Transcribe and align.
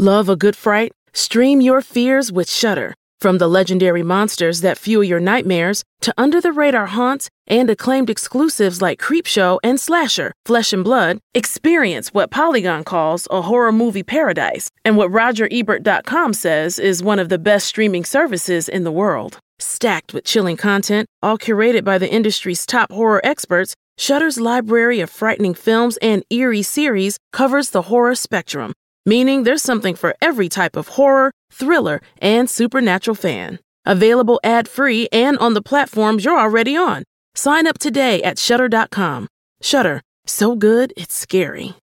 Love 0.00 0.30
a 0.30 0.34
good 0.34 0.56
fright? 0.56 0.92
Stream 1.12 1.60
your 1.60 1.82
fears 1.82 2.32
with 2.32 2.50
Shudder. 2.50 2.94
From 3.20 3.36
the 3.36 3.46
legendary 3.46 4.02
monsters 4.02 4.62
that 4.62 4.78
fuel 4.78 5.04
your 5.04 5.20
nightmares 5.20 5.82
to 6.00 6.14
under 6.16 6.40
the 6.40 6.52
radar 6.52 6.86
haunts 6.86 7.28
and 7.46 7.68
acclaimed 7.68 8.08
exclusives 8.08 8.80
like 8.80 8.98
Creepshow 8.98 9.58
and 9.62 9.78
Slasher, 9.78 10.32
Flesh 10.46 10.72
and 10.72 10.82
Blood, 10.82 11.18
experience 11.34 12.14
what 12.14 12.30
Polygon 12.30 12.82
calls 12.82 13.28
a 13.30 13.42
horror 13.42 13.72
movie 13.72 14.02
paradise 14.02 14.70
and 14.86 14.96
what 14.96 15.10
RogerEbert.com 15.10 16.32
says 16.32 16.78
is 16.78 17.02
one 17.02 17.18
of 17.18 17.28
the 17.28 17.38
best 17.38 17.66
streaming 17.66 18.06
services 18.06 18.70
in 18.70 18.84
the 18.84 18.90
world. 19.02 19.38
Stacked 19.58 20.14
with 20.14 20.24
chilling 20.24 20.56
content, 20.56 21.08
all 21.22 21.36
curated 21.36 21.84
by 21.84 21.98
the 21.98 22.10
industry's 22.10 22.64
top 22.64 22.90
horror 22.90 23.20
experts, 23.22 23.74
Shudder's 23.98 24.40
library 24.40 25.00
of 25.00 25.10
frightening 25.10 25.52
films 25.52 25.98
and 25.98 26.22
eerie 26.30 26.62
series 26.62 27.18
covers 27.34 27.68
the 27.68 27.82
horror 27.82 28.14
spectrum 28.14 28.72
meaning 29.06 29.42
there's 29.42 29.62
something 29.62 29.94
for 29.94 30.14
every 30.20 30.48
type 30.48 30.76
of 30.76 30.88
horror, 30.88 31.32
thriller, 31.52 32.00
and 32.18 32.48
supernatural 32.48 33.14
fan. 33.14 33.58
Available 33.84 34.40
ad-free 34.44 35.08
and 35.12 35.38
on 35.38 35.54
the 35.54 35.62
platforms 35.62 36.24
you're 36.24 36.38
already 36.38 36.76
on. 36.76 37.04
Sign 37.34 37.66
up 37.66 37.78
today 37.78 38.22
at 38.22 38.38
shudder.com. 38.38 39.28
Shudder, 39.62 40.02
so 40.26 40.56
good 40.56 40.92
it's 40.96 41.14
scary. 41.14 41.74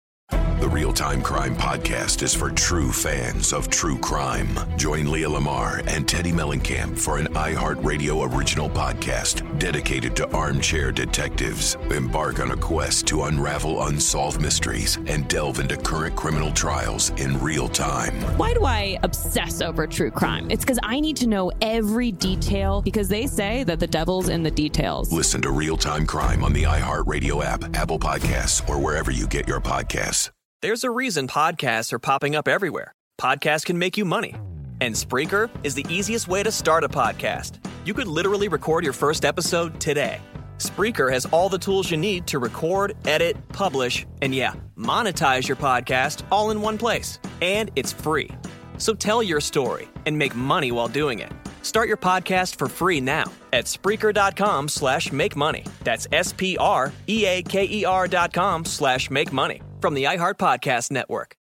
The 0.67 0.73
Real 0.73 0.91
Time 0.91 1.21
Crime 1.21 1.55
Podcast 1.55 2.23
is 2.23 2.35
for 2.35 2.51
true 2.51 2.91
fans 2.91 3.53
of 3.53 3.69
true 3.69 3.97
crime. 3.97 4.49
Join 4.75 5.09
Leah 5.09 5.29
Lamar 5.29 5.77
and 5.87 6.05
Teddi 6.05 6.33
Mellencamp 6.33 6.99
for 6.99 7.17
an 7.17 7.27
iHeartRadio 7.27 8.35
original 8.35 8.69
podcast 8.69 9.59
dedicated 9.59 10.13
to 10.17 10.29
armchair 10.35 10.91
detectives. 10.91 11.75
Embark 11.89 12.41
on 12.41 12.51
a 12.51 12.57
quest 12.57 13.07
to 13.07 13.23
unravel 13.23 13.81
unsolved 13.83 14.41
mysteries 14.41 14.97
and 15.07 15.29
delve 15.29 15.61
into 15.61 15.77
current 15.77 16.17
criminal 16.17 16.51
trials 16.51 17.11
in 17.11 17.39
real 17.39 17.69
time. 17.69 18.13
Why 18.37 18.53
do 18.53 18.65
I 18.65 18.99
obsess 19.03 19.61
over 19.61 19.87
true 19.87 20.11
crime? 20.11 20.51
It's 20.51 20.65
because 20.65 20.79
I 20.83 20.99
need 20.99 21.15
to 21.17 21.27
know 21.27 21.49
every 21.61 22.11
detail 22.11 22.81
because 22.81 23.07
they 23.07 23.25
say 23.25 23.63
that 23.63 23.79
the 23.79 23.87
devil's 23.87 24.27
in 24.27 24.43
the 24.43 24.51
details. 24.51 25.13
Listen 25.13 25.41
to 25.43 25.51
Real 25.51 25.77
Time 25.77 26.05
Crime 26.05 26.43
on 26.43 26.51
the 26.51 26.63
iHeartRadio 26.63 27.41
app, 27.41 27.73
Apple 27.73 27.99
Podcasts, 27.99 28.67
or 28.67 28.79
wherever 28.79 29.11
you 29.11 29.27
get 29.27 29.47
your 29.47 29.61
podcasts. 29.61 30.29
There's 30.63 30.83
a 30.83 30.89
reason 30.89 31.27
podcasts 31.27 31.93
are 31.93 31.99
popping 31.99 32.35
up 32.35 32.47
everywhere. 32.47 32.91
Podcasts 33.21 33.63
can 33.63 33.77
make 33.77 33.95
you 33.95 34.05
money. 34.05 34.33
And 34.81 34.95
Spreaker 34.95 35.51
is 35.63 35.75
the 35.75 35.85
easiest 35.87 36.27
way 36.27 36.41
to 36.41 36.51
start 36.51 36.83
a 36.83 36.89
podcast. 36.89 37.63
You 37.85 37.93
could 37.93 38.07
literally 38.07 38.47
record 38.47 38.83
your 38.83 38.93
first 38.93 39.23
episode 39.23 39.79
today. 39.79 40.19
Spreaker 40.57 41.13
has 41.13 41.27
all 41.27 41.47
the 41.47 41.59
tools 41.59 41.91
you 41.91 41.97
need 41.97 42.25
to 42.27 42.39
record, 42.39 42.97
edit, 43.05 43.37
publish, 43.49 44.07
and 44.23 44.33
yeah, 44.33 44.53
monetize 44.75 45.47
your 45.47 45.57
podcast 45.57 46.23
all 46.31 46.49
in 46.49 46.59
one 46.59 46.79
place. 46.79 47.19
And 47.39 47.69
it's 47.75 47.93
free. 47.93 48.31
So 48.79 48.95
tell 48.95 49.21
your 49.21 49.39
story 49.39 49.87
and 50.07 50.17
make 50.17 50.35
money 50.35 50.71
while 50.71 50.87
doing 50.87 51.19
it. 51.19 51.31
Start 51.61 51.87
your 51.87 51.97
podcast 51.97 52.55
for 52.55 52.67
free 52.67 52.99
now 52.99 53.31
at 53.53 53.65
Spreaker.com 53.65 54.69
slash 54.69 55.11
make 55.11 55.35
money. 55.35 55.65
That's 55.83 56.07
S-P-R-E-A-K-E-R 56.11 58.07
dot 58.07 58.33
com 58.33 58.65
slash 58.65 59.11
make 59.11 59.31
money 59.31 59.61
from 59.79 59.93
the 59.93 60.05
iHeart 60.05 60.35
Podcast 60.35 60.91
Network. 60.91 61.37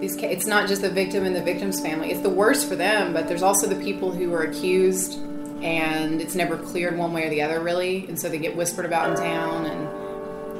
These, 0.00 0.16
it's 0.16 0.46
not 0.46 0.68
just 0.68 0.82
the 0.82 0.90
victim 0.90 1.24
and 1.24 1.34
the 1.34 1.42
victim's 1.42 1.80
family. 1.80 2.10
It's 2.10 2.20
the 2.20 2.28
worst 2.28 2.68
for 2.68 2.76
them, 2.76 3.12
but 3.12 3.28
there's 3.28 3.42
also 3.42 3.66
the 3.66 3.82
people 3.82 4.12
who 4.12 4.32
are 4.34 4.42
accused 4.42 5.18
and 5.62 6.20
it's 6.20 6.34
never 6.34 6.56
cleared 6.56 6.96
one 6.96 7.12
way 7.12 7.26
or 7.26 7.30
the 7.30 7.42
other 7.42 7.60
really. 7.60 8.06
And 8.06 8.18
so 8.18 8.28
they 8.28 8.38
get 8.38 8.56
whispered 8.56 8.84
about 8.84 9.10
in 9.10 9.16
town 9.16 9.66
and 9.66 10.06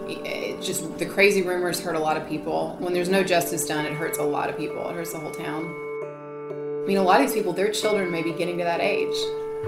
it 0.09 0.63
just 0.63 0.99
the 0.99 1.07
crazy 1.07 1.43
rumors 1.43 1.81
hurt 1.81 1.97
a 1.97 2.01
lot 2.01 2.17
of 2.17 2.29
people. 2.29 2.77
When 2.79 2.93
there's 2.93 3.09
no 3.09 3.23
justice 3.23 3.67
done 3.67 3.85
it 3.85 3.93
hurts 3.93 4.19
a 4.19 4.23
lot 4.23 4.49
of 4.49 4.57
people. 4.57 4.89
It 4.89 4.95
hurts 4.95 5.13
the 5.13 5.19
whole 5.19 5.33
town. 5.33 5.65
I 6.83 6.87
mean 6.87 6.99
a 6.99 7.03
lot 7.03 7.21
of 7.21 7.27
these 7.27 7.35
people 7.35 7.53
their 7.53 7.71
children 7.71 8.11
may 8.11 8.23
be 8.23 8.33
getting 8.33 8.59
to 8.59 8.65
that 8.65 8.81
age. 8.81 9.17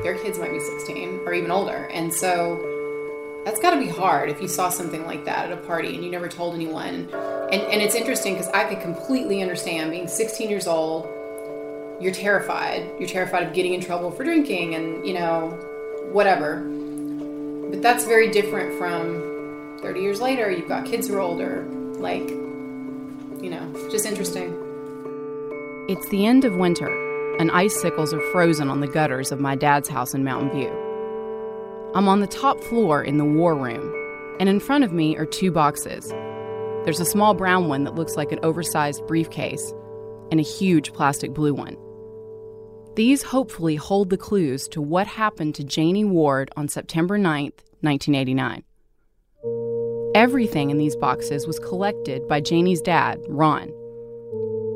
Their 0.03 0.17
kids 0.19 0.39
might 0.39 0.53
be 0.53 0.61
16 0.61 1.21
or 1.27 1.35
even 1.35 1.51
older. 1.51 1.89
And 1.93 2.13
so 2.13 3.43
that's 3.45 3.61
got 3.61 3.71
to 3.71 3.81
be 3.81 3.89
hard 3.89 4.31
if 4.31 4.41
you 4.41 4.49
saw 4.49 4.69
something 4.69 5.07
like 5.07 5.25
that 5.25 5.51
at 5.51 5.53
a 5.53 5.61
party 5.63 5.95
and 5.95 6.05
you 6.05 6.11
never 6.11 6.29
told 6.29 6.55
anyone. 6.55 7.09
And, 7.51 7.63
and 7.63 7.81
it's 7.83 7.95
interesting 7.95 8.35
because 8.35 8.49
i 8.49 8.65
could 8.65 8.81
completely 8.81 9.43
understand 9.43 9.91
being 9.91 10.07
16 10.07 10.51
years 10.51 10.67
old 10.67 11.09
you're 12.01 12.13
terrified. 12.13 12.91
You're 12.99 13.09
terrified 13.09 13.47
of 13.47 13.53
getting 13.53 13.75
in 13.75 13.81
trouble 13.81 14.11
for 14.11 14.25
drinking 14.25 14.75
and, 14.75 15.07
you 15.07 15.15
know, 15.15 15.49
whatever. 16.13 16.61
But 17.71 17.83
that's 17.83 18.05
very 18.05 18.31
different 18.31 18.79
from 18.79 19.79
30 19.83 20.01
years 20.01 20.21
later, 20.21 20.51
you've 20.51 20.69
got 20.69 20.85
kids 20.85 21.09
who 21.09 21.15
are 21.15 21.21
older. 21.21 21.65
Like, 21.99 22.29
you 22.29 23.51
know, 23.51 23.89
just 23.91 24.07
interesting. 24.07 24.53
It's 25.89 26.09
the 26.09 26.27
end 26.27 26.45
of 26.45 26.57
winter, 26.57 26.89
and 27.39 27.51
icicles 27.51 28.13
are 28.13 28.21
frozen 28.33 28.69
on 28.69 28.81
the 28.81 28.87
gutters 28.87 29.33
of 29.33 29.41
my 29.41 29.55
dad's 29.55 29.89
house 29.89 30.15
in 30.15 30.25
Mountain 30.25 30.51
View. 30.51 30.71
I'm 31.95 32.09
on 32.09 32.21
the 32.21 32.27
top 32.27 32.63
floor 32.65 33.03
in 33.03 33.17
the 33.17 33.25
war 33.25 33.57
room, 33.57 33.95
and 34.39 34.49
in 34.49 34.61
front 34.61 34.85
of 34.85 34.93
me 34.93 35.17
are 35.17 35.27
two 35.27 35.51
boxes. 35.51 36.09
There's 36.85 37.01
a 37.01 37.05
small 37.05 37.35
brown 37.35 37.69
one 37.69 37.85
that 37.85 37.95
looks 37.95 38.17
like 38.17 38.33
an 38.33 38.41
oversized 38.43 39.07
briefcase, 39.07 39.73
and 40.31 40.39
a 40.39 40.43
huge 40.43 40.93
plastic 40.93 41.33
blue 41.33 41.55
one. 41.55 41.77
These 42.99 43.23
hopefully 43.23 43.77
hold 43.77 44.11
the 44.11 44.17
clues 44.17 44.67
to 44.71 44.83
what 44.83 45.07
happened 45.07 45.55
to 45.55 45.63
Janie 45.63 46.05
Ward 46.05 46.51
on 46.57 46.67
September 46.67 47.17
9th, 47.17 47.63
1989. 47.83 48.65
Everything 50.17 50.71
in 50.71 50.79
these 50.79 50.97
boxes 50.97 51.47
was 51.47 51.61
collected 51.61 52.27
by 52.27 52.41
Janie's 52.41 52.81
dad, 52.81 53.21
Ron. 53.29 53.69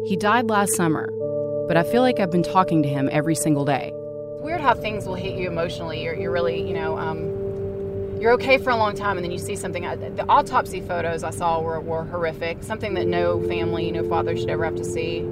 He 0.07 0.15
died 0.15 0.49
last 0.49 0.77
summer, 0.77 1.11
but 1.67 1.77
I 1.77 1.83
feel 1.83 2.03
like 2.03 2.21
I've 2.21 2.31
been 2.31 2.45
talking 2.45 2.85
to 2.85 2.89
him 2.89 3.09
every 3.11 3.35
single 3.35 3.65
day. 3.65 3.91
It's 4.35 4.45
weird 4.45 4.61
how 4.61 4.75
things 4.75 5.05
will 5.05 5.17
hit 5.17 5.37
you 5.37 5.49
emotionally. 5.49 6.05
You're, 6.05 6.15
you're 6.15 6.31
really, 6.31 6.65
you 6.65 6.75
know, 6.75 6.97
um, 6.97 8.21
you're 8.21 8.35
okay 8.35 8.57
for 8.57 8.71
a 8.71 8.77
long 8.77 8.95
time, 8.95 9.17
and 9.17 9.25
then 9.25 9.33
you 9.33 9.39
see 9.39 9.57
something. 9.57 9.83
The 9.83 10.25
autopsy 10.29 10.81
photos 10.81 11.25
I 11.25 11.31
saw 11.31 11.61
were, 11.61 11.81
were 11.81 12.05
horrific, 12.05 12.63
something 12.63 12.95
that 12.95 13.09
no 13.09 13.45
family, 13.49 13.91
no 13.91 14.09
father 14.09 14.37
should 14.37 14.49
ever 14.49 14.65
have 14.65 14.77
to 14.77 14.85
see. 14.85 15.27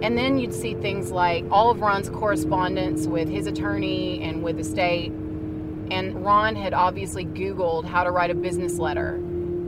And 0.00 0.16
then 0.16 0.38
you'd 0.38 0.54
see 0.54 0.74
things 0.74 1.10
like 1.10 1.44
all 1.50 1.70
of 1.70 1.80
Ron's 1.80 2.08
correspondence 2.08 3.08
with 3.08 3.28
his 3.28 3.48
attorney 3.48 4.22
and 4.22 4.44
with 4.44 4.56
the 4.56 4.64
state. 4.64 5.10
And 5.90 6.24
Ron 6.24 6.54
had 6.54 6.72
obviously 6.72 7.24
Googled 7.24 7.84
how 7.84 8.04
to 8.04 8.10
write 8.12 8.30
a 8.30 8.34
business 8.34 8.78
letter 8.78 9.14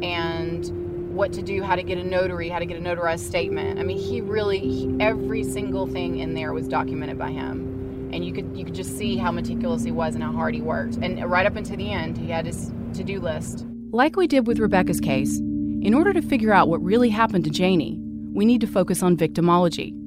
and 0.02 1.12
what 1.12 1.32
to 1.32 1.42
do, 1.42 1.64
how 1.64 1.74
to 1.74 1.82
get 1.82 1.98
a 1.98 2.04
notary, 2.04 2.48
how 2.48 2.60
to 2.60 2.66
get 2.66 2.76
a 2.76 2.80
notarized 2.80 3.26
statement. 3.26 3.80
I 3.80 3.82
mean, 3.82 3.98
he 3.98 4.20
really, 4.20 4.60
he, 4.60 4.94
every 5.00 5.42
single 5.42 5.88
thing 5.88 6.18
in 6.20 6.34
there 6.34 6.52
was 6.52 6.68
documented 6.68 7.18
by 7.18 7.32
him. 7.32 8.10
And 8.12 8.24
you 8.24 8.32
could, 8.32 8.56
you 8.56 8.64
could 8.64 8.74
just 8.74 8.96
see 8.96 9.16
how 9.16 9.32
meticulous 9.32 9.82
he 9.82 9.90
was 9.90 10.14
and 10.14 10.22
how 10.22 10.32
hard 10.32 10.54
he 10.54 10.60
worked. 10.60 10.96
And 10.96 11.28
right 11.28 11.46
up 11.46 11.56
until 11.56 11.76
the 11.76 11.90
end, 11.90 12.16
he 12.16 12.30
had 12.30 12.46
his 12.46 12.72
to 12.94 13.02
do 13.02 13.18
list. 13.20 13.66
Like 13.90 14.14
we 14.14 14.28
did 14.28 14.46
with 14.46 14.60
Rebecca's 14.60 15.00
case, 15.00 15.38
in 15.38 15.92
order 15.92 16.12
to 16.12 16.22
figure 16.22 16.52
out 16.52 16.68
what 16.68 16.80
really 16.82 17.08
happened 17.08 17.44
to 17.44 17.50
Janie, 17.50 17.98
we 18.32 18.44
need 18.44 18.60
to 18.60 18.68
focus 18.68 19.02
on 19.02 19.16
victimology 19.16 19.99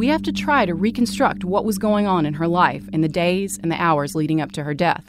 we 0.00 0.08
have 0.08 0.22
to 0.22 0.32
try 0.32 0.64
to 0.64 0.74
reconstruct 0.74 1.44
what 1.44 1.66
was 1.66 1.76
going 1.76 2.06
on 2.06 2.24
in 2.24 2.32
her 2.32 2.48
life 2.48 2.88
in 2.90 3.02
the 3.02 3.08
days 3.08 3.58
and 3.62 3.70
the 3.70 3.78
hours 3.78 4.14
leading 4.14 4.40
up 4.40 4.50
to 4.50 4.64
her 4.64 4.72
death. 4.72 5.04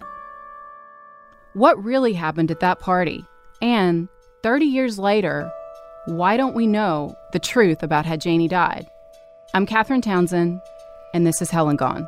What 1.54 1.82
really 1.82 2.12
happened 2.12 2.52
at 2.52 2.60
that 2.60 2.82
party? 2.82 3.24
And 3.62 4.10
30 4.44 4.66
years 4.66 5.00
later, 5.00 5.50
why 6.08 6.36
don't 6.36 6.58
we 6.58 6.68
know 6.68 7.16
the 7.32 7.40
truth 7.40 7.84
about 7.84 8.06
how 8.06 8.18
Janie 8.18 8.50
died? 8.50 8.86
I'm 9.54 9.66
Catherine 9.66 10.02
Townsend, 10.02 10.60
and 11.14 11.26
this 11.26 11.42
is 11.42 11.52
Hell 11.52 11.70
and 11.70 11.80
Gone. 11.80 12.06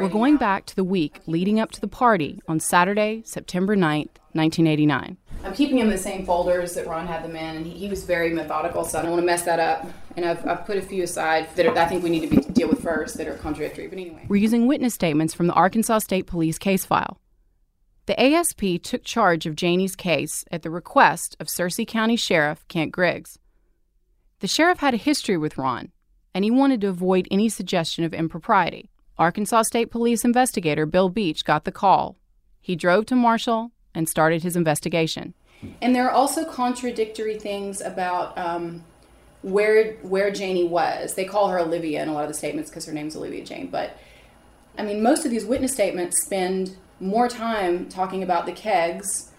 We're 0.00 0.08
going 0.08 0.38
back 0.38 0.64
to 0.64 0.74
the 0.74 0.82
week 0.82 1.20
leading 1.26 1.60
up 1.60 1.72
to 1.72 1.80
the 1.80 1.86
party 1.86 2.40
on 2.48 2.58
Saturday, 2.58 3.22
September 3.26 3.76
9th, 3.76 4.16
1989. 4.32 5.18
I'm 5.44 5.52
keeping 5.52 5.76
him 5.76 5.88
in 5.88 5.90
the 5.90 5.98
same 5.98 6.24
folders 6.24 6.72
that 6.74 6.86
Ron 6.86 7.06
had 7.06 7.22
them 7.22 7.36
in, 7.36 7.56
and 7.56 7.66
he, 7.66 7.72
he 7.72 7.88
was 7.88 8.04
very 8.04 8.30
methodical, 8.30 8.84
so 8.84 8.98
I 8.98 9.02
don't 9.02 9.10
want 9.10 9.20
to 9.20 9.26
mess 9.26 9.42
that 9.42 9.60
up. 9.60 9.86
And 10.16 10.24
I've, 10.24 10.46
I've 10.46 10.64
put 10.64 10.78
a 10.78 10.82
few 10.82 11.02
aside 11.02 11.54
that 11.56 11.66
are, 11.66 11.76
I 11.76 11.84
think 11.84 12.02
we 12.02 12.08
need 12.08 12.20
to 12.20 12.34
be, 12.34 12.40
deal 12.52 12.70
with 12.70 12.82
first 12.82 13.18
that 13.18 13.28
are 13.28 13.34
contradictory. 13.34 13.88
But 13.88 13.98
anyway. 13.98 14.24
We're 14.26 14.36
using 14.36 14.66
witness 14.66 14.94
statements 14.94 15.34
from 15.34 15.48
the 15.48 15.52
Arkansas 15.52 15.98
State 15.98 16.26
Police 16.26 16.56
case 16.56 16.86
file. 16.86 17.20
The 18.06 18.18
ASP 18.18 18.82
took 18.82 19.04
charge 19.04 19.44
of 19.44 19.54
Janie's 19.54 19.96
case 19.96 20.46
at 20.50 20.62
the 20.62 20.70
request 20.70 21.36
of 21.38 21.48
Searcy 21.48 21.86
County 21.86 22.16
Sheriff 22.16 22.66
Kent 22.68 22.92
Griggs. 22.92 23.38
The 24.38 24.48
sheriff 24.48 24.78
had 24.78 24.94
a 24.94 24.98
history 24.98 25.36
with 25.36 25.58
Ron, 25.58 25.92
and 26.34 26.42
he 26.42 26.50
wanted 26.50 26.80
to 26.80 26.88
avoid 26.88 27.28
any 27.30 27.50
suggestion 27.50 28.04
of 28.04 28.14
impropriety. 28.14 28.89
Arkansas 29.20 29.62
State 29.62 29.90
Police 29.90 30.24
investigator 30.24 30.86
Bill 30.86 31.10
Beach 31.10 31.44
got 31.44 31.64
the 31.64 31.70
call. 31.70 32.16
He 32.58 32.74
drove 32.74 33.04
to 33.06 33.14
Marshall 33.14 33.70
and 33.94 34.08
started 34.08 34.42
his 34.42 34.56
investigation. 34.56 35.34
And 35.82 35.94
there 35.94 36.06
are 36.06 36.10
also 36.10 36.42
contradictory 36.46 37.38
things 37.38 37.82
about 37.82 38.36
um, 38.38 38.82
where 39.42 39.92
where 39.96 40.30
Janie 40.30 40.66
was. 40.66 41.14
They 41.14 41.26
call 41.26 41.48
her 41.48 41.58
Olivia 41.58 42.02
in 42.02 42.08
a 42.08 42.14
lot 42.14 42.24
of 42.24 42.28
the 42.28 42.34
statements 42.34 42.70
because 42.70 42.86
her 42.86 42.94
name's 42.94 43.14
Olivia 43.14 43.44
Jane. 43.44 43.66
But 43.66 43.98
I 44.78 44.84
mean, 44.84 45.02
most 45.02 45.26
of 45.26 45.30
these 45.30 45.44
witness 45.44 45.72
statements 45.72 46.24
spend 46.24 46.78
more 46.98 47.28
time 47.28 47.90
talking 47.90 48.22
about 48.22 48.46
the 48.46 48.52
kegs 48.52 49.32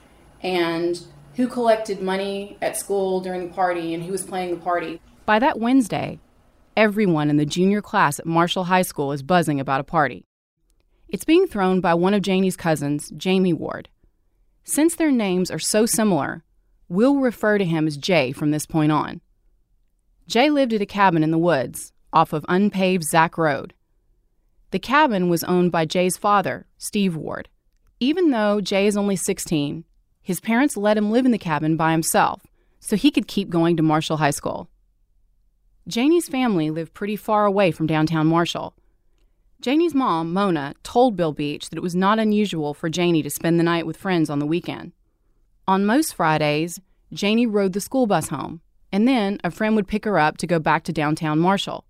and 0.44 1.01
who 1.38 1.48
collected 1.48 2.04
money 2.04 2.56
at 2.62 2.78
school 2.78 3.19
during 3.19 3.48
the 3.48 3.54
party 3.54 3.95
and 3.95 4.04
who 4.04 4.12
was 4.12 4.24
playing 4.24 4.51
the 4.51 4.62
party. 4.62 5.01
By 5.25 5.39
that 5.39 5.60
Wednesday, 5.60 6.19
everyone 6.75 7.29
in 7.29 7.38
the 7.38 7.45
junior 7.45 7.81
class 7.81 8.19
at 8.19 8.25
Marshall 8.25 8.65
High 8.65 8.81
School 8.81 9.12
is 9.12 9.23
buzzing 9.23 9.59
about 9.59 9.81
a 9.81 9.85
party. 9.85 10.25
It's 11.09 11.25
being 11.25 11.47
thrown 11.47 11.81
by 11.81 11.94
one 11.94 12.13
of 12.13 12.21
Janie's 12.21 12.56
cousins, 12.56 13.12
Jamie 13.18 13.53
Ward. 13.53 13.89
Since 14.63 14.95
their 14.95 15.12
names 15.12 15.51
are 15.51 15.59
so 15.59 15.85
similar, 15.85 16.44
we'll 16.88 17.18
refer 17.18 17.57
to 17.57 17.65
him 17.65 17.88
as 17.88 17.97
Jay 17.97 18.31
from 18.31 18.51
this 18.51 18.65
point 18.65 18.91
on. 18.91 19.21
Jay 20.27 20.50
lived 20.50 20.73
at 20.73 20.81
a 20.81 20.85
cabin 20.85 21.23
in 21.23 21.31
the 21.31 21.38
woods 21.38 21.91
off 22.13 22.31
of 22.33 22.45
unpaved 22.47 23.03
Zack 23.03 23.38
Road. 23.38 23.73
The 24.71 24.79
cabin 24.79 25.27
was 25.27 25.44
owned 25.44 25.71
by 25.71 25.85
Jay's 25.85 26.15
father, 26.15 26.68
Steve 26.77 27.15
Ward. 27.15 27.50
Even 28.00 28.31
though 28.31 28.62
Jay 28.62 28.88
is 28.88 28.95
only 28.95 29.15
16, 29.15 29.83
his 30.21 30.39
parents 30.39 30.77
let 30.77 30.97
him 30.97 31.12
live 31.12 31.25
in 31.25 31.31
the 31.31 31.38
cabin 31.38 31.75
by 31.75 31.91
himself 31.91 32.41
so 32.79 32.95
he 32.95 33.12
could 33.12 33.27
keep 33.27 33.50
going 33.50 33.77
to 33.77 33.83
Marshall 33.83 34.18
High 34.18 34.31
School. 34.31 34.69
Janie's 35.88 36.30
family 36.30 36.69
lived 36.69 36.94
pretty 36.94 37.16
far 37.16 37.45
away 37.45 37.72
from 37.72 37.88
downtown 37.88 38.28
Marshall. 38.28 38.75
Janie's 39.62 39.95
mom, 39.95 40.31
Mona, 40.31 40.75
told 40.83 41.16
Bill 41.16 41.33
Beach 41.33 41.69
that 41.69 41.78
it 41.78 41.83
was 41.83 41.95
not 41.95 42.19
unusual 42.19 42.74
for 42.74 42.89
Janie 42.89 43.24
to 43.24 43.30
spend 43.30 43.60
the 43.60 43.63
night 43.63 43.86
with 43.86 43.98
friends 43.98 44.30
on 44.30 44.39
the 44.39 44.45
weekend. 44.45 44.92
On 45.68 45.86
most 45.86 46.13
Fridays, 46.16 46.80
Janie 47.12 47.48
rode 47.48 47.74
the 47.74 47.81
school 47.81 48.07
bus 48.07 48.30
home, 48.30 48.62
and 48.92 49.07
then 49.07 49.39
a 49.44 49.51
friend 49.51 49.75
would 49.75 49.88
pick 49.88 50.06
her 50.06 50.19
up 50.19 50.38
to 50.38 50.48
go 50.48 50.60
back 50.60 50.83
to 50.83 50.94
downtown 50.94 51.39
Marshall. 51.39 51.86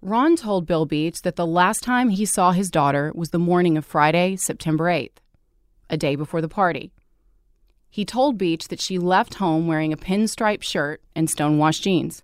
Ron 0.00 0.36
told 0.36 0.66
Bill 0.66 0.86
Beach 0.86 1.22
that 1.22 1.34
the 1.34 1.46
last 1.46 1.82
time 1.82 2.10
he 2.10 2.24
saw 2.24 2.52
his 2.52 2.70
daughter 2.70 3.10
was 3.14 3.30
the 3.30 3.38
morning 3.38 3.76
of 3.76 3.84
Friday, 3.84 4.36
September 4.36 4.84
8th, 4.84 5.18
a 5.90 5.96
day 5.96 6.14
before 6.14 6.40
the 6.40 6.48
party. 6.48 6.92
He 7.90 8.04
told 8.04 8.38
Beach 8.38 8.68
that 8.68 8.80
she 8.80 8.98
left 8.98 9.34
home 9.34 9.66
wearing 9.66 9.92
a 9.92 9.96
pinstripe 9.96 10.62
shirt 10.62 11.02
and 11.16 11.28
stonewashed 11.28 11.82
jeans. 11.82 12.22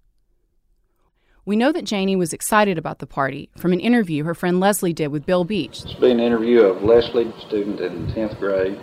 We 1.47 1.57
know 1.57 1.73
that 1.73 1.85
Janie 1.85 2.17
was 2.17 2.33
excited 2.33 2.79
about 2.79 3.01
the 3.01 3.07
party 3.07 3.51
from 3.55 3.75
an 3.75 3.81
interview 3.81 4.25
her 4.25 4.35
friend 4.35 4.61
Leslie 4.61 4.95
did 4.95 5.09
with 5.09 5.27
Bill 5.27 5.45
Beach. 5.45 5.83
It's 5.85 5.93
been 5.93 6.13
an 6.13 6.21
interview 6.21 6.63
of 6.63 6.83
Leslie, 6.83 7.35
student 7.47 7.81
in 7.81 8.07
10th 8.07 8.39
grade, 8.39 8.81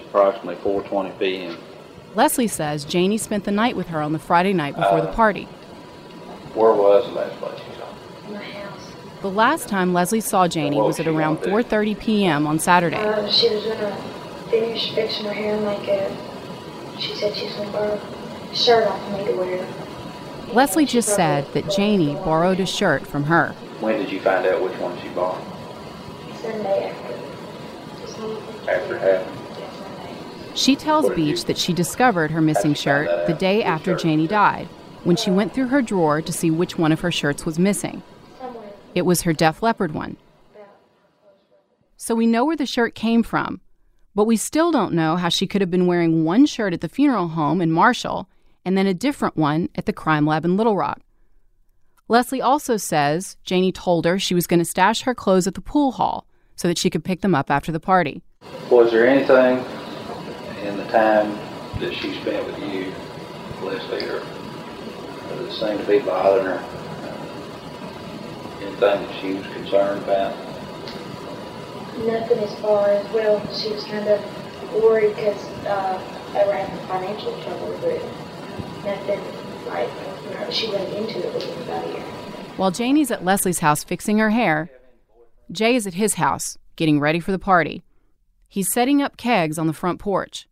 approximately 0.00 0.56
4.20 0.56 1.16
p.m. 1.20 1.56
Leslie 2.16 2.48
says 2.48 2.84
Janie 2.84 3.18
spent 3.18 3.44
the 3.44 3.52
night 3.52 3.76
with 3.76 3.86
her 3.86 4.02
on 4.02 4.12
the 4.12 4.18
Friday 4.18 4.52
night 4.52 4.74
before 4.74 5.00
the 5.00 5.12
party. 5.12 5.44
Where 6.54 6.72
was 6.72 7.06
the 7.06 7.12
last 7.12 7.38
place 7.38 7.60
you 7.68 7.74
saw? 7.76 8.26
in 8.26 8.32
my 8.32 8.42
house. 8.42 8.92
The 9.22 9.30
last 9.30 9.68
time 9.68 9.92
Leslie 9.94 10.20
saw 10.20 10.48
Janie 10.48 10.80
was 10.80 10.98
at 10.98 11.06
around 11.06 11.38
4:30 11.38 12.00
p.m. 12.00 12.48
on 12.48 12.58
Saturday. 12.58 12.96
Uh, 12.96 13.30
she 13.30 13.48
was 13.54 13.64
gonna 13.64 13.96
finish 14.50 14.92
fixing 14.92 15.26
her 15.26 15.32
hair 15.32 15.54
and 15.54 15.64
makeup. 15.64 16.10
She 16.98 17.14
said 17.14 17.32
she 17.36 17.44
was 17.46 17.54
gonna 17.54 17.70
borrow 17.70 18.00
a 18.50 18.56
shirt 18.56 18.88
off 18.88 19.12
me 19.12 19.24
to 19.26 19.36
wear. 19.38 19.85
Leslie 20.52 20.86
just 20.86 21.14
said 21.14 21.52
that 21.52 21.70
Janie 21.70 22.14
borrowed 22.14 22.60
a 22.60 22.66
shirt 22.66 23.06
from 23.06 23.24
her. 23.24 23.50
When 23.80 23.98
did 23.98 24.10
you 24.10 24.20
find 24.20 24.46
out 24.46 24.62
which 24.62 24.78
one 24.78 24.98
she 25.00 25.08
bought? 25.08 25.42
Sunday 26.40 26.90
after. 26.90 28.70
After 28.70 28.96
it 28.96 29.00
happened? 29.02 30.56
She 30.56 30.74
tells 30.76 31.10
Beach 31.10 31.44
that 31.44 31.58
she 31.58 31.72
discovered 31.72 32.30
her 32.30 32.40
missing 32.40 32.74
shirt 32.74 33.26
the 33.26 33.34
day 33.34 33.62
after 33.62 33.94
Janie 33.94 34.26
died, 34.26 34.66
when 35.04 35.16
she 35.16 35.30
went 35.30 35.52
through 35.52 35.68
her 35.68 35.82
drawer 35.82 36.22
to 36.22 36.32
see 36.32 36.50
which 36.50 36.78
one 36.78 36.92
of 36.92 37.00
her 37.00 37.12
shirts 37.12 37.44
was 37.44 37.58
missing. 37.58 38.02
Somewhere 38.40 38.70
It 38.94 39.02
was 39.02 39.22
her 39.22 39.34
Def 39.34 39.62
Leppard 39.62 39.92
one. 39.92 40.16
So 41.98 42.14
we 42.14 42.26
know 42.26 42.44
where 42.44 42.56
the 42.56 42.66
shirt 42.66 42.94
came 42.94 43.22
from, 43.22 43.60
but 44.14 44.24
we 44.24 44.36
still 44.36 44.70
don't 44.70 44.94
know 44.94 45.16
how 45.16 45.28
she 45.28 45.46
could 45.46 45.60
have 45.60 45.70
been 45.70 45.86
wearing 45.86 46.24
one 46.24 46.46
shirt 46.46 46.72
at 46.72 46.80
the 46.80 46.88
funeral 46.88 47.28
home 47.28 47.60
in 47.60 47.70
Marshall 47.70 48.28
and 48.66 48.76
then 48.76 48.86
a 48.88 48.92
different 48.92 49.36
one 49.36 49.68
at 49.76 49.86
the 49.86 49.92
crime 49.92 50.26
lab 50.26 50.44
in 50.44 50.56
Little 50.56 50.76
Rock. 50.76 51.00
Leslie 52.08 52.42
also 52.42 52.76
says 52.76 53.36
Janie 53.44 53.70
told 53.70 54.04
her 54.04 54.18
she 54.18 54.34
was 54.34 54.46
going 54.46 54.58
to 54.58 54.64
stash 54.64 55.02
her 55.02 55.14
clothes 55.14 55.46
at 55.46 55.54
the 55.54 55.60
pool 55.60 55.92
hall 55.92 56.26
so 56.56 56.66
that 56.66 56.76
she 56.76 56.90
could 56.90 57.04
pick 57.04 57.20
them 57.20 57.34
up 57.34 57.48
after 57.48 57.70
the 57.70 57.80
party. 57.80 58.22
Was 58.68 58.90
there 58.90 59.06
anything 59.06 59.64
in 60.66 60.76
the 60.76 60.84
time 60.86 61.30
that 61.78 61.94
she 61.94 62.12
spent 62.20 62.44
with 62.44 62.58
you, 62.58 62.92
Leslie, 63.62 64.04
or 64.04 64.20
that 64.20 65.52
seemed 65.52 65.80
to 65.80 65.86
be 65.86 66.00
bothering 66.00 66.46
her? 66.46 66.64
Anything 68.60 68.80
that 68.80 69.20
she 69.20 69.34
was 69.34 69.46
concerned 69.54 70.02
about? 70.02 70.36
nothing 72.04 72.38
as 72.40 72.54
far 72.60 72.90
as 72.90 73.10
well. 73.12 73.40
She 73.54 73.72
was 73.72 73.84
kind 73.84 74.06
of 74.06 74.20
worried 74.82 75.16
because 75.16 75.42
uh, 75.66 75.98
they 76.32 76.44
were 76.46 76.52
having 76.52 76.86
financial 76.86 77.32
trouble, 77.42 77.72
but 78.86 79.06
nothing 79.06 79.20
like 79.66 79.88
you 80.24 80.30
know, 80.30 80.50
she 80.50 80.70
went 80.70 80.92
into 80.94 81.18
it 81.18 81.34
with 81.34 81.44
anybody. 81.44 82.00
While 82.56 82.70
Janie's 82.70 83.10
at 83.10 83.24
Leslie's 83.24 83.58
house 83.58 83.84
fixing 83.84 84.18
her 84.18 84.30
hair, 84.30 84.70
Jay 85.50 85.74
is 85.74 85.86
at 85.86 85.94
his 85.94 86.14
house 86.14 86.56
getting 86.76 87.00
ready 87.00 87.20
for 87.20 87.32
the 87.32 87.38
party. 87.38 87.82
He's 88.48 88.72
setting 88.72 89.02
up 89.02 89.16
kegs 89.16 89.58
on 89.58 89.66
the 89.66 89.72
front 89.72 89.98
porch. 89.98 90.48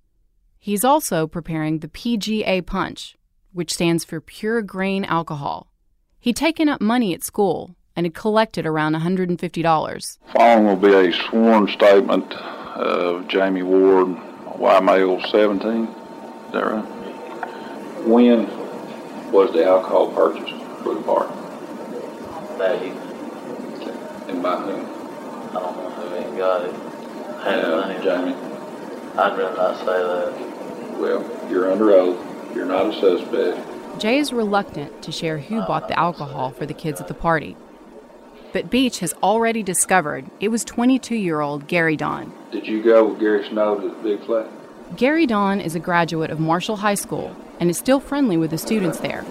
He's 0.59 0.85
also 0.85 1.27
preparing 1.27 1.79
the 1.79 1.89
PGA 1.89 2.65
punch, 2.65 3.17
which 3.53 3.73
stands 3.73 4.05
for 4.05 4.21
pure 4.21 4.63
grain 4.63 5.05
alcohol. 5.05 5.71
He'd 6.19 6.37
taken 6.37 6.69
up 6.69 6.81
money 6.81 7.15
at 7.15 7.23
school 7.23 7.77
and 7.95 8.07
had 8.07 8.15
collected 8.15 8.67
around 8.67 8.95
$150. 8.95 10.19
Following 10.33 10.67
will 10.67 10.77
be 10.77 10.93
a 10.93 11.13
sworn 11.13 11.69
statement 11.69 12.33
of 12.33 13.29
Jamie 13.29 13.63
Ward, 13.63 14.17
Y 14.59 14.81
male 14.81 15.21
17. 15.31 15.85
Is 15.85 16.53
that 16.53 16.65
right? 16.65 16.94
When 18.05 18.47
was 19.33 19.53
the 19.53 19.65
alcohol 19.65 20.09
purchased 20.13 20.55
for 20.83 20.95
the 20.95 21.01
party? 21.03 21.33
Maggie. 22.59 22.93
And 24.31 24.43
by 24.43 24.57
whom? 24.57 24.85
I 25.51 25.61
don't 25.61 25.77
know 25.77 25.91
who 25.91 26.17
even 26.21 26.37
got 26.37 26.63
it. 26.63 26.75
Had 27.43 27.65
Uh, 27.65 27.77
money. 27.81 27.95
Jamie. 28.03 28.35
I'd 29.17 29.39
rather 29.39 29.57
not 29.57 29.77
say 29.79 29.85
that. 29.87 30.99
Well, 30.99 31.25
you're 31.51 31.71
under 31.71 31.93
oath. 31.93 32.17
You're 32.55 32.67
not 32.67 32.87
a 32.87 32.93
suspect. 33.01 33.59
Jay 33.99 34.19
is 34.19 34.33
reluctant 34.33 35.03
to 35.03 35.13
share 35.13 35.39
who 35.39 35.63
bought 35.63 35.89
the 35.89 35.99
alcohol 35.99 36.51
for 36.51 36.67
the 36.67 36.75
kids 36.75 37.01
at 37.01 37.09
the 37.09 37.15
party. 37.15 37.57
But 38.53 38.71
Beach 38.71 39.01
has 39.01 39.15
already 39.23 39.63
discovered 39.63 40.27
it 40.41 40.49
was 40.49 40.65
22 40.65 41.17
year 41.17 41.41
old 41.41 41.67
Gary 41.69 41.97
Don. 41.97 42.33
Did 42.53 42.67
you 42.67 42.83
go 42.83 43.05
with 43.05 43.21
Gary 43.21 43.49
Snow 43.49 43.77
to 43.77 43.89
the 43.89 43.95
Big 44.03 44.25
Flat? 44.27 44.47
Gary 44.97 45.27
Don 45.27 45.61
is 45.61 45.75
a 45.75 45.81
graduate 45.81 46.31
of 46.31 46.39
Marshall 46.39 46.77
High 46.77 46.95
School 46.95 47.35
and 47.61 47.71
is 47.71 47.79
still 47.79 48.01
friendly 48.01 48.37
with 48.37 48.51
the 48.51 48.59
students 48.59 48.99
there. 48.99 49.25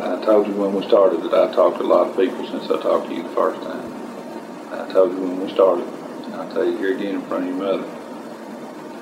I 0.00 0.24
told 0.24 0.46
you 0.46 0.54
when 0.54 0.74
we 0.74 0.86
started 0.86 1.22
that 1.22 1.34
I 1.34 1.52
talked 1.54 1.78
to 1.78 1.84
a 1.84 1.86
lot 1.86 2.08
of 2.08 2.16
people 2.16 2.46
since 2.46 2.70
I 2.70 2.80
talked 2.80 3.08
to 3.08 3.14
you 3.14 3.22
the 3.22 3.28
first 3.30 3.60
time. 3.62 3.92
I 4.72 4.92
told 4.92 5.12
you 5.12 5.20
when 5.20 5.40
we 5.40 5.52
started, 5.52 5.86
and 6.24 6.34
I'll 6.34 6.52
tell 6.52 6.64
you 6.64 6.76
here 6.78 6.94
again 6.96 7.16
in 7.16 7.22
front 7.22 7.44
of 7.44 7.50
your 7.50 7.58
mother, 7.58 7.86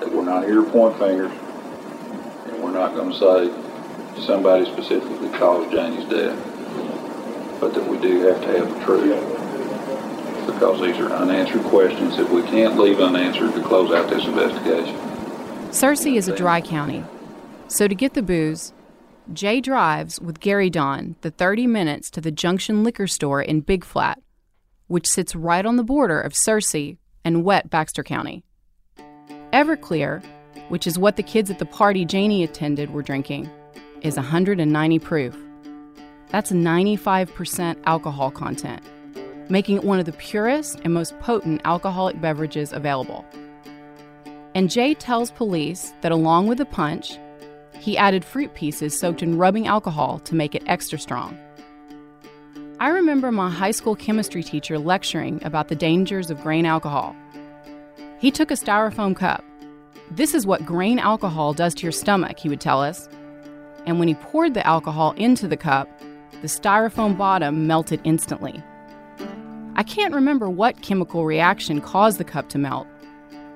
that 0.01 0.13
we're 0.13 0.25
not 0.25 0.45
here 0.45 0.57
to 0.57 0.71
point 0.71 0.99
fingers, 0.99 1.33
and 2.47 2.63
we're 2.63 2.73
not 2.73 2.95
going 2.95 3.11
to 3.11 3.19
say 3.19 4.25
somebody 4.27 4.65
specifically 4.67 5.29
caused 5.39 5.71
Janie's 5.71 6.05
death, 6.09 6.39
but 7.61 7.75
that 7.75 7.87
we 7.87 7.99
do 7.99 8.21
have 8.21 8.41
to 8.41 8.47
have 8.59 8.69
the 8.69 8.85
truth. 8.85 9.41
Because 10.47 10.81
these 10.81 10.99
are 10.99 11.11
unanswered 11.11 11.65
questions 11.65 12.17
that 12.19 12.29
we 12.29 12.43
can't 12.43 12.79
leave 12.79 13.01
unanswered 13.01 13.55
to 13.55 13.63
close 13.63 13.93
out 13.93 14.11
this 14.11 14.27
investigation. 14.27 14.95
Searcy 15.71 16.17
is 16.17 16.29
a 16.29 16.37
dry 16.37 16.61
county. 16.61 17.03
So 17.69 17.89
to 17.89 17.95
get 17.95 18.15
the 18.15 18.23
booze, 18.23 18.73
Jay 19.33 19.61
drives 19.61 20.21
with 20.21 20.41
Gary 20.41 20.69
Don 20.69 21.17
the 21.23 21.31
30 21.31 21.67
minutes 21.67 22.11
to 22.11 22.21
the 22.21 22.31
Junction 22.31 22.85
liquor 22.85 23.07
store 23.07 23.41
in 23.41 23.63
Big 23.63 23.85
Flat, 23.85 24.21
which 24.87 25.09
sits 25.09 25.35
right 25.35 25.65
on 25.65 25.77
the 25.77 25.83
border 25.83 26.21
of 26.21 26.35
Searcy 26.35 26.99
and 27.25 27.43
wet 27.43 27.71
Baxter 27.71 28.03
County. 28.03 28.45
Everclear, 29.53 30.23
which 30.69 30.87
is 30.87 30.99
what 30.99 31.17
the 31.17 31.23
kids 31.23 31.51
at 31.51 31.59
the 31.59 31.65
party 31.65 32.05
Janie 32.05 32.45
attended 32.45 32.91
were 32.91 33.03
drinking, 33.03 33.51
is 34.03 34.17
190 34.17 34.99
proof. 34.99 35.35
That's 36.29 36.53
95% 36.53 37.79
alcohol 37.87 38.31
content, 38.31 38.83
making 39.49 39.77
it 39.77 39.85
one 39.85 39.99
of 39.99 40.05
the 40.05 40.13
purest 40.13 40.81
and 40.85 40.93
most 40.93 41.19
potent 41.21 41.63
alcoholic 41.65 42.21
beverages 42.21 42.75
available. 42.75 43.25
And 44.55 44.71
Jay 44.71 44.95
tells 44.95 45.31
police 45.31 45.95
that 46.03 46.13
along 46.13 46.47
with 46.47 46.59
the 46.59 46.67
punch, 46.67 47.19
he 47.79 47.99
added 47.99 48.25
fruit 48.25 48.55
pieces 48.55 48.99
soaked 48.99 49.23
in 49.23 49.39
rubbing 49.39 49.67
alcohol 49.67 50.19
to 50.21 50.35
make 50.35 50.55
it 50.55 50.65
extra 50.67 50.99
strong. 50.99 51.39
I 52.81 52.89
remember 52.89 53.31
my 53.31 53.51
high 53.51 53.71
school 53.71 53.95
chemistry 53.95 54.43
teacher 54.43 54.79
lecturing 54.79 55.43
about 55.45 55.69
the 55.69 55.77
dangers 55.77 56.31
of 56.31 56.43
grain 56.43 56.67
alcohol. 56.67 57.15
He 58.19 58.31
took 58.31 58.51
a 58.51 58.55
styrofoam 58.55 59.15
cup. 59.15 59.45
This 60.11 60.35
is 60.35 60.47
what 60.47 60.67
grain 60.67 60.99
alcohol 60.99 61.53
does 61.53 61.75
to 61.77 61.83
your 61.83 61.93
stomach, 61.93 62.39
he 62.39 62.49
would 62.49 62.61
tell 62.61 62.83
us. 62.83 63.09
And 63.87 63.99
when 63.99 64.09
he 64.09 64.15
poured 64.15 64.55
the 64.55 64.67
alcohol 64.67 65.13
into 65.17 65.47
the 65.47 65.57
cup, 65.57 65.89
the 66.41 66.49
styrofoam 66.49 67.17
bottom 67.17 67.67
melted 67.67 68.01
instantly. 68.05 68.63
I 69.77 69.83
can't 69.83 70.15
remember 70.15 70.49
what 70.49 70.83
chemical 70.83 71.25
reaction 71.25 71.81
caused 71.81 72.19
the 72.19 72.25
cup 72.25 72.49
to 72.51 72.59
melt, 72.59 72.87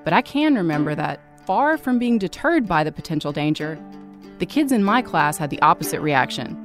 but 0.03 0.13
I 0.13 0.21
can 0.21 0.55
remember 0.55 0.95
that, 0.95 1.19
far 1.45 1.77
from 1.77 1.99
being 1.99 2.17
deterred 2.17 2.67
by 2.67 2.83
the 2.83 2.91
potential 2.91 3.31
danger, 3.31 3.79
the 4.39 4.45
kids 4.45 4.71
in 4.71 4.83
my 4.83 5.01
class 5.01 5.37
had 5.37 5.49
the 5.49 5.61
opposite 5.61 5.99
reaction. 5.99 6.57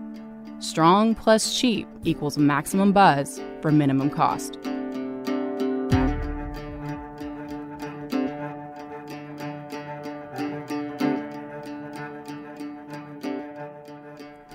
Strong 0.60 1.16
plus 1.16 1.58
cheap 1.58 1.88
equals 2.04 2.38
maximum 2.38 2.92
buzz 2.92 3.40
for 3.60 3.72
minimum 3.72 4.10
cost. 4.10 4.58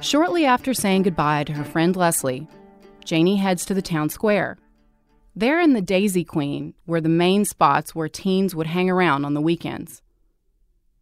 Shortly 0.01 0.45
after 0.45 0.73
saying 0.73 1.03
goodbye 1.03 1.43
to 1.43 1.53
her 1.53 1.65
friend 1.65 1.95
Leslie, 1.95 2.47
Janie 3.03 3.35
heads 3.35 3.65
to 3.65 3.73
the 3.73 3.81
town 3.81 4.09
square. 4.09 4.57
They're 5.35 5.59
in 5.59 5.73
the 5.73 5.81
Daisy 5.81 6.23
Queen, 6.23 6.73
where 6.85 7.01
the 7.01 7.09
main 7.09 7.43
spots 7.43 7.93
where 7.93 8.07
teens 8.07 8.55
would 8.55 8.67
hang 8.67 8.89
around 8.89 9.25
on 9.25 9.33
the 9.33 9.41
weekends. 9.41 10.01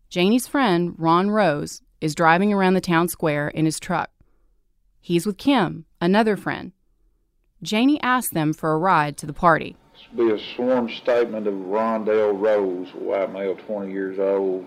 Janie's 0.10 0.48
friend, 0.48 0.96
Ron 0.98 1.30
Rose, 1.30 1.82
is 2.02 2.16
driving 2.16 2.54
around 2.54 2.74
the 2.74 2.82
town 2.82 3.08
square 3.08 3.48
in 3.50 3.66
his 3.66 3.80
truck. 3.80 4.10
He's 5.02 5.26
with 5.26 5.38
Kim, 5.38 5.86
another 6.02 6.36
friend. 6.38 6.72
Janie 7.64 8.00
asks 8.02 8.34
them 8.34 8.54
for 8.54 8.72
a 8.74 8.78
ride 8.78 9.18
to 9.18 9.26
the 9.26 9.34
party. 9.34 9.76
This 9.94 10.04
will 10.14 10.28
be 10.36 10.42
a 10.42 10.46
sworn 10.56 10.90
statement 10.90 11.48
of 11.48 11.54
Rondell 11.56 12.40
Rose, 12.40 12.90
a 12.94 12.98
white 12.98 13.32
male, 13.34 13.56
20 13.56 13.92
years 13.92 14.20
old. 14.20 14.66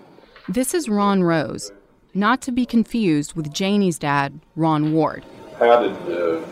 This 0.49 0.73
is 0.73 0.89
Ron 0.89 1.23
Rose, 1.23 1.71
not 2.13 2.41
to 2.41 2.51
be 2.51 2.65
confused 2.65 3.33
with 3.33 3.53
Janie's 3.53 3.97
dad, 3.99 4.41
Ron 4.55 4.91
Ward. 4.93 5.23
How 5.59 5.81
did 5.83 5.91
uh, 6.11 6.43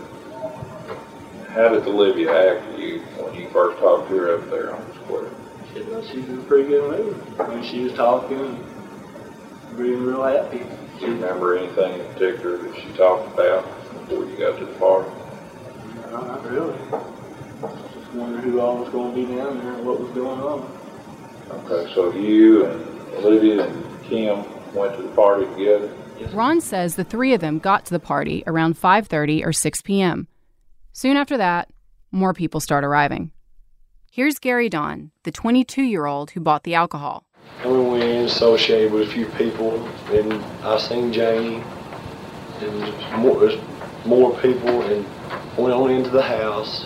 how 1.50 1.70
did 1.70 1.86
Olivia 1.88 2.56
act 2.58 2.76
to 2.76 2.82
you 2.82 3.00
when 3.18 3.34
you 3.36 3.50
first 3.50 3.80
talked 3.80 4.08
to 4.10 4.16
her 4.18 4.36
up 4.38 4.50
there 4.50 4.74
on 4.76 4.88
the 4.88 4.96
square? 4.96 5.30
She, 5.74 5.82
was- 5.82 6.08
she 6.10 6.18
was 6.20 6.30
in 6.30 6.40
a 6.40 6.44
pretty 6.44 6.70
good 6.70 6.90
mood. 6.92 7.22
I 7.40 7.48
mean, 7.56 7.64
she 7.64 7.82
was 7.82 7.94
talking 7.94 8.64
and 9.80 9.88
being 9.88 10.04
real 10.04 10.24
happy. 10.24 10.60
Do 11.00 11.06
you 11.06 11.14
remember 11.14 11.58
anything 11.58 12.00
in 12.00 12.14
particular 12.14 12.58
that 12.58 12.76
she 12.76 12.92
talked 12.94 13.34
about 13.34 13.64
before 13.94 14.26
you 14.26 14.38
got 14.38 14.60
to 14.60 14.66
the 14.66 14.74
party? 14.74 15.10
No, 15.96 16.18
uh, 16.18 16.26
not 16.26 16.50
really. 16.50 16.78
Just 17.94 18.14
wondering 18.14 18.44
who 18.44 18.60
all 18.60 18.78
was 18.78 18.90
going 18.90 19.16
to 19.16 19.28
be 19.28 19.36
down 19.36 19.60
there 19.60 19.74
and 19.74 19.86
what 19.86 20.00
was 20.00 20.12
going 20.12 20.42
on. 20.42 20.80
Okay, 21.52 21.94
so 21.94 22.14
you 22.14 22.66
and 22.66 23.16
Olivia 23.16 23.66
and 23.66 24.04
Kim 24.04 24.44
went 24.74 24.96
to 24.98 25.04
the 25.04 25.10
party 25.10 25.46
together. 25.46 25.94
Ron 26.34 26.60
says 26.60 26.96
the 26.96 27.04
three 27.04 27.34
of 27.34 27.42
them 27.42 27.60
got 27.60 27.86
to 27.86 27.92
the 27.92 28.00
party 28.00 28.44
around 28.46 28.78
5:30 28.78 29.46
or 29.46 29.54
6 29.54 29.82
p.m. 29.82 30.28
Soon 30.92 31.16
after 31.16 31.38
that, 31.38 31.70
more 32.12 32.34
people 32.34 32.60
start 32.60 32.84
arriving. 32.84 33.32
Here's 34.12 34.40
Gary 34.40 34.68
Don, 34.70 35.12
the 35.24 35.32
22-year-old 35.32 36.32
who 36.32 36.42
bought 36.42 36.64
the 36.64 36.76
alcohol. 36.76 37.26
And 37.63 37.72
we 37.74 37.79
went 37.82 38.03
in 38.03 38.25
associated 38.25 38.91
with 38.94 39.10
a 39.10 39.12
few 39.12 39.25
people, 39.25 39.86
and 40.12 40.34
I 40.63 40.77
seen 40.77 41.12
Janie, 41.12 41.62
and 42.62 43.22
more, 43.22 43.51
more 44.06 44.38
people, 44.39 44.82
and 44.84 45.06
went 45.58 45.74
on 45.74 45.91
into 45.91 46.10
the 46.10 46.22
house. 46.22 46.86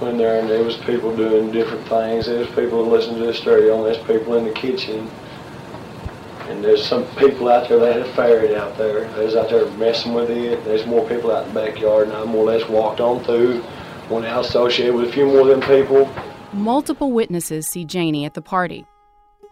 Went 0.00 0.18
there, 0.18 0.40
and 0.40 0.48
there 0.48 0.62
was 0.62 0.76
people 0.78 1.14
doing 1.14 1.50
different 1.50 1.86
things. 1.88 2.26
There 2.26 2.38
was 2.38 2.48
people 2.50 2.86
listening 2.86 3.20
to 3.20 3.26
the 3.26 3.34
stereo, 3.34 3.76
and 3.76 3.86
there's 3.86 4.06
people 4.06 4.34
in 4.36 4.44
the 4.44 4.52
kitchen. 4.52 5.10
And 6.48 6.64
there's 6.64 6.84
some 6.84 7.04
people 7.16 7.48
out 7.48 7.68
there 7.68 7.78
that 7.78 7.92
had 7.92 8.02
a 8.02 8.12
ferret 8.14 8.56
out 8.56 8.76
there. 8.76 9.08
They 9.12 9.24
was 9.24 9.36
out 9.36 9.50
there 9.50 9.70
messing 9.72 10.14
with 10.14 10.30
it. 10.30 10.64
There's 10.64 10.84
more 10.86 11.06
people 11.08 11.30
out 11.30 11.46
in 11.46 11.54
the 11.54 11.60
backyard, 11.60 12.08
and 12.08 12.16
I 12.16 12.24
more 12.24 12.44
or 12.44 12.46
less 12.46 12.68
walked 12.68 13.00
on 13.00 13.22
through. 13.24 13.62
Went 14.10 14.26
out 14.26 14.44
associated 14.44 14.94
with 14.94 15.08
a 15.08 15.12
few 15.12 15.26
more 15.26 15.40
of 15.40 15.46
them 15.46 15.60
people. 15.60 16.12
Multiple 16.52 17.12
witnesses 17.12 17.68
see 17.68 17.84
Janie 17.84 18.24
at 18.24 18.34
the 18.34 18.42
party. 18.42 18.86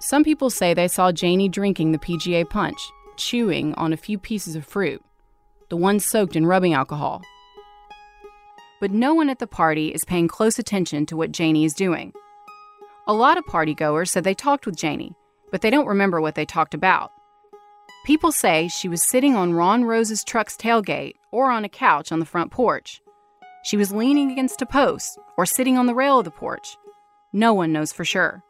Some 0.01 0.23
people 0.23 0.49
say 0.49 0.75
they 0.75 0.87
saw 0.87 1.11
Janie 1.11 1.49
drinking 1.49 1.91
the 1.91 1.99
PGA 1.99 2.49
punch, 2.49 2.79
chewing 3.17 3.75
on 3.75 3.93
a 3.93 3.97
few 3.97 4.17
pieces 4.17 4.55
of 4.55 4.65
fruit, 4.65 5.03
the 5.71 5.77
ones 5.77 6.07
soaked 6.07 6.37
in 6.37 6.47
rubbing 6.47 6.73
alcohol. 6.73 7.21
But 8.81 8.93
no 8.93 9.13
one 9.13 9.29
at 9.29 9.41
the 9.41 9.49
party 9.49 9.89
is 9.89 10.05
paying 10.05 10.29
close 10.29 10.57
attention 10.57 11.05
to 11.07 11.17
what 11.17 11.33
Janie 11.33 11.65
is 11.65 11.75
doing. 11.75 12.13
A 13.09 13.13
lot 13.13 13.39
of 13.39 13.47
partygoers 13.47 14.11
said 14.11 14.23
they 14.23 14.35
talked 14.35 14.67
with 14.67 14.77
Janie, 14.77 15.17
but 15.51 15.63
they 15.63 15.71
don't 15.71 15.89
remember 15.89 16.21
what 16.21 16.37
they 16.37 16.45
talked 16.45 16.75
about. 16.75 17.11
People 18.07 18.31
say 18.31 18.69
she 18.69 18.89
was 18.89 19.03
sitting 19.03 19.35
on 19.35 19.53
Ron 19.53 19.85
Rose's 19.85 20.23
truck's 20.23 20.57
tailgate 20.57 21.15
or 21.33 21.51
on 21.51 21.65
a 21.65 21.69
couch 21.69 22.13
on 22.13 22.21
the 22.21 22.25
front 22.25 22.53
porch. 22.53 23.03
She 23.65 23.77
was 23.77 23.93
leaning 23.93 24.31
against 24.31 24.63
a 24.63 24.67
post 24.67 25.19
or 25.37 25.45
sitting 25.45 25.77
on 25.77 25.87
the 25.87 25.95
rail 25.95 26.21
of 26.21 26.25
the 26.25 26.31
porch. 26.31 26.77
No 27.33 27.53
one 27.53 27.73
knows 27.73 27.93
for 27.93 28.05
sure. 28.05 28.45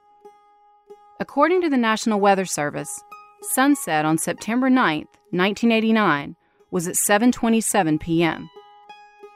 According 1.20 1.62
to 1.62 1.68
the 1.68 1.76
National 1.76 2.20
Weather 2.20 2.44
Service, 2.44 3.02
sunset 3.50 4.04
on 4.04 4.18
September 4.18 4.70
9th, 4.70 5.08
1989 5.30 6.37
was 6.70 6.87
at 6.87 6.94
7:27 6.94 7.98
p.m. 7.98 8.48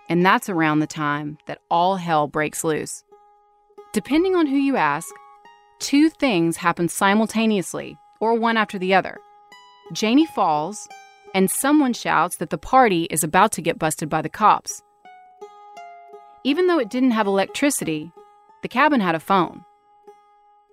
And 0.08 0.24
that's 0.24 0.48
around 0.48 0.78
the 0.78 0.86
time 0.86 1.38
that 1.46 1.58
all 1.68 1.96
hell 1.96 2.28
breaks 2.28 2.62
loose. 2.62 3.02
Depending 3.92 4.36
on 4.36 4.46
who 4.46 4.56
you 4.56 4.76
ask, 4.76 5.08
two 5.80 6.08
things 6.08 6.56
happen 6.56 6.88
simultaneously 6.88 7.98
or 8.20 8.34
one 8.34 8.56
after 8.56 8.78
the 8.78 8.94
other. 8.94 9.18
Janie 9.92 10.26
falls 10.26 10.86
and 11.34 11.50
someone 11.50 11.94
shouts 11.94 12.36
that 12.36 12.50
the 12.50 12.58
party 12.58 13.08
is 13.10 13.24
about 13.24 13.50
to 13.52 13.62
get 13.62 13.80
busted 13.80 14.08
by 14.08 14.22
the 14.22 14.28
cops. 14.28 14.82
Even 16.44 16.68
though 16.68 16.78
it 16.78 16.90
didn't 16.90 17.10
have 17.10 17.26
electricity, 17.26 18.12
the 18.62 18.68
cabin 18.68 19.00
had 19.00 19.16
a 19.16 19.20
phone. 19.20 19.64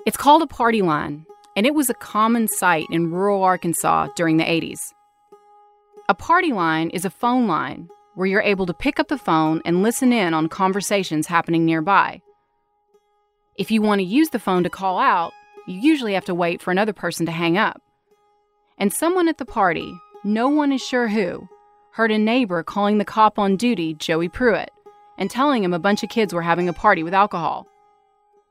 It's 0.05 0.17
called 0.17 0.41
a 0.41 0.47
party 0.47 0.81
line, 0.81 1.25
and 1.57 1.65
it 1.65 1.75
was 1.75 1.89
a 1.89 1.93
common 1.93 2.47
sight 2.47 2.85
in 2.89 3.11
rural 3.11 3.43
Arkansas 3.43 4.07
during 4.15 4.37
the 4.37 4.45
80s. 4.45 4.79
A 6.07 6.13
party 6.13 6.53
line 6.53 6.89
is 6.91 7.03
a 7.03 7.09
phone 7.09 7.47
line 7.47 7.89
where 8.15 8.25
you're 8.25 8.41
able 8.41 8.65
to 8.65 8.73
pick 8.73 8.97
up 8.97 9.09
the 9.09 9.17
phone 9.17 9.61
and 9.65 9.83
listen 9.83 10.13
in 10.13 10.33
on 10.33 10.47
conversations 10.47 11.27
happening 11.27 11.65
nearby. 11.65 12.21
If 13.57 13.71
you 13.71 13.81
want 13.81 13.99
to 13.99 14.05
use 14.05 14.29
the 14.29 14.39
phone 14.39 14.63
to 14.63 14.69
call 14.69 14.99
out, 14.99 15.33
you 15.67 15.77
usually 15.77 16.13
have 16.13 16.25
to 16.25 16.33
wait 16.33 16.61
for 16.61 16.71
another 16.71 16.93
person 16.93 17.25
to 17.25 17.31
hang 17.33 17.57
up. 17.57 17.81
And 18.77 18.93
someone 18.93 19.27
at 19.27 19.37
the 19.37 19.45
party, 19.45 19.93
no 20.23 20.47
one 20.47 20.71
is 20.71 20.81
sure 20.81 21.09
who, 21.09 21.49
heard 21.91 22.11
a 22.11 22.17
neighbor 22.17 22.63
calling 22.63 22.99
the 22.99 23.05
cop 23.05 23.37
on 23.37 23.57
duty, 23.57 23.95
Joey 23.95 24.29
Pruitt, 24.29 24.71
and 25.17 25.29
telling 25.29 25.61
him 25.61 25.73
a 25.73 25.79
bunch 25.79 26.03
of 26.03 26.09
kids 26.09 26.33
were 26.33 26.41
having 26.41 26.69
a 26.69 26.73
party 26.73 27.03
with 27.03 27.13
alcohol. 27.13 27.67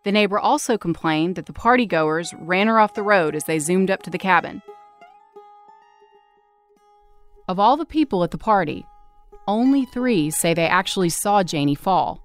The 0.09 0.13
neighbor 0.13 0.39
also 0.39 0.79
complained 0.79 1.35
that 1.35 1.45
the 1.45 1.53
partygoers 1.53 2.35
ran 2.39 2.67
her 2.67 2.79
off 2.79 2.95
the 2.95 3.03
road 3.03 3.35
as 3.35 3.45
they 3.45 3.59
zoomed 3.59 3.91
up 3.91 4.03
to 4.05 4.11
the 4.11 4.17
cabin. 4.17 4.63
Of 7.47 7.59
all 7.59 7.77
the 7.77 7.85
people 7.85 8.25
at 8.25 8.31
the 8.31 8.39
party, 8.39 8.87
only 9.47 9.85
three 9.85 10.31
say 10.31 10.55
they 10.55 10.67
actually 10.67 11.11
saw 11.11 11.43
Janie 11.43 11.75
fall 11.75 12.23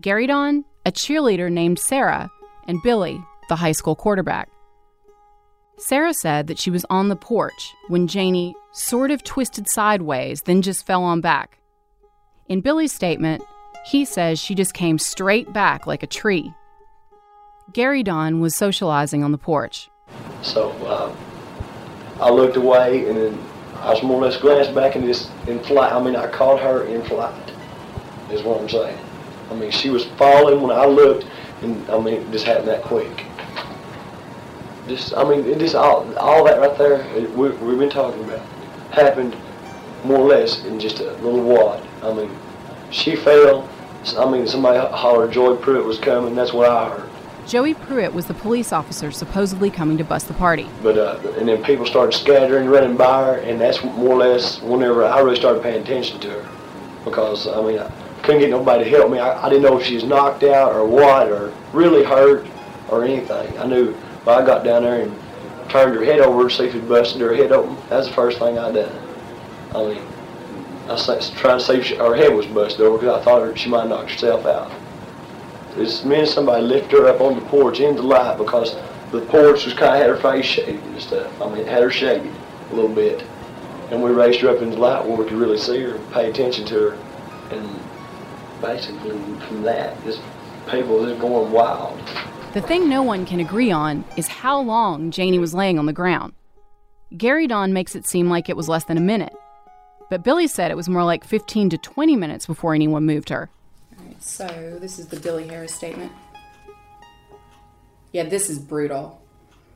Gary 0.00 0.28
Don, 0.28 0.64
a 0.84 0.92
cheerleader 0.92 1.50
named 1.50 1.80
Sarah, 1.80 2.30
and 2.68 2.80
Billy, 2.84 3.20
the 3.48 3.56
high 3.56 3.72
school 3.72 3.96
quarterback. 3.96 4.48
Sarah 5.78 6.14
said 6.14 6.46
that 6.46 6.60
she 6.60 6.70
was 6.70 6.86
on 6.90 7.08
the 7.08 7.16
porch 7.16 7.74
when 7.88 8.06
Janie 8.06 8.54
sort 8.72 9.10
of 9.10 9.24
twisted 9.24 9.68
sideways, 9.68 10.42
then 10.42 10.62
just 10.62 10.86
fell 10.86 11.02
on 11.02 11.20
back. 11.20 11.58
In 12.46 12.60
Billy's 12.60 12.92
statement, 12.92 13.42
he 13.84 14.04
says 14.04 14.38
she 14.38 14.54
just 14.54 14.74
came 14.74 14.96
straight 14.96 15.52
back 15.52 15.88
like 15.88 16.04
a 16.04 16.06
tree. 16.06 16.54
Gary 17.72 18.02
Don 18.02 18.40
was 18.40 18.54
socializing 18.54 19.24
on 19.24 19.32
the 19.32 19.38
porch. 19.38 19.90
So 20.42 20.70
uh, 20.86 21.14
I 22.20 22.30
looked 22.30 22.56
away 22.56 23.08
and 23.08 23.16
then 23.16 23.44
I 23.80 23.90
was 23.90 24.02
more 24.02 24.22
or 24.22 24.24
less 24.24 24.36
glanced 24.36 24.74
back 24.74 24.94
and 24.94 25.04
just 25.04 25.30
in 25.46 25.58
flight. 25.60 25.92
I 25.92 26.02
mean, 26.02 26.16
I 26.16 26.28
caught 26.28 26.60
her 26.60 26.84
in 26.84 27.02
flight, 27.02 27.52
is 28.30 28.42
what 28.42 28.60
I'm 28.60 28.68
saying. 28.68 28.98
I 29.50 29.54
mean, 29.54 29.70
she 29.70 29.90
was 29.90 30.04
falling 30.16 30.60
when 30.60 30.76
I 30.76 30.86
looked, 30.86 31.26
and 31.62 31.88
I 31.90 32.00
mean, 32.00 32.14
it 32.14 32.30
just 32.32 32.44
happened 32.44 32.68
that 32.68 32.82
quick. 32.82 33.24
Just, 34.88 35.14
I 35.16 35.28
mean, 35.28 35.44
it 35.44 35.58
just 35.58 35.74
all, 35.74 36.12
all 36.18 36.44
that 36.44 36.58
right 36.58 36.76
there, 36.78 37.00
it, 37.16 37.30
we, 37.32 37.50
we've 37.50 37.78
been 37.78 37.90
talking 37.90 38.24
about, 38.24 38.40
happened 38.92 39.36
more 40.04 40.18
or 40.18 40.28
less 40.28 40.64
in 40.64 40.78
just 40.78 41.00
a 41.00 41.12
little 41.14 41.42
wad. 41.42 41.86
I 42.02 42.12
mean, 42.12 42.30
she 42.90 43.16
fell. 43.16 43.68
I 44.16 44.30
mean, 44.30 44.46
somebody 44.46 44.78
hollered 44.78 45.32
Joy 45.32 45.56
Pruitt 45.56 45.84
was 45.84 45.98
coming. 45.98 46.36
That's 46.36 46.52
what 46.52 46.70
I 46.70 46.88
heard. 46.90 47.10
Joey 47.46 47.74
Pruitt 47.74 48.12
was 48.12 48.26
the 48.26 48.34
police 48.34 48.72
officer 48.72 49.12
supposedly 49.12 49.70
coming 49.70 49.96
to 49.98 50.04
bust 50.04 50.26
the 50.26 50.34
party. 50.34 50.68
But 50.82 50.98
uh, 50.98 51.20
and 51.38 51.48
then 51.48 51.62
people 51.62 51.86
started 51.86 52.12
scattering, 52.12 52.68
running 52.68 52.96
by 52.96 53.24
her, 53.24 53.38
and 53.38 53.60
that's 53.60 53.84
more 53.84 54.14
or 54.14 54.16
less 54.16 54.60
whenever 54.60 55.04
I 55.04 55.20
really 55.20 55.36
started 55.36 55.62
paying 55.62 55.82
attention 55.82 56.18
to 56.20 56.30
her, 56.30 56.48
because 57.04 57.46
I 57.46 57.62
mean 57.62 57.78
I 57.78 57.88
couldn't 58.22 58.40
get 58.40 58.50
nobody 58.50 58.84
to 58.84 58.90
help 58.90 59.12
me. 59.12 59.20
I, 59.20 59.46
I 59.46 59.48
didn't 59.48 59.62
know 59.62 59.78
if 59.78 59.86
she 59.86 59.94
was 59.94 60.02
knocked 60.02 60.42
out 60.42 60.74
or 60.74 60.84
what, 60.84 61.30
or 61.30 61.52
really 61.72 62.02
hurt, 62.02 62.48
or 62.88 63.04
anything. 63.04 63.56
I 63.58 63.66
knew. 63.66 63.96
But 64.24 64.42
I 64.42 64.46
got 64.46 64.64
down 64.64 64.82
there 64.82 65.02
and 65.02 65.16
turned 65.70 65.94
her 65.94 66.04
head 66.04 66.18
over 66.18 66.48
to 66.48 66.54
see 66.54 66.64
if 66.64 66.74
it 66.74 66.88
busted 66.88 67.20
her 67.20 67.32
head 67.32 67.52
open. 67.52 67.76
That's 67.88 68.08
the 68.08 68.12
first 68.12 68.40
thing 68.40 68.58
I 68.58 68.72
done. 68.72 69.08
I 69.72 69.94
mean, 69.94 70.02
I 70.88 70.94
was 70.94 71.30
trying 71.30 71.60
to 71.60 71.64
see 71.64 71.74
if 71.74 71.84
she, 71.84 71.94
her 71.94 72.16
head 72.16 72.34
was 72.34 72.46
busted 72.46 72.80
over 72.80 72.98
because 72.98 73.20
I 73.20 73.24
thought 73.24 73.56
she 73.56 73.68
might 73.68 73.88
knock 73.88 74.10
herself 74.10 74.46
out. 74.46 74.72
It's 75.78 76.04
me 76.04 76.20
and 76.20 76.28
somebody 76.28 76.62
lifted 76.62 76.92
her 76.92 77.08
up 77.08 77.20
on 77.20 77.34
the 77.34 77.44
porch 77.46 77.80
in 77.80 77.96
the 77.96 78.02
light 78.02 78.38
because 78.38 78.76
the 79.12 79.20
porch 79.22 79.64
was 79.64 79.74
kind 79.74 79.94
of 79.94 80.00
had 80.00 80.08
her 80.08 80.16
face 80.16 80.46
shaded 80.46 80.82
and 80.82 81.00
stuff. 81.00 81.40
I 81.40 81.48
mean, 81.48 81.58
it 81.58 81.68
had 81.68 81.82
her 81.82 81.90
shaded 81.90 82.32
a 82.70 82.74
little 82.74 82.94
bit. 82.94 83.24
And 83.90 84.02
we 84.02 84.10
raised 84.10 84.40
her 84.40 84.48
up 84.48 84.62
in 84.62 84.70
the 84.70 84.76
light 84.76 85.06
where 85.06 85.16
we 85.16 85.24
could 85.24 85.34
really 85.36 85.58
see 85.58 85.80
her 85.82 85.96
and 85.96 86.12
pay 86.12 86.30
attention 86.30 86.64
to 86.66 86.74
her. 86.74 86.98
And 87.50 87.80
basically 88.60 89.18
from 89.46 89.62
that, 89.62 90.02
just 90.04 90.20
people 90.70 91.06
just 91.06 91.20
going 91.20 91.52
wild. 91.52 92.00
The 92.54 92.62
thing 92.62 92.88
no 92.88 93.02
one 93.02 93.26
can 93.26 93.40
agree 93.40 93.70
on 93.70 94.04
is 94.16 94.28
how 94.28 94.60
long 94.60 95.10
Janie 95.10 95.38
was 95.38 95.54
laying 95.54 95.78
on 95.78 95.86
the 95.86 95.92
ground. 95.92 96.32
Gary 97.16 97.46
Don 97.46 97.72
makes 97.72 97.94
it 97.94 98.06
seem 98.06 98.28
like 98.28 98.48
it 98.48 98.56
was 98.56 98.68
less 98.68 98.84
than 98.84 98.96
a 98.96 99.00
minute, 99.00 99.34
but 100.10 100.24
Billy 100.24 100.48
said 100.48 100.70
it 100.70 100.76
was 100.76 100.88
more 100.88 101.04
like 101.04 101.22
15 101.22 101.70
to 101.70 101.78
20 101.78 102.16
minutes 102.16 102.46
before 102.46 102.74
anyone 102.74 103.04
moved 103.04 103.28
her. 103.28 103.50
So 104.26 104.76
this 104.80 104.98
is 104.98 105.06
the 105.06 105.20
Billy 105.20 105.46
Harris 105.46 105.72
statement. 105.72 106.10
Yeah, 108.12 108.24
this 108.24 108.50
is 108.50 108.58
brutal. 108.58 109.22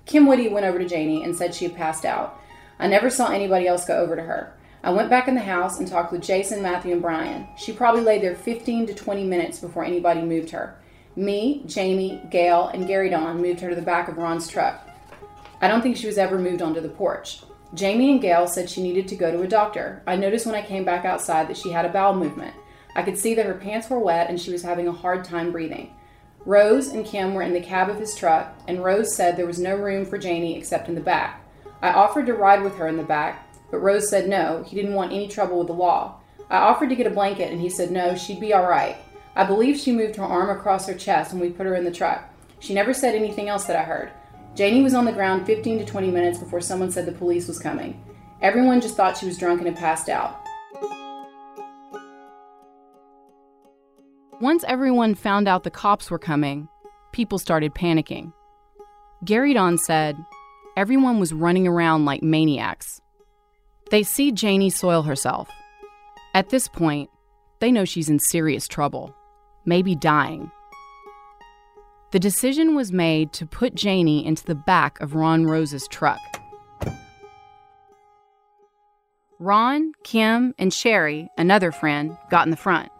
Kim 0.06 0.26
Woody 0.26 0.48
went 0.48 0.66
over 0.66 0.78
to 0.80 0.88
Janie 0.88 1.22
and 1.22 1.34
said 1.34 1.54
she 1.54 1.66
had 1.66 1.76
passed 1.76 2.04
out. 2.04 2.42
I 2.80 2.88
never 2.88 3.10
saw 3.10 3.30
anybody 3.30 3.68
else 3.68 3.86
go 3.86 3.96
over 3.96 4.16
to 4.16 4.22
her. 4.22 4.52
I 4.82 4.90
went 4.90 5.08
back 5.08 5.28
in 5.28 5.36
the 5.36 5.40
house 5.40 5.78
and 5.78 5.86
talked 5.86 6.10
with 6.10 6.22
Jason, 6.22 6.62
Matthew, 6.62 6.92
and 6.92 7.00
Brian. 7.00 7.46
She 7.56 7.72
probably 7.72 8.00
lay 8.00 8.18
there 8.18 8.34
15 8.34 8.88
to 8.88 8.94
20 8.94 9.22
minutes 9.22 9.60
before 9.60 9.84
anybody 9.84 10.20
moved 10.20 10.50
her. 10.50 10.76
Me, 11.14 11.62
Jamie, 11.66 12.20
Gail, 12.28 12.72
and 12.74 12.88
Gary 12.88 13.08
Don 13.08 13.40
moved 13.40 13.60
her 13.60 13.70
to 13.70 13.76
the 13.76 13.82
back 13.82 14.08
of 14.08 14.18
Ron's 14.18 14.48
truck. 14.48 14.84
I 15.60 15.68
don't 15.68 15.80
think 15.80 15.96
she 15.96 16.08
was 16.08 16.18
ever 16.18 16.40
moved 16.40 16.60
onto 16.60 16.80
the 16.80 16.88
porch. 16.88 17.42
Jamie 17.74 18.10
and 18.10 18.20
Gail 18.20 18.48
said 18.48 18.68
she 18.68 18.82
needed 18.82 19.06
to 19.08 19.16
go 19.16 19.30
to 19.30 19.42
a 19.42 19.48
doctor. 19.48 20.02
I 20.08 20.16
noticed 20.16 20.44
when 20.44 20.56
I 20.56 20.62
came 20.62 20.84
back 20.84 21.04
outside 21.04 21.46
that 21.48 21.56
she 21.56 21.70
had 21.70 21.84
a 21.84 21.90
bowel 21.90 22.16
movement. 22.16 22.54
I 22.94 23.02
could 23.02 23.18
see 23.18 23.34
that 23.34 23.46
her 23.46 23.54
pants 23.54 23.88
were 23.88 23.98
wet 23.98 24.28
and 24.28 24.40
she 24.40 24.52
was 24.52 24.62
having 24.62 24.88
a 24.88 24.92
hard 24.92 25.24
time 25.24 25.52
breathing. 25.52 25.94
Rose 26.46 26.88
and 26.88 27.04
Kim 27.04 27.34
were 27.34 27.42
in 27.42 27.52
the 27.52 27.60
cab 27.60 27.90
of 27.90 27.98
his 27.98 28.16
truck, 28.16 28.54
and 28.66 28.82
Rose 28.82 29.14
said 29.14 29.36
there 29.36 29.46
was 29.46 29.58
no 29.58 29.76
room 29.76 30.06
for 30.06 30.16
Janie 30.16 30.56
except 30.56 30.88
in 30.88 30.94
the 30.94 31.00
back. 31.00 31.44
I 31.82 31.90
offered 31.92 32.26
to 32.26 32.34
ride 32.34 32.62
with 32.62 32.76
her 32.76 32.88
in 32.88 32.96
the 32.96 33.02
back, 33.02 33.46
but 33.70 33.80
Rose 33.80 34.08
said 34.08 34.28
no, 34.28 34.62
he 34.66 34.74
didn't 34.74 34.94
want 34.94 35.12
any 35.12 35.28
trouble 35.28 35.58
with 35.58 35.66
the 35.66 35.74
law. 35.74 36.16
I 36.48 36.56
offered 36.56 36.88
to 36.88 36.96
get 36.96 37.06
a 37.06 37.10
blanket, 37.10 37.52
and 37.52 37.60
he 37.60 37.68
said 37.68 37.90
no, 37.90 38.16
she'd 38.16 38.40
be 38.40 38.54
all 38.54 38.66
right. 38.66 38.96
I 39.36 39.44
believe 39.44 39.78
she 39.78 39.92
moved 39.92 40.16
her 40.16 40.24
arm 40.24 40.50
across 40.50 40.86
her 40.86 40.94
chest 40.94 41.32
when 41.32 41.40
we 41.40 41.50
put 41.50 41.66
her 41.66 41.74
in 41.74 41.84
the 41.84 41.90
truck. 41.90 42.24
She 42.58 42.74
never 42.74 42.92
said 42.92 43.14
anything 43.14 43.48
else 43.48 43.64
that 43.64 43.76
I 43.76 43.82
heard. 43.82 44.10
Janie 44.54 44.82
was 44.82 44.94
on 44.94 45.04
the 45.04 45.12
ground 45.12 45.46
15 45.46 45.78
to 45.78 45.84
20 45.84 46.10
minutes 46.10 46.38
before 46.38 46.60
someone 46.60 46.90
said 46.90 47.06
the 47.06 47.12
police 47.12 47.46
was 47.46 47.58
coming. 47.58 48.02
Everyone 48.42 48.80
just 48.80 48.96
thought 48.96 49.16
she 49.16 49.26
was 49.26 49.38
drunk 49.38 49.60
and 49.60 49.68
had 49.68 49.78
passed 49.78 50.08
out. 50.08 50.39
Once 54.40 54.64
everyone 54.66 55.14
found 55.14 55.46
out 55.46 55.64
the 55.64 55.70
cops 55.70 56.10
were 56.10 56.18
coming, 56.18 56.66
people 57.12 57.38
started 57.38 57.74
panicking. 57.74 58.32
Gary 59.22 59.52
Don 59.52 59.76
said 59.76 60.16
everyone 60.78 61.20
was 61.20 61.34
running 61.34 61.68
around 61.68 62.06
like 62.06 62.22
maniacs. 62.22 63.02
They 63.90 64.02
see 64.02 64.32
Janie 64.32 64.70
soil 64.70 65.02
herself. 65.02 65.50
At 66.32 66.48
this 66.48 66.68
point, 66.68 67.10
they 67.58 67.70
know 67.70 67.84
she's 67.84 68.08
in 68.08 68.18
serious 68.18 68.66
trouble, 68.66 69.14
maybe 69.66 69.94
dying. 69.94 70.50
The 72.12 72.18
decision 72.18 72.74
was 72.74 72.92
made 72.92 73.34
to 73.34 73.44
put 73.44 73.74
Janie 73.74 74.24
into 74.24 74.46
the 74.46 74.54
back 74.54 74.98
of 75.02 75.14
Ron 75.14 75.44
Rose's 75.44 75.86
truck. 75.88 76.18
Ron, 79.38 79.92
Kim, 80.02 80.54
and 80.58 80.72
Sherry, 80.72 81.28
another 81.36 81.72
friend, 81.72 82.16
got 82.30 82.46
in 82.46 82.50
the 82.50 82.56
front. 82.56 82.90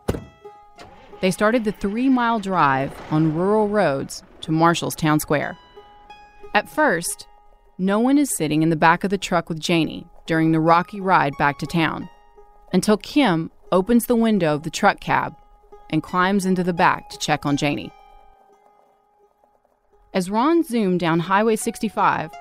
They 1.21 1.31
started 1.31 1.65
the 1.65 1.73
three 1.73 2.09
mile 2.09 2.41
drive 2.41 2.93
on 3.11 3.35
rural 3.35 3.69
roads 3.69 4.23
to 4.43 4.53
Marshall's 4.53 4.95
Town 4.95 5.21
Square. 5.21 5.59
At 6.55 6.69
first, 6.69 7.27
no 7.77 8.01
one 8.01 8.19
is 8.19 8.35
sitting 8.35 8.63
in 8.63 8.71
the 8.71 8.77
back 8.77 9.05
of 9.05 9.11
the 9.11 9.19
truck 9.19 9.49
with 9.49 9.61
Janie 9.61 10.07
during 10.27 10.53
the 10.53 10.61
rocky 10.61 11.01
ride 11.01 11.37
back 11.39 11.59
to 11.59 11.67
town 11.67 12.09
until 12.73 12.97
Kim 12.97 13.51
opens 13.73 14.07
the 14.07 14.17
window 14.17 14.55
of 14.55 14.63
the 14.63 14.71
truck 14.71 15.01
cab 15.01 15.35
and 15.91 16.03
climbs 16.03 16.47
into 16.47 16.65
the 16.65 16.73
back 16.73 17.11
to 17.11 17.19
check 17.19 17.45
on 17.45 17.57
Janie. 17.57 17.93
As 20.15 20.31
Ron 20.31 20.63
zoomed 20.63 21.01
down 21.01 21.21
Highway 21.21 21.57
65, 21.57 22.33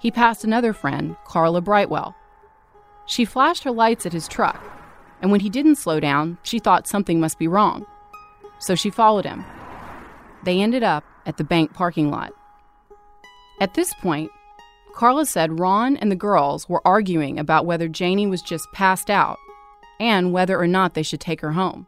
he 0.00 0.10
passed 0.10 0.44
another 0.44 0.72
friend, 0.72 1.16
Carla 1.24 1.60
Brightwell. 1.60 2.14
She 3.06 3.24
flashed 3.24 3.64
her 3.64 3.70
lights 3.70 4.06
at 4.06 4.12
his 4.12 4.28
truck, 4.28 4.62
and 5.20 5.30
when 5.30 5.40
he 5.40 5.50
didn't 5.50 5.76
slow 5.76 6.00
down, 6.00 6.38
she 6.42 6.58
thought 6.58 6.88
something 6.88 7.20
must 7.20 7.38
be 7.38 7.48
wrong. 7.48 7.86
So 8.58 8.74
she 8.74 8.90
followed 8.90 9.24
him. 9.24 9.44
They 10.44 10.60
ended 10.60 10.82
up 10.82 11.04
at 11.26 11.36
the 11.36 11.44
bank 11.44 11.72
parking 11.74 12.10
lot. 12.10 12.32
At 13.60 13.74
this 13.74 13.94
point, 13.94 14.30
Carla 14.94 15.26
said 15.26 15.58
Ron 15.58 15.96
and 15.96 16.10
the 16.10 16.16
girls 16.16 16.68
were 16.68 16.86
arguing 16.86 17.38
about 17.38 17.66
whether 17.66 17.88
Janie 17.88 18.26
was 18.26 18.42
just 18.42 18.70
passed 18.72 19.10
out 19.10 19.38
and 19.98 20.32
whether 20.32 20.58
or 20.58 20.66
not 20.66 20.94
they 20.94 21.02
should 21.02 21.20
take 21.20 21.40
her 21.40 21.52
home. 21.52 21.86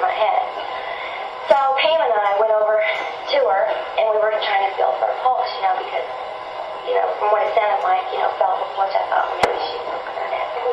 These 0.00 0.08
things 0.08 0.08
are 0.08 0.08
running 0.08 0.08
through 0.08 0.08
my 0.08 0.16
head. 0.16 0.44
So 1.48 1.56
Pam 1.82 1.98
and 2.00 2.12
I 2.14 2.34
went 2.38 2.52
over 2.52 2.78
to 2.78 3.38
her, 3.42 3.62
and 3.98 4.06
we 4.14 4.18
were 4.22 4.30
trying 4.30 4.70
to 4.70 4.76
feel 4.76 4.92
for 4.96 5.06
her 5.06 5.18
pulse, 5.22 5.50
you 5.56 5.62
know, 5.62 5.74
because, 5.78 6.08
you 6.86 6.94
know, 6.94 7.06
from 7.18 7.30
what 7.32 7.42
it 7.42 7.54
sounded 7.54 7.82
like, 7.82 8.06
you 8.12 8.18
know, 8.18 8.30
felt 8.38 8.60
which 8.78 8.94
I 8.94 9.02
thought 9.10 9.26
oh, 9.26 9.40
maybe 9.42 9.58
she 9.58 9.76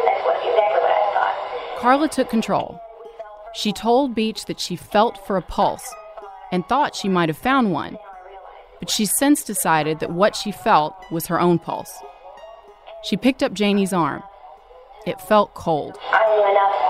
That's 0.06 0.24
what, 0.24 0.38
exactly 0.46 0.82
what 0.82 0.92
I 0.92 1.06
thought. 1.14 1.80
Carla 1.80 2.08
took 2.08 2.30
control. 2.30 2.80
She 3.54 3.74
told 3.74 4.14
Beach 4.14 4.46
that 4.46 4.60
she 4.60 4.76
felt 4.76 5.26
for 5.26 5.38
a 5.38 5.42
pulse 5.42 5.94
and 6.52 6.68
thought 6.68 6.96
she 6.96 7.10
might 7.10 7.30
have 7.30 7.38
found 7.38 7.72
one, 7.72 7.98
but 8.80 8.90
she 8.90 9.06
since 9.06 9.44
decided 9.44 10.00
that 10.00 10.12
what 10.12 10.36
she 10.36 10.52
felt 10.52 10.94
was 11.12 11.28
her 11.28 11.40
own 11.40 11.58
pulse. 11.58 11.92
She 13.04 13.18
picked 13.18 13.42
up 13.42 13.54
Janie's 13.54 13.94
arm. 13.94 14.22
It 15.08 15.20
felt 15.22 15.54
cold. 15.56 15.98
I 16.12 16.22
knew 16.36 16.52
enough 16.52 16.87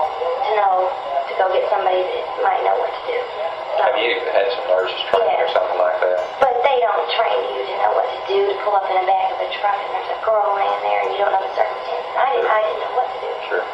Have 3.98 4.06
you 4.06 4.14
had 4.30 4.46
some 4.54 4.62
nurses 4.70 5.02
training 5.10 5.42
or 5.42 5.50
something 5.50 5.74
like 5.74 5.98
that? 5.98 6.22
But 6.38 6.54
they 6.62 6.78
don't 6.78 7.02
train 7.18 7.42
you 7.50 7.66
to 7.66 7.74
know 7.82 7.98
what 7.98 8.06
to 8.06 8.20
do, 8.30 8.38
to 8.46 8.54
pull 8.62 8.78
up 8.78 8.86
in 8.86 8.94
the 8.94 9.10
back 9.10 9.34
of 9.34 9.42
the 9.42 9.50
truck 9.58 9.74
and 9.74 9.90
there's 9.90 10.14
a 10.14 10.22
girl 10.22 10.54
laying 10.54 10.82
there 10.86 11.02
and 11.02 11.10
you 11.10 11.18
don't 11.18 11.34
know 11.34 11.42
the 11.42 11.50
circumstances. 11.58 12.14
I 12.14 12.30
didn't, 12.30 12.46
I 12.46 12.60
didn't 12.62 12.78
know 12.78 12.94
what 12.94 13.08
to 13.10 13.18
do. 13.18 13.30
Sure. 13.50 13.64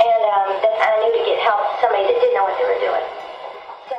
And 0.00 0.20
um, 0.32 0.48
then 0.64 0.72
I 0.80 0.88
knew 0.96 1.12
to 1.12 1.22
get 1.28 1.44
help 1.44 1.60
somebody 1.76 2.08
that 2.08 2.16
didn't 2.24 2.32
know 2.32 2.48
what 2.48 2.56
they 2.56 2.64
were 2.72 2.80
doing. 2.88 3.04
So 3.92 3.98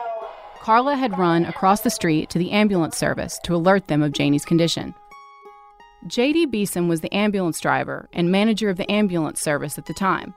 Carla 0.65 0.97
had 0.97 1.13
run 1.13 1.45
across 1.45 1.86
the 1.86 1.93
street 1.93 2.34
to 2.34 2.41
the 2.41 2.49
ambulance 2.49 2.97
service 2.97 3.38
to 3.45 3.53
alert 3.53 3.86
them 3.86 4.01
of 4.01 4.17
Janie's 4.17 4.49
condition. 4.49 4.97
J.D. 6.10 6.47
Beeson 6.47 6.89
was 6.89 7.01
the 7.05 7.13
ambulance 7.13 7.62
driver 7.62 8.10
and 8.13 8.34
manager 8.34 8.73
of 8.73 8.77
the 8.77 8.89
ambulance 8.89 9.45
service 9.45 9.77
at 9.77 9.86
the 9.86 9.93
time. 9.93 10.34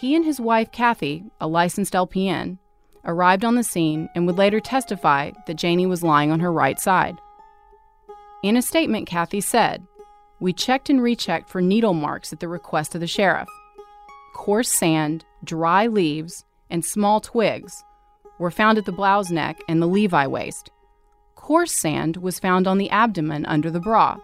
He 0.00 0.16
and 0.16 0.24
his 0.24 0.40
wife, 0.40 0.72
Kathy, 0.72 1.24
a 1.38 1.46
licensed 1.46 1.92
LPN, 1.92 2.56
arrived 3.04 3.44
on 3.44 3.54
the 3.54 3.62
scene 3.62 4.08
and 4.14 4.26
would 4.26 4.38
later 4.38 4.60
testify 4.60 5.30
that 5.46 5.56
Janie 5.56 5.86
was 5.86 6.02
lying 6.02 6.30
on 6.30 6.40
her 6.40 6.52
right 6.52 6.78
side. 6.78 7.16
In 8.42 8.56
a 8.56 8.62
statement, 8.62 9.06
Kathy 9.06 9.40
said, 9.40 9.86
We 10.40 10.52
checked 10.52 10.88
and 10.88 11.02
rechecked 11.02 11.48
for 11.48 11.60
needle 11.60 11.94
marks 11.94 12.32
at 12.32 12.40
the 12.40 12.48
request 12.48 12.94
of 12.94 13.00
the 13.00 13.06
sheriff. 13.06 13.48
Coarse 14.34 14.72
sand, 14.72 15.24
dry 15.44 15.86
leaves, 15.86 16.44
and 16.70 16.84
small 16.84 17.20
twigs 17.20 17.84
were 18.38 18.50
found 18.50 18.78
at 18.78 18.86
the 18.86 18.92
blouse 18.92 19.30
neck 19.30 19.60
and 19.68 19.82
the 19.82 19.86
levi 19.86 20.26
waist. 20.26 20.70
Coarse 21.34 21.72
sand 21.72 22.16
was 22.18 22.38
found 22.38 22.66
on 22.66 22.78
the 22.78 22.90
abdomen 22.90 23.44
under 23.46 23.70
the 23.70 23.80
bra. 23.80 24.18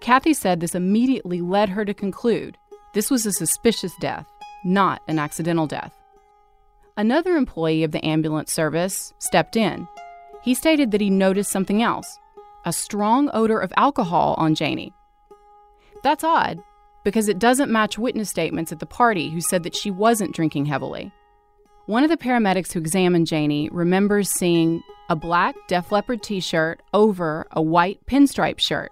Kathy 0.00 0.32
said 0.32 0.60
this 0.60 0.74
immediately 0.74 1.40
led 1.40 1.68
her 1.70 1.84
to 1.84 1.92
conclude 1.92 2.56
this 2.94 3.10
was 3.10 3.26
a 3.26 3.32
suspicious 3.32 3.92
death, 4.00 4.26
not 4.64 5.02
an 5.08 5.18
accidental 5.18 5.66
death. 5.66 5.97
Another 6.98 7.36
employee 7.36 7.84
of 7.84 7.92
the 7.92 8.04
ambulance 8.04 8.52
service 8.52 9.14
stepped 9.20 9.54
in. 9.54 9.86
He 10.42 10.52
stated 10.52 10.90
that 10.90 11.00
he 11.00 11.10
noticed 11.10 11.52
something 11.52 11.80
else 11.80 12.18
a 12.64 12.72
strong 12.72 13.30
odor 13.32 13.60
of 13.60 13.72
alcohol 13.76 14.34
on 14.36 14.56
Janie. 14.56 14.92
That's 16.02 16.24
odd 16.24 16.58
because 17.04 17.28
it 17.28 17.38
doesn't 17.38 17.70
match 17.70 17.98
witness 17.98 18.28
statements 18.28 18.72
at 18.72 18.80
the 18.80 18.84
party 18.84 19.30
who 19.30 19.40
said 19.40 19.62
that 19.62 19.76
she 19.76 19.92
wasn't 19.92 20.34
drinking 20.34 20.66
heavily. 20.66 21.12
One 21.86 22.02
of 22.02 22.10
the 22.10 22.16
paramedics 22.16 22.72
who 22.72 22.80
examined 22.80 23.28
Janie 23.28 23.68
remembers 23.70 24.28
seeing 24.28 24.82
a 25.08 25.14
black 25.14 25.54
Def 25.68 25.92
Leppard 25.92 26.24
t 26.24 26.40
shirt 26.40 26.82
over 26.92 27.46
a 27.52 27.62
white 27.62 28.04
pinstripe 28.06 28.58
shirt. 28.58 28.90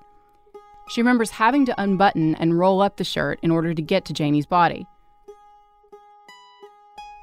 She 0.91 1.01
remembers 1.01 1.31
having 1.31 1.67
to 1.67 1.83
unbutton 1.83 2.37
and 2.37 2.57
roll 2.57 2.83
up 2.83 2.99
the 2.99 3.05
shirt 3.05 3.41
in 3.43 3.51
order 3.51 3.75
to 3.75 3.83
get 3.83 4.05
to 4.05 4.13
Janie's 4.13 4.47
body. 4.47 4.87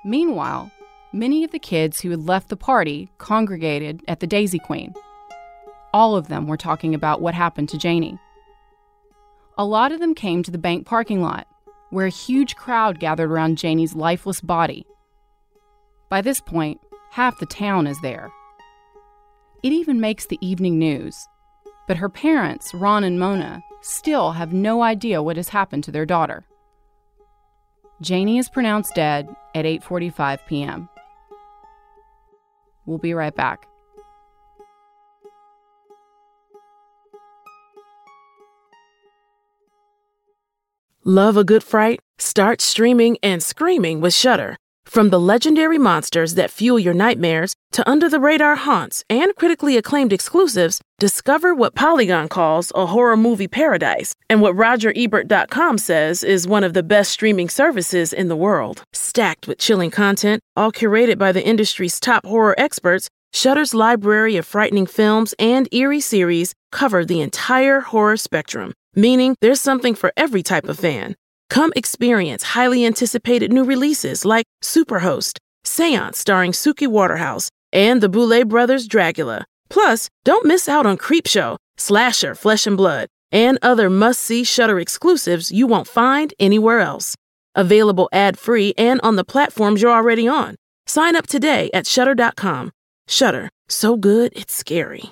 Meanwhile, 0.04 0.72
many 1.14 1.44
of 1.44 1.52
the 1.52 1.60
kids 1.60 2.02
who 2.02 2.10
had 2.10 2.28
left 2.28 2.50
the 2.50 2.58
party 2.58 3.10
congregated 3.18 4.02
at 4.08 4.20
the 4.20 4.28
Daisy 4.28 4.60
Queen. 4.60 4.94
All 5.94 6.16
of 6.16 6.28
them 6.28 6.48
were 6.48 6.58
talking 6.58 6.94
about 6.94 7.22
what 7.22 7.34
happened 7.34 7.70
to 7.70 7.78
Janie. 7.78 8.20
A 9.58 9.66
lot 9.66 9.92
of 9.92 10.00
them 10.00 10.16
came 10.16 10.42
to 10.44 10.52
the 10.52 10.58
bank 10.58 10.86
parking 10.86 11.22
lot, 11.22 11.48
where 11.92 12.08
a 12.08 12.10
huge 12.10 12.56
crowd 12.56 13.00
gathered 13.00 13.30
around 13.30 13.60
Janie's 13.60 13.94
lifeless 13.94 14.42
body. 14.42 14.86
By 16.10 16.22
this 16.22 16.42
point, 16.42 16.82
half 17.12 17.40
the 17.40 17.46
town 17.46 17.86
is 17.86 18.00
there. 18.02 18.32
It 19.62 19.72
even 19.72 20.02
makes 20.02 20.26
the 20.26 20.40
evening 20.42 20.80
news. 20.80 21.16
But 21.88 21.98
her 21.98 22.10
parents, 22.10 22.74
Ron 22.74 23.04
and 23.04 23.20
Mona, 23.20 23.64
still 23.82 24.32
have 24.32 24.52
no 24.52 24.82
idea 24.82 25.22
what 25.22 25.38
has 25.38 25.50
happened 25.50 25.84
to 25.84 25.92
their 25.92 26.06
daughter. 26.06 26.46
Janie 28.04 28.38
is 28.38 28.50
pronounced 28.50 28.94
dead 28.96 29.34
at 29.56 29.66
8:45 29.66 30.40
p.m. 30.46 30.90
We'll 32.86 32.98
be 32.98 33.14
right 33.14 33.34
back. 33.34 33.66
Love 41.06 41.38
a 41.38 41.44
good 41.44 41.64
fright? 41.64 42.00
Start 42.18 42.62
streaming 42.62 43.18
and 43.24 43.42
screaming 43.42 44.02
with 44.02 44.14
Shudder. 44.14 44.58
From 44.86 45.10
the 45.10 45.20
legendary 45.20 45.78
monsters 45.78 46.36
that 46.36 46.52
fuel 46.52 46.78
your 46.78 46.94
nightmares 46.94 47.56
to 47.72 47.90
under 47.90 48.10
the 48.10 48.20
radar 48.20 48.56
haunts 48.56 49.04
and 49.10 49.36
critically 49.36 49.76
acclaimed 49.76 50.14
exclusives, 50.14 50.82
discover 51.00 51.56
what 51.56 51.74
Polygon 51.74 52.28
calls 52.28 52.72
a 52.76 52.86
horror 52.86 53.18
movie 53.18 53.48
paradise 53.48 54.14
and 54.30 54.42
what 54.42 54.56
RogerEbert.com 54.56 55.78
says 55.80 56.24
is 56.24 56.48
one 56.48 56.64
of 56.64 56.74
the 56.74 56.84
best 56.84 57.12
streaming 57.12 57.50
services 57.50 58.14
in 58.14 58.28
the 58.28 58.36
world. 58.36 58.84
Stacked 58.94 59.48
with 59.48 59.58
chilling 59.58 59.90
content, 59.90 60.42
all 60.56 60.72
curated 60.72 61.18
by 61.18 61.32
the 61.32 61.44
industry's 61.44 62.00
top 62.00 62.26
horror 62.26 62.54
experts, 62.58 63.10
Shudder's 63.34 63.74
library 63.74 64.38
of 64.38 64.46
frightening 64.46 64.86
films 64.86 65.34
and 65.40 65.68
eerie 65.74 66.02
series 66.02 66.54
cover 66.72 67.04
the 67.04 67.22
entire 67.22 67.80
horror 67.80 68.18
spectrum, 68.18 68.74
meaning 68.94 69.36
there's 69.42 69.60
something 69.60 69.96
for 69.96 70.14
every 70.16 70.44
type 70.44 70.66
of 70.66 70.78
fan. 70.78 71.16
Come 71.50 71.72
experience 71.76 72.44
highly 72.44 72.86
anticipated 72.86 73.52
new 73.52 73.64
releases 73.64 74.26
like 74.26 74.46
Superhost, 74.64 75.38
Seance 75.64 76.18
starring 76.18 76.52
Suki 76.52 76.88
Waterhouse, 76.88 77.50
and 77.72 78.02
the 78.02 78.10
Boulet 78.10 78.48
Brothers 78.48 78.88
Dragula. 78.88 79.44
Plus, 79.70 80.10
don't 80.24 80.46
miss 80.46 80.68
out 80.70 80.86
on 80.86 80.98
Creepshow, 80.98 81.58
Slasher, 81.78 82.36
Flesh 82.36 82.68
and 82.68 82.78
Blood, 82.78 83.08
and 83.32 83.58
other 83.62 83.90
must-see 83.90 84.44
Shudder 84.44 84.80
exclusives 84.80 85.52
you 85.52 85.66
won't 85.68 85.88
find 85.88 86.34
anywhere 86.40 86.80
else. 86.80 87.16
Available 87.56 88.10
ad-free 88.12 88.74
and 88.78 89.00
on 89.02 89.16
the 89.16 89.24
platforms 89.24 89.82
you're 89.82 89.92
already 89.92 90.28
on. 90.28 90.56
Sign 90.86 91.16
up 91.16 91.28
today 91.28 91.70
at 91.74 91.88
Shudder.com. 91.88 92.72
Shudder, 93.08 93.50
so 93.68 93.96
good 93.96 94.32
it's 94.36 94.54
scary. 94.54 95.12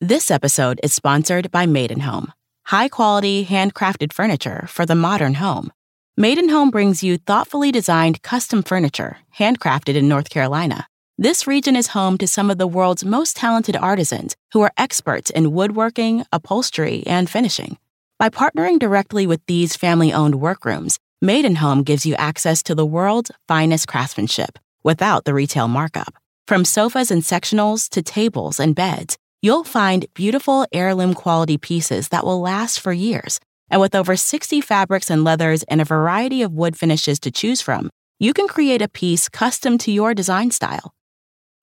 This 0.00 0.30
episode 0.30 0.80
is 0.82 0.94
sponsored 0.94 1.50
by 1.50 1.66
Maidenhome, 1.66 2.32
high 2.70 2.88
quality, 2.88 3.44
handcrafted 3.44 4.12
furniture 4.12 4.64
for 4.68 4.86
the 4.86 4.94
modern 4.94 5.34
home. 5.34 5.72
Maiden 6.16 6.48
Home 6.50 6.70
brings 6.70 7.02
you 7.02 7.18
thoughtfully 7.18 7.72
designed 7.72 8.22
custom 8.22 8.62
furniture, 8.62 9.18
handcrafted 9.36 9.96
in 9.96 10.08
North 10.08 10.30
Carolina. 10.30 10.86
This 11.18 11.48
region 11.48 11.74
is 11.74 11.88
home 11.88 12.16
to 12.18 12.28
some 12.28 12.48
of 12.48 12.58
the 12.58 12.68
world's 12.68 13.04
most 13.04 13.36
talented 13.36 13.76
artisans 13.76 14.36
who 14.52 14.60
are 14.60 14.70
experts 14.76 15.30
in 15.30 15.52
woodworking, 15.52 16.24
upholstery, 16.30 17.02
and 17.08 17.28
finishing. 17.28 17.76
By 18.20 18.28
partnering 18.28 18.78
directly 18.78 19.26
with 19.26 19.44
these 19.46 19.74
family 19.74 20.12
owned 20.12 20.36
workrooms, 20.36 21.00
Maiden 21.20 21.56
Home 21.56 21.82
gives 21.82 22.06
you 22.06 22.14
access 22.14 22.62
to 22.62 22.76
the 22.76 22.86
world's 22.86 23.32
finest 23.48 23.88
craftsmanship 23.88 24.60
without 24.84 25.24
the 25.24 25.34
retail 25.34 25.66
markup. 25.66 26.14
From 26.46 26.64
sofas 26.64 27.10
and 27.10 27.22
sectionals 27.22 27.88
to 27.88 28.00
tables 28.00 28.60
and 28.60 28.76
beds, 28.76 29.18
you'll 29.42 29.64
find 29.64 30.06
beautiful 30.14 30.66
heirloom 30.72 31.14
quality 31.14 31.56
pieces 31.58 32.08
that 32.08 32.24
will 32.24 32.40
last 32.40 32.80
for 32.80 32.92
years. 32.92 33.40
And 33.70 33.80
with 33.80 33.94
over 33.94 34.16
60 34.16 34.60
fabrics 34.60 35.10
and 35.10 35.24
leathers 35.24 35.62
and 35.64 35.80
a 35.80 35.84
variety 35.84 36.42
of 36.42 36.52
wood 36.52 36.76
finishes 36.76 37.18
to 37.20 37.30
choose 37.30 37.60
from, 37.60 37.90
you 38.18 38.32
can 38.32 38.48
create 38.48 38.82
a 38.82 38.88
piece 38.88 39.28
custom 39.28 39.78
to 39.78 39.90
your 39.90 40.14
design 40.14 40.50
style. 40.50 40.92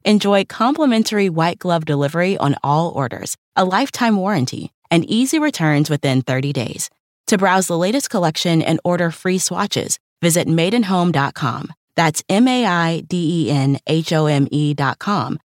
Enjoy 0.06 0.46
complimentary 0.46 1.30
white 1.30 1.60
glove 1.60 1.86
delivery 1.86 2.38
on 2.38 2.56
all 2.64 2.90
orders, 2.90 3.36
a 3.56 3.66
lifetime 3.66 4.18
warranty, 4.18 4.72
and 4.90 5.06
easy 5.06 5.40
returns 5.40 5.90
within 5.90 6.22
30 6.22 6.54
days. 6.54 6.90
To 7.28 7.38
browse 7.38 7.68
the 7.68 7.78
latest 7.78 8.10
collection 8.10 8.62
and 8.62 8.80
order 8.84 9.12
free 9.12 9.38
swatches, 9.38 10.00
visit 10.22 10.48
maidenhome.com. 10.48 11.74
That's 11.96 12.24
M 12.30 12.48
A 12.48 12.66
I 12.66 13.00
D 13.02 13.48
E 13.48 13.52
N 13.52 13.80
H 13.88 14.14
O 14.14 14.28
M 14.28 14.48
E.com 14.52 15.40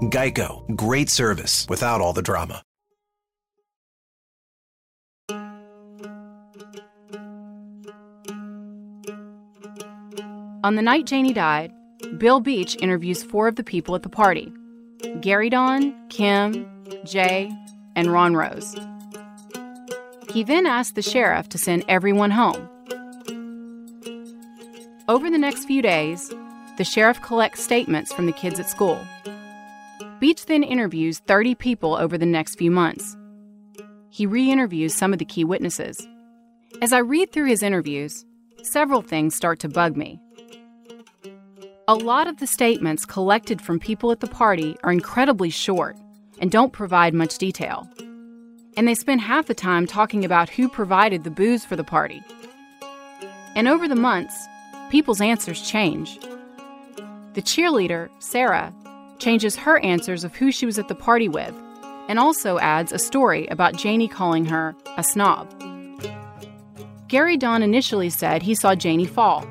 Geico, 0.00 0.64
great 0.74 1.10
service 1.10 1.66
without 1.68 2.00
all 2.00 2.14
the 2.14 2.22
drama. 2.22 2.62
On 10.62 10.74
the 10.76 10.82
night 10.82 11.06
Janie 11.06 11.32
died, 11.34 11.72
Bill 12.16 12.40
Beach 12.40 12.76
interviews 12.80 13.22
four 13.22 13.46
of 13.46 13.56
the 13.56 13.64
people 13.64 13.94
at 13.94 14.02
the 14.02 14.08
party 14.08 14.52
Gary 15.20 15.50
Don, 15.50 16.08
Kim, 16.08 16.66
Jay, 17.04 17.50
and 17.94 18.10
Ron 18.10 18.34
Rose. 18.34 18.74
He 20.30 20.42
then 20.44 20.66
asks 20.66 20.94
the 20.94 21.02
sheriff 21.02 21.48
to 21.50 21.58
send 21.58 21.84
everyone 21.88 22.30
home. 22.30 22.68
Over 25.08 25.28
the 25.30 25.38
next 25.38 25.64
few 25.64 25.82
days, 25.82 26.32
the 26.78 26.84
sheriff 26.84 27.20
collects 27.20 27.62
statements 27.62 28.12
from 28.12 28.26
the 28.26 28.32
kids 28.32 28.60
at 28.60 28.70
school. 28.70 28.98
Beach 30.20 30.44
then 30.44 30.62
interviews 30.62 31.20
30 31.20 31.54
people 31.54 31.96
over 31.96 32.18
the 32.18 32.26
next 32.26 32.56
few 32.56 32.70
months. 32.70 33.16
He 34.10 34.26
re 34.26 34.50
interviews 34.50 34.94
some 34.94 35.14
of 35.14 35.18
the 35.18 35.24
key 35.24 35.44
witnesses. 35.44 36.06
As 36.82 36.92
I 36.92 36.98
read 36.98 37.32
through 37.32 37.46
his 37.46 37.62
interviews, 37.62 38.26
several 38.62 39.00
things 39.00 39.34
start 39.34 39.60
to 39.60 39.68
bug 39.68 39.96
me. 39.96 40.20
A 41.88 41.94
lot 41.94 42.26
of 42.26 42.36
the 42.36 42.46
statements 42.46 43.06
collected 43.06 43.62
from 43.62 43.80
people 43.80 44.12
at 44.12 44.20
the 44.20 44.26
party 44.26 44.76
are 44.84 44.92
incredibly 44.92 45.48
short 45.48 45.96
and 46.38 46.50
don't 46.50 46.72
provide 46.72 47.14
much 47.14 47.38
detail. 47.38 47.88
And 48.76 48.86
they 48.86 48.94
spend 48.94 49.22
half 49.22 49.46
the 49.46 49.54
time 49.54 49.86
talking 49.86 50.22
about 50.26 50.50
who 50.50 50.68
provided 50.68 51.24
the 51.24 51.30
booze 51.30 51.64
for 51.64 51.76
the 51.76 51.84
party. 51.84 52.22
And 53.56 53.66
over 53.66 53.88
the 53.88 53.96
months, 53.96 54.34
people's 54.90 55.22
answers 55.22 55.66
change. 55.66 56.20
The 57.32 57.42
cheerleader, 57.42 58.10
Sarah, 58.18 58.74
changes 59.20 59.56
her 59.56 59.78
answers 59.80 60.24
of 60.24 60.34
who 60.34 60.50
she 60.50 60.66
was 60.66 60.78
at 60.78 60.88
the 60.88 60.94
party 60.94 61.28
with, 61.28 61.54
and 62.08 62.18
also 62.18 62.58
adds 62.58 62.92
a 62.92 62.98
story 62.98 63.46
about 63.48 63.76
Janie 63.76 64.08
calling 64.08 64.44
her 64.46 64.74
a 64.96 65.04
snob. 65.04 65.48
Gary 67.08 67.36
Don 67.36 67.62
initially 67.62 68.10
said 68.10 68.42
he 68.42 68.54
saw 68.54 68.74
Janie 68.74 69.06
fall. 69.06 69.46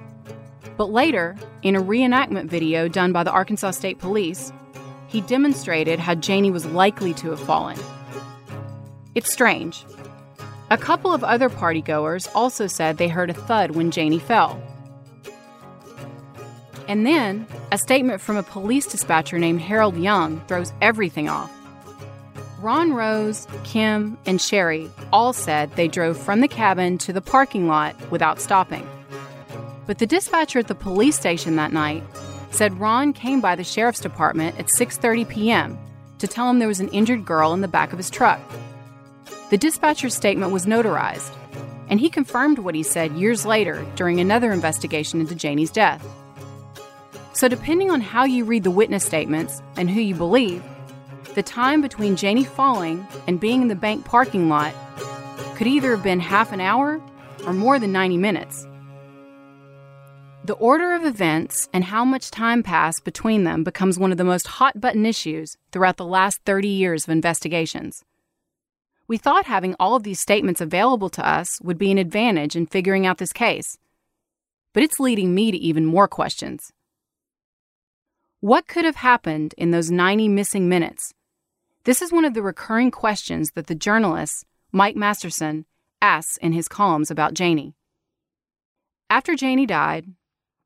But 0.78 0.92
later, 0.92 1.36
in 1.62 1.76
a 1.76 1.82
reenactment 1.82 2.50
video 2.50 2.88
done 2.88 3.12
by 3.12 3.24
the 3.24 3.32
Arkansas 3.32 3.72
State 3.72 4.00
Police, 4.00 4.54
he 5.08 5.22
demonstrated 5.22 6.00
how 6.00 6.16
Janie 6.16 6.52
was 6.52 6.66
likely 6.66 7.14
to 7.16 7.32
have 7.32 7.40
fallen. 7.40 7.78
It's 9.16 9.32
strange. 9.32 9.86
A 10.70 10.78
couple 10.78 11.12
of 11.14 11.24
other 11.24 11.50
partygoers 11.50 12.30
also 12.34 12.68
said 12.68 12.98
they 12.98 13.08
heard 13.08 13.30
a 13.30 13.34
thud 13.34 13.72
when 13.72 13.92
Janie 13.92 14.20
fell. 14.20 14.62
And 16.90 17.06
then, 17.06 17.46
a 17.72 17.78
statement 17.78 18.20
from 18.20 18.36
a 18.36 18.42
police 18.42 18.88
dispatcher 18.88 19.38
named 19.38 19.62
Harold 19.62 19.96
Young 19.96 20.42
throws 20.48 20.74
everything 20.82 21.30
off. 21.30 21.52
Ron 22.60 22.94
Rose, 22.94 23.48
Kim, 23.64 24.18
and 24.26 24.42
Sherry 24.42 24.90
all 25.14 25.32
said 25.32 25.72
they 25.76 25.88
drove 25.88 26.18
from 26.18 26.42
the 26.42 26.48
cabin 26.48 26.98
to 26.98 27.14
the 27.14 27.22
parking 27.22 27.68
lot 27.68 27.96
without 28.10 28.42
stopping. 28.42 28.90
But 29.86 30.00
the 30.00 30.08
dispatcher 30.08 30.58
at 30.58 30.68
the 30.68 30.74
police 30.74 31.16
station 31.16 31.58
that 31.58 31.72
night 31.72 32.04
said 32.50 32.80
Ron 32.80 33.14
came 33.14 33.40
by 33.40 33.56
the 33.56 33.64
sheriff's 33.64 34.00
department 34.02 34.60
at 34.60 34.66
6:30 34.66 35.30
p.m. 35.30 35.78
to 36.18 36.28
tell 36.28 36.50
him 36.50 36.58
there 36.58 36.68
was 36.68 36.80
an 36.80 36.90
injured 36.90 37.24
girl 37.24 37.54
in 37.54 37.62
the 37.62 37.68
back 37.68 37.94
of 37.94 38.00
his 38.00 38.10
truck. 38.10 38.42
The 39.52 39.58
dispatcher's 39.58 40.16
statement 40.16 40.52
was 40.52 40.66
notarized, 40.66 41.36
and 41.88 42.00
he 42.00 42.10
confirmed 42.10 42.58
what 42.58 42.74
he 42.74 42.82
said 42.82 43.12
years 43.12 43.46
later 43.46 43.86
during 43.96 44.20
another 44.20 44.52
investigation 44.52 45.22
into 45.22 45.36
Janie's 45.36 45.72
death. 45.72 46.04
So 47.40 47.48
depending 47.48 47.90
on 47.90 48.02
how 48.02 48.26
you 48.26 48.44
read 48.44 48.66
the 48.66 48.70
witness 48.70 49.06
statements 49.06 49.62
and 49.78 49.90
who 49.90 50.02
you 50.02 50.14
believe, 50.14 50.62
the 51.36 51.42
time 51.42 51.82
between 51.82 52.18
Janie 52.18 52.44
falling 52.44 53.08
and 53.28 53.40
being 53.40 53.62
in 53.62 53.70
the 53.70 53.76
bank 53.76 54.04
parking 54.04 54.50
lot 54.50 54.74
could 55.56 55.66
either 55.66 55.92
have 55.92 56.04
been 56.04 56.20
half 56.20 56.52
an 56.52 56.60
hour 56.60 57.02
or 57.46 57.54
more 57.54 57.80
than 57.80 57.94
90 57.94 58.18
minutes. 58.18 58.68
The 60.44 60.56
order 60.56 60.94
of 60.94 61.06
events 61.06 61.70
and 61.72 61.86
how 61.86 62.04
much 62.04 62.30
time 62.30 62.62
passed 62.62 63.06
between 63.06 63.46
them 63.46 63.64
becomes 63.64 63.98
one 63.98 64.12
of 64.12 64.18
the 64.18 64.26
most 64.26 64.46
hot 64.46 64.82
button 64.82 65.06
issues 65.06 65.56
throughout 65.72 65.96
the 65.96 66.04
last 66.04 66.42
30 66.46 66.68
years 66.68 67.06
of 67.06 67.10
investigations. 67.10 68.04
We 69.08 69.16
thought 69.16 69.46
having 69.46 69.78
all 69.80 69.96
of 69.96 70.04
these 70.04 70.20
statements 70.20 70.60
available 70.60 71.10
to 71.12 71.26
us 71.26 71.62
would 71.62 71.78
be 71.78 71.90
an 71.90 72.00
advantage 72.00 72.58
in 72.58 72.66
figuring 72.66 73.06
out 73.06 73.18
this 73.18 73.32
case, 73.32 73.78
but 74.74 74.84
it's 74.84 75.00
leading 75.00 75.34
me 75.34 75.52
to 75.52 75.58
even 75.58 75.86
more 75.86 76.10
questions. 76.10 76.74
What 78.42 78.70
could 78.70 78.86
have 78.86 78.96
happened 78.96 79.54
in 79.58 79.72
those 79.72 79.92
90 79.92 80.30
missing 80.30 80.70
minutes? 80.70 81.14
This 81.84 82.02
is 82.02 82.10
one 82.10 82.24
of 82.24 82.34
the 82.34 82.42
recurring 82.42 82.90
questions 82.90 83.52
that 83.52 83.68
the 83.68 83.76
journalist, 83.76 84.46
Mike 84.72 84.96
Masterson, 84.96 85.66
asks 86.02 86.38
in 86.38 86.54
his 86.54 86.70
columns 86.70 87.12
about 87.12 87.34
Janie. 87.34 87.76
After 89.10 89.36
Janie 89.36 89.66
died, 89.66 90.06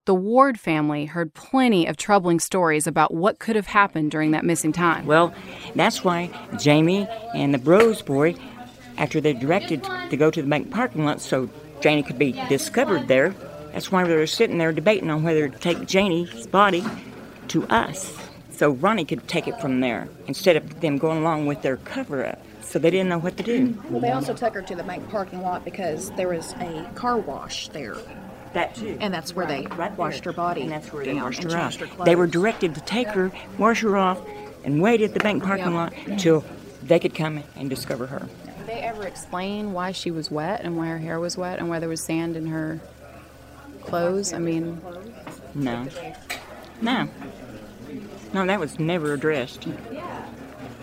the 0.06 0.14
Ward 0.14 0.60
family 0.60 1.06
heard 1.06 1.34
plenty 1.34 1.88
of 1.88 1.98
troubling 1.98 2.40
stories 2.40 2.86
about 2.86 3.12
what 3.12 3.40
could 3.40 3.56
have 3.56 3.66
happened 3.66 4.12
during 4.12 4.30
that 4.32 4.46
missing 4.46 4.72
time. 4.72 5.08
Well, 5.08 5.34
that's 5.74 6.04
why 6.04 6.30
Jamie 6.60 7.08
and 7.34 7.56
the 7.56 7.58
Bros 7.58 8.04
boy, 8.04 8.36
after 9.00 9.20
they're 9.20 9.34
directed 9.34 9.84
to 10.12 10.16
go 10.16 10.30
to 10.30 10.44
the 10.44 10.48
bank 10.48 10.70
parking 10.70 11.06
lot 11.06 11.22
so 11.22 11.50
Janie 11.82 12.04
could 12.04 12.20
be 12.20 12.34
discovered 12.50 13.08
there, 13.08 13.34
that's 13.72 13.92
why 13.92 14.04
they 14.04 14.16
were 14.16 14.28
sitting 14.28 14.60
there 14.60 14.72
debating 14.72 15.10
on 15.10 15.24
whether 15.24 15.50
to 15.50 15.58
take 15.58 15.88
Janie's 15.88 16.46
body 16.46 16.86
to 17.50 17.66
us 17.68 18.16
so 18.52 18.72
Ronnie 18.72 19.06
could 19.06 19.28
take 19.28 19.48
it 19.48 19.60
from 19.60 19.80
there 19.80 20.08
instead 20.28 20.56
of 20.56 20.80
them 20.82 20.98
going 20.98 21.20
along 21.20 21.48
with 21.48 21.62
their 21.62 21.78
cover 21.78 22.26
up. 22.26 22.40
So 22.62 22.80
they 22.80 22.90
didn't 22.90 23.10
know 23.10 23.20
what 23.20 23.38
to 23.38 23.44
do. 23.44 23.78
Well, 23.90 24.00
they 24.02 24.12
also 24.12 24.34
took 24.34 24.54
her 24.54 24.62
to 24.62 24.76
the 24.76 24.84
bank 24.84 25.10
parking 25.10 25.42
lot 25.42 25.64
because 25.66 26.12
there 26.12 26.30
was 26.30 26.54
a 26.54 26.90
car 26.96 27.18
wash 27.18 27.68
there. 27.70 27.96
That 28.54 28.76
too. 28.76 28.98
And 29.00 29.14
that's 29.14 29.36
where 29.36 29.46
they 29.46 29.66
Right 29.68 29.96
washed 29.98 30.24
there. 30.24 30.34
her 30.34 30.38
body. 30.38 30.62
And 30.62 30.72
that's 30.72 30.92
where 30.94 31.04
they 31.04 31.14
washed 31.14 31.44
her 31.44 31.58
off. 31.58 31.76
her 31.76 32.06
They 32.06 32.16
were 32.16 32.28
directed 32.28 32.76
to 32.76 32.82
take 32.82 33.08
her, 33.10 33.32
wash 33.58 33.82
her 33.82 33.98
off, 33.98 34.20
and 34.64 34.82
wait 34.82 35.02
at 35.02 35.14
the 35.14 35.20
bank 35.20 35.44
parking 35.44 35.74
lot 35.74 35.94
till 36.18 36.44
they 36.82 37.00
could 37.00 37.16
come 37.16 37.44
and 37.56 37.70
discover 37.70 38.08
her. 38.08 38.28
Did 38.46 38.68
they 38.68 38.82
ever 38.82 39.06
explain 39.06 39.74
why 39.74 39.92
she 39.92 40.10
was 40.12 40.32
wet 40.32 40.62
and 40.64 40.78
why 40.78 40.88
her 40.88 41.00
hair 41.00 41.20
was 41.20 41.38
wet 41.38 41.60
and 41.60 41.70
why 41.70 41.80
there 41.80 41.90
was 41.90 42.02
sand 42.02 42.36
in 42.36 42.48
her 42.48 42.80
clothes? 43.84 44.34
I 44.34 44.40
mean, 44.40 44.82
No. 45.54 45.88
No. 46.82 47.08
No, 48.34 48.46
that 48.46 48.60
was 48.60 48.80
never 48.80 49.14
addressed. 49.14 49.68
Yeah, 49.92 50.26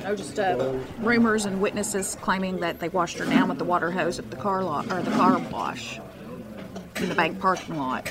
no, 0.05 0.15
just 0.15 0.39
uh, 0.39 0.79
rumors 0.99 1.45
and 1.45 1.61
witnesses 1.61 2.17
claiming 2.21 2.61
that 2.61 2.79
they 2.79 2.89
washed 2.89 3.19
her 3.19 3.27
down 3.27 3.49
with 3.49 3.59
the 3.59 3.65
water 3.65 3.91
hose 3.91 4.19
at 4.19 4.31
the 4.31 4.37
car 4.37 4.63
lot 4.63 4.91
or 4.91 5.03
the 5.03 5.11
car 5.11 5.39
wash 5.51 5.99
in 6.97 7.09
the 7.09 7.15
bank 7.15 7.41
parking 7.41 7.77
lot. 7.77 8.11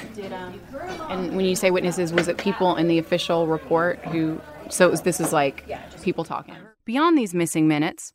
and 1.09 1.35
when 1.35 1.45
you 1.45 1.55
say 1.55 1.71
witnesses, 1.71 2.11
was 2.11 2.27
it 2.27 2.37
people 2.37 2.75
in 2.75 2.87
the 2.87 2.97
official 2.99 3.47
report 3.47 3.99
who? 4.05 4.41
So 4.69 4.87
it 4.87 4.91
was, 4.91 5.01
this 5.01 5.19
is 5.19 5.33
like 5.33 5.65
people 6.01 6.23
talking. 6.23 6.55
Beyond 6.85 7.17
these 7.17 7.33
missing 7.33 7.67
minutes, 7.67 8.13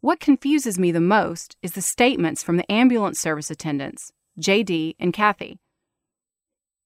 what 0.00 0.20
confuses 0.20 0.78
me 0.78 0.92
the 0.92 1.00
most 1.00 1.56
is 1.62 1.72
the 1.72 1.82
statements 1.82 2.42
from 2.42 2.56
the 2.56 2.70
ambulance 2.70 3.18
service 3.20 3.50
attendants, 3.50 4.12
JD 4.40 4.96
and 4.98 5.12
Kathy. 5.12 5.58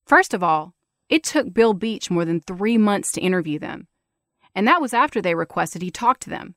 First 0.06 0.34
of 0.34 0.42
all, 0.42 0.74
it 1.08 1.24
took 1.24 1.52
Bill 1.52 1.74
Beach 1.74 2.10
more 2.10 2.24
than 2.24 2.40
three 2.40 2.78
months 2.78 3.12
to 3.12 3.20
interview 3.20 3.58
them, 3.58 3.88
and 4.54 4.66
that 4.66 4.80
was 4.80 4.92
after 4.92 5.20
they 5.20 5.34
requested 5.34 5.82
he 5.82 5.90
talk 5.90 6.18
to 6.20 6.30
them. 6.30 6.54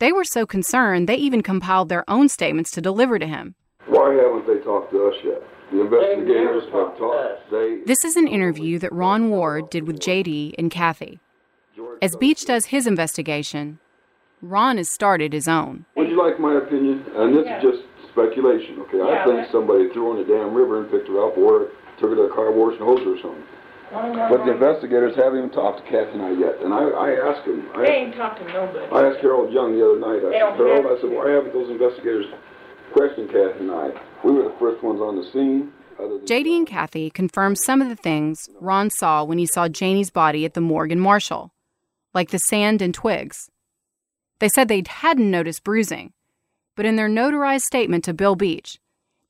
They 0.00 0.12
were 0.12 0.24
so 0.24 0.46
concerned 0.46 1.08
they 1.08 1.16
even 1.16 1.42
compiled 1.42 1.88
their 1.88 2.08
own 2.08 2.28
statements 2.28 2.70
to 2.72 2.80
deliver 2.80 3.18
to 3.18 3.26
him. 3.26 3.54
Why 3.86 4.14
haven't 4.14 4.46
they 4.46 4.62
talked 4.62 4.92
to 4.92 5.08
us 5.08 5.14
yet? 5.24 5.42
The 5.72 5.80
investigators 5.80 6.64
have 6.72 6.96
talked. 6.96 7.50
They 7.50 7.80
This 7.84 8.04
is 8.04 8.16
an 8.16 8.28
interview 8.28 8.78
that 8.78 8.92
Ron 8.92 9.30
Ward 9.30 9.70
did 9.70 9.86
with 9.86 9.98
JD 9.98 10.54
and 10.58 10.70
Kathy. 10.70 11.18
As 12.00 12.16
Beach 12.16 12.44
does 12.44 12.66
his 12.66 12.86
investigation, 12.86 13.80
Ron 14.40 14.76
has 14.76 14.88
started 14.88 15.32
his 15.32 15.48
own. 15.48 15.84
Would 15.96 16.08
you 16.08 16.18
like 16.22 16.38
my 16.38 16.56
opinion? 16.58 17.04
And 17.16 17.36
this 17.36 17.46
is 17.46 17.62
just 17.62 17.82
speculation, 18.12 18.78
okay? 18.80 19.00
I 19.00 19.24
think 19.24 19.50
somebody 19.50 19.88
threw 19.92 20.12
her 20.14 20.20
in 20.20 20.26
the 20.26 20.32
damn 20.32 20.54
river 20.54 20.80
and 20.80 20.90
picked 20.90 21.08
her 21.08 21.26
up 21.26 21.36
or 21.36 21.68
took 22.00 22.10
her 22.10 22.16
to 22.16 22.22
a 22.22 22.34
car 22.34 22.50
wash 22.50 22.74
and 22.74 22.82
hosed 22.82 23.04
her 23.04 23.14
or 23.14 23.20
something. 23.20 23.44
But 23.90 24.44
the 24.44 24.52
investigators 24.52 25.16
haven't 25.16 25.38
even 25.38 25.50
talked 25.50 25.80
to 25.80 25.84
Kathy 25.90 26.12
and 26.12 26.22
I 26.22 26.30
yet. 26.36 26.60
And 26.60 26.74
I, 26.74 26.84
I 26.92 27.08
asked 27.24 27.46
him, 27.48 27.64
They 27.76 27.88
I, 27.88 27.92
ain't 28.04 28.14
talking 28.16 28.46
to 28.46 28.52
nobody. 28.52 28.84
I 28.92 29.08
asked 29.08 29.20
Harold 29.20 29.52
Young 29.52 29.72
the 29.72 29.84
other 29.84 29.98
night, 29.98 30.20
I 30.20 30.28
They 30.28 30.38
said, 30.38 30.38
don't 30.38 30.56
Harold, 30.58 30.84
have 30.84 30.98
I 30.98 31.00
said, 31.00 31.10
why 31.10 31.30
haven't 31.30 31.52
those 31.54 31.70
investigators 31.70 32.26
questioned 32.92 33.32
Kathy 33.32 33.64
and 33.64 33.70
I? 33.72 33.88
We 34.24 34.32
were 34.32 34.44
the 34.44 34.56
first 34.58 34.82
ones 34.84 35.00
on 35.00 35.16
the 35.16 35.24
scene. 35.32 35.72
Other 35.98 36.18
than 36.18 36.26
JD 36.26 36.56
and 36.58 36.66
Kathy 36.66 37.08
confirmed 37.08 37.58
some 37.58 37.80
of 37.80 37.88
the 37.88 37.96
things 37.96 38.48
Ron 38.60 38.90
saw 38.90 39.24
when 39.24 39.38
he 39.38 39.46
saw 39.46 39.68
Janie's 39.68 40.10
body 40.10 40.44
at 40.44 40.52
the 40.52 40.60
morgue 40.60 40.92
in 40.92 41.00
Marshall, 41.00 41.52
like 42.12 42.28
the 42.30 42.38
sand 42.38 42.82
and 42.82 42.92
twigs. 42.92 43.48
They 44.38 44.48
said 44.48 44.68
they 44.68 44.82
hadn't 44.86 45.30
noticed 45.30 45.64
bruising, 45.64 46.12
but 46.76 46.84
in 46.84 46.96
their 46.96 47.08
notarized 47.08 47.62
statement 47.62 48.04
to 48.04 48.12
Bill 48.14 48.36
Beach, 48.36 48.78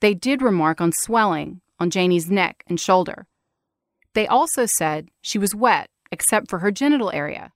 they 0.00 0.14
did 0.14 0.42
remark 0.42 0.80
on 0.80 0.92
swelling 0.92 1.60
on 1.78 1.90
Janie's 1.90 2.30
neck 2.30 2.64
and 2.66 2.78
shoulder. 2.80 3.26
They 4.14 4.26
also 4.26 4.66
said 4.66 5.08
she 5.20 5.38
was 5.38 5.54
wet 5.54 5.88
except 6.10 6.48
for 6.48 6.60
her 6.60 6.70
genital 6.70 7.10
area, 7.12 7.52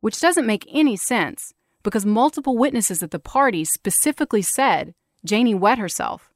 which 0.00 0.20
doesn't 0.20 0.46
make 0.46 0.68
any 0.70 0.96
sense 0.96 1.52
because 1.82 2.04
multiple 2.04 2.56
witnesses 2.56 3.02
at 3.02 3.10
the 3.10 3.18
party 3.18 3.64
specifically 3.64 4.42
said 4.42 4.92
Janie 5.24 5.54
wet 5.54 5.78
herself. 5.78 6.30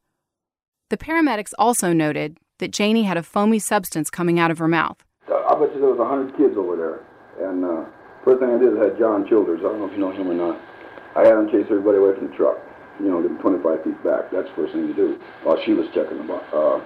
The 0.90 0.96
paramedics 0.96 1.52
also 1.58 1.92
noted 1.92 2.38
that 2.58 2.72
Janie 2.72 3.04
had 3.04 3.16
a 3.16 3.22
foamy 3.22 3.58
substance 3.58 4.10
coming 4.10 4.38
out 4.38 4.50
of 4.50 4.58
her 4.58 4.68
mouth. 4.68 5.04
I 5.28 5.54
bet 5.54 5.74
you 5.74 5.80
there 5.80 5.90
was 5.90 6.00
a 6.00 6.06
hundred 6.06 6.36
kids 6.36 6.56
over 6.56 6.76
there. 6.76 7.02
And 7.48 7.64
uh, 7.64 7.84
first 8.24 8.40
thing 8.40 8.50
I 8.50 8.58
did 8.58 8.74
is 8.74 8.78
I 8.78 8.84
had 8.90 8.98
John 8.98 9.26
Childers. 9.28 9.60
I 9.60 9.70
don't 9.70 9.78
know 9.80 9.86
if 9.86 9.92
you 9.92 9.98
know 9.98 10.12
him 10.12 10.30
or 10.30 10.34
not. 10.34 10.60
I 11.16 11.26
had 11.26 11.38
him 11.38 11.50
chase 11.50 11.66
everybody 11.70 11.98
away 11.98 12.14
from 12.14 12.30
the 12.30 12.36
truck. 12.36 12.58
You 12.98 13.10
know, 13.10 13.22
them 13.22 13.38
25 13.38 13.82
feet 13.82 13.98
back. 14.04 14.30
That's 14.30 14.48
the 14.50 14.54
first 14.54 14.72
thing 14.74 14.86
to 14.86 14.94
do. 14.94 15.18
While 15.42 15.58
she 15.64 15.72
was 15.72 15.86
checking 15.94 16.18
out. 16.30 16.46
Uh, 16.52 16.78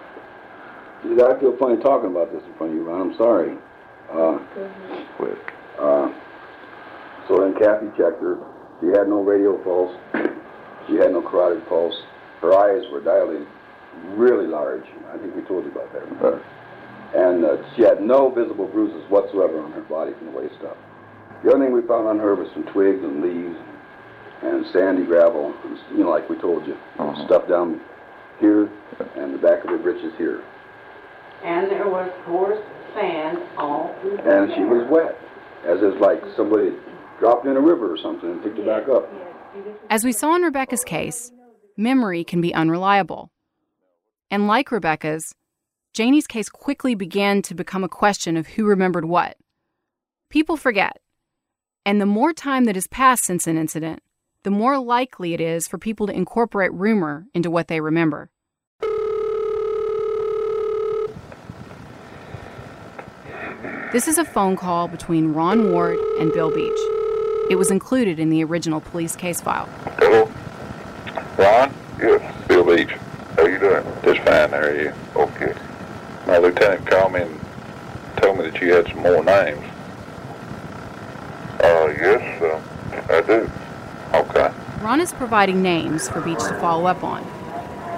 I 1.04 1.38
feel 1.38 1.56
funny 1.58 1.80
talking 1.82 2.10
about 2.10 2.32
this 2.32 2.42
in 2.44 2.54
front 2.56 2.72
of 2.72 2.78
you, 2.78 2.84
Ron. 2.84 3.10
I'm 3.10 3.16
sorry. 3.16 3.56
Uh, 4.10 4.38
quit. 5.16 5.38
Uh, 5.78 6.08
so 7.28 7.40
then 7.40 7.54
Kathy 7.58 7.88
checked 7.96 8.20
her. 8.20 8.38
She 8.80 8.88
had 8.88 9.08
no 9.08 9.22
radial 9.22 9.58
pulse. 9.58 9.94
She 10.88 10.94
had 10.96 11.12
no 11.12 11.22
carotid 11.22 11.66
pulse. 11.68 11.94
Her 12.40 12.52
eyes 12.52 12.84
were 12.92 13.00
dilated 13.00 13.46
really 14.16 14.46
large. 14.46 14.84
I 15.12 15.18
think 15.18 15.34
we 15.34 15.42
told 15.42 15.64
you 15.64 15.70
about 15.70 15.92
that. 15.92 16.04
And 17.14 17.44
uh, 17.44 17.76
she 17.76 17.82
had 17.82 18.02
no 18.02 18.28
visible 18.30 18.66
bruises 18.66 19.08
whatsoever 19.08 19.60
on 19.60 19.72
her 19.72 19.82
body 19.82 20.12
from 20.18 20.32
the 20.32 20.38
waist 20.38 20.56
up. 20.66 20.76
The 21.44 21.50
other 21.50 21.64
thing 21.64 21.72
we 21.72 21.82
found 21.82 22.08
on 22.08 22.18
her 22.18 22.34
was 22.34 22.48
some 22.52 22.64
twigs 22.72 23.02
and 23.02 23.22
leaves 23.22 23.56
and 24.42 24.66
sandy 24.72 25.04
gravel, 25.06 25.54
you 25.92 26.04
know, 26.04 26.10
like 26.10 26.28
we 26.28 26.36
told 26.38 26.66
you. 26.66 26.76
Stuff 27.26 27.48
down 27.48 27.80
here 28.40 28.68
and 29.16 29.32
the 29.32 29.38
back 29.38 29.62
of 29.62 29.70
her 29.70 29.78
britches 29.78 30.12
here. 30.18 30.42
And 31.44 31.70
there 31.70 31.88
was 31.88 32.10
coarse 32.24 32.58
sand 32.94 33.38
all 33.58 33.94
through 34.00 34.16
the 34.16 34.22
And 34.24 34.52
she 34.54 34.64
was 34.64 34.88
wet, 34.90 35.18
as 35.66 35.82
if 35.82 36.00
like 36.00 36.22
somebody 36.36 36.72
dropped 37.18 37.46
in 37.46 37.56
a 37.56 37.60
river 37.60 37.92
or 37.92 37.98
something 37.98 38.30
and 38.30 38.42
picked 38.42 38.56
her 38.56 38.64
back 38.64 38.88
up. 38.88 39.08
As 39.90 40.04
we 40.04 40.12
saw 40.12 40.34
in 40.34 40.42
Rebecca's 40.42 40.84
case, 40.84 41.30
memory 41.76 42.24
can 42.24 42.40
be 42.40 42.54
unreliable. 42.54 43.30
And 44.30 44.46
like 44.46 44.72
Rebecca's, 44.72 45.34
Janie's 45.92 46.26
case 46.26 46.48
quickly 46.48 46.94
began 46.94 47.42
to 47.42 47.54
become 47.54 47.84
a 47.84 47.88
question 47.88 48.36
of 48.36 48.48
who 48.48 48.64
remembered 48.64 49.04
what. 49.04 49.36
People 50.28 50.56
forget. 50.56 50.98
And 51.86 52.00
the 52.00 52.06
more 52.06 52.32
time 52.32 52.64
that 52.64 52.74
has 52.74 52.88
passed 52.88 53.24
since 53.24 53.46
an 53.46 53.58
incident, 53.58 54.02
the 54.42 54.50
more 54.50 54.78
likely 54.78 55.34
it 55.34 55.40
is 55.40 55.68
for 55.68 55.78
people 55.78 56.06
to 56.06 56.12
incorporate 56.12 56.72
rumor 56.72 57.26
into 57.34 57.50
what 57.50 57.68
they 57.68 57.80
remember. 57.80 58.30
This 63.94 64.08
is 64.08 64.18
a 64.18 64.24
phone 64.24 64.56
call 64.56 64.88
between 64.88 65.34
Ron 65.34 65.70
Ward 65.70 66.00
and 66.18 66.32
Bill 66.32 66.50
Beach. 66.52 66.80
It 67.48 67.54
was 67.56 67.70
included 67.70 68.18
in 68.18 68.28
the 68.28 68.42
original 68.42 68.80
police 68.80 69.14
case 69.14 69.40
file. 69.40 69.68
Hello? 69.98 70.28
Ron? 71.38 71.72
Yes, 72.00 72.46
Bill 72.48 72.64
Beach. 72.64 72.90
How 73.36 73.46
you 73.46 73.60
doing? 73.60 73.84
Just 74.02 74.18
fine, 74.22 74.50
how 74.50 74.56
are 74.56 74.74
you? 74.74 74.92
Okay. 75.14 75.54
My 76.26 76.38
lieutenant 76.38 76.84
called 76.88 77.12
me 77.12 77.20
and 77.20 77.40
told 78.16 78.38
me 78.38 78.50
that 78.50 78.60
you 78.60 78.74
had 78.74 78.88
some 78.88 78.98
more 78.98 79.22
names. 79.22 79.64
Uh, 81.62 81.94
yes, 81.96 82.42
uh, 82.42 83.14
I 83.14 83.20
do. 83.20 83.48
Okay. 84.12 84.52
Ron 84.82 85.00
is 85.00 85.12
providing 85.12 85.62
names 85.62 86.08
for 86.08 86.20
Beach 86.20 86.40
to 86.40 86.58
follow 86.58 86.86
up 86.86 87.04
on. 87.04 87.24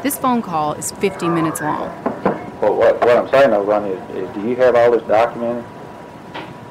This 0.03 0.19
phone 0.19 0.43
call 0.43 0.75
is 0.75 0.93
50 0.93 1.31
minutes 1.31 1.63
long. 1.63 1.89
Well, 2.61 2.75
what, 2.77 3.01
what 3.01 3.17
I'm 3.17 3.31
saying 3.31 3.53
though, 3.53 3.65
Ron, 3.65 3.87
is, 3.87 4.15
is 4.15 4.35
do 4.35 4.47
you 4.47 4.57
have 4.57 4.77
all 4.77 4.91
this 4.91 5.03
documented? 5.05 5.65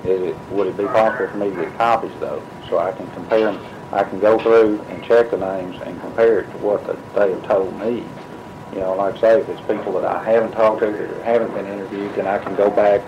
It, 0.08 0.36
would 0.52 0.68
it 0.68 0.78
be 0.78 0.86
possible 0.86 1.28
for 1.28 1.38
me 1.38 1.50
to 1.50 1.56
get 1.56 1.78
copies 1.78 2.12
though, 2.20 2.41
so 2.70 2.78
I 2.78 2.91
can 2.91 3.10
compare 3.12 3.52
them? 3.52 3.65
I 3.91 4.04
can 4.04 4.20
go 4.20 4.38
through 4.39 4.82
and 4.89 5.04
check 5.04 5.32
the 5.32 5.38
names 5.38 5.80
and 5.84 6.00
compare 6.02 6.41
it 6.41 6.52
to 6.52 6.58
what 6.58 6.86
the, 6.86 6.98
they 7.18 7.32
have 7.32 7.44
told 7.48 7.78
me. 7.80 8.04
You 8.74 8.82
know, 8.82 8.96
like 8.96 9.15
I 9.15 9.22
say, 9.22 9.41
if 9.41 9.50
it's 9.50 9.62
people 9.62 9.94
that 9.94 10.06
I 10.06 10.24
haven't 10.24 10.52
talked 10.52 10.82
to 10.82 10.88
or 10.88 11.24
haven't 11.24 11.54
been 11.54 11.65
interviewed, 11.65 12.13
then 12.15 12.28
I 12.28 12.39
can 12.39 12.56
go 12.56 12.70
back 12.70 13.02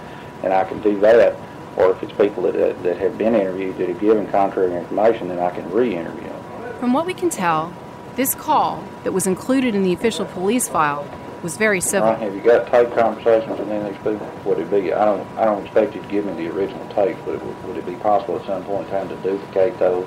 and 0.44 0.54
I 0.54 0.64
can 0.64 0.82
do 0.82 1.00
that. 1.02 1.36
Or 1.76 1.92
if 1.92 2.02
it's 2.02 2.14
people 2.14 2.44
that, 2.44 2.54
that, 2.54 2.82
that 2.84 2.98
have 2.98 3.18
been 3.18 3.36
interviewed 3.36 3.78
that 3.78 3.90
have 3.90 4.00
given 4.00 4.28
contrary 4.28 4.76
information, 4.76 5.28
then 5.28 5.40
I 5.40 5.52
can 5.52 5.70
re-interview 5.70 6.24
them. 6.24 6.80
From 6.80 6.94
what 6.94 7.06
we 7.06 7.14
can 7.14 7.30
tell, 7.30 7.74
this 8.16 8.34
call 8.34 8.84
that 9.04 9.12
was 9.12 9.28
included 9.28 9.76
in 9.76 9.84
the 9.84 9.94
official 9.94 10.26
police 10.26 10.68
file 10.68 11.04
was 11.44 11.58
very 11.58 11.82
civil. 11.82 12.10
Ron, 12.10 12.20
have 12.20 12.36
you 12.36 12.42
got 12.42 12.68
tape 12.68 12.94
conversations 12.96 13.60
with 13.60 13.70
any 13.70 13.88
of 13.88 13.94
these 13.94 14.04
people? 14.04 14.32
Would 14.46 14.60
it 14.60 14.70
be? 14.70 14.94
I 14.94 15.06
don't. 15.06 15.28
I 15.38 15.46
don't 15.46 15.64
expect 15.66 15.96
you 15.96 16.02
to 16.02 16.08
give 16.08 16.26
me 16.26 16.34
the 16.34 16.54
original 16.54 16.88
tape, 16.90 17.18
but 17.26 17.36
it 17.36 17.44
would, 17.44 17.64
would 17.66 17.78
it 17.78 17.86
be 17.86 17.96
possible 17.96 18.40
at 18.40 18.46
some 18.46 18.64
point 18.64 18.86
in 18.88 18.92
time 18.92 19.10
to 19.10 19.16
duplicate 19.18 19.78
those 19.80 20.06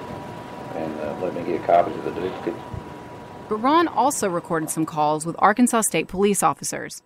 and 0.75 1.01
uh, 1.01 1.17
let 1.21 1.35
me 1.35 1.43
get 1.45 1.65
copies 1.65 1.97
of 1.97 2.05
the 2.05 2.13
duplicates? 2.13 2.59
But 3.49 3.57
Ron 3.57 3.89
also 3.89 4.29
recorded 4.29 4.71
some 4.71 4.87
calls 4.87 5.27
with 5.27 5.35
Arkansas 5.39 5.83
State 5.83 6.09
police 6.09 6.43
officers, 6.43 7.03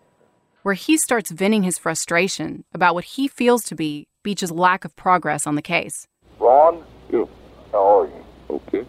where 0.63 0.75
he 0.75 0.97
starts 0.97 1.31
venting 1.31 1.63
his 1.63 1.79
frustration 1.79 2.65
about 2.75 2.95
what 2.95 3.05
he 3.05 3.29
feels 3.29 3.65
to 3.65 3.75
be 3.75 4.09
Beach's 4.23 4.51
lack 4.51 4.85
of 4.85 4.95
progress 4.97 5.47
on 5.47 5.55
the 5.55 5.63
case. 5.63 6.07
Ron? 6.39 6.85
Yeah. 7.11 7.25
How 7.73 8.01
are 8.01 8.07
you? 8.07 8.25
Okay. 8.51 8.85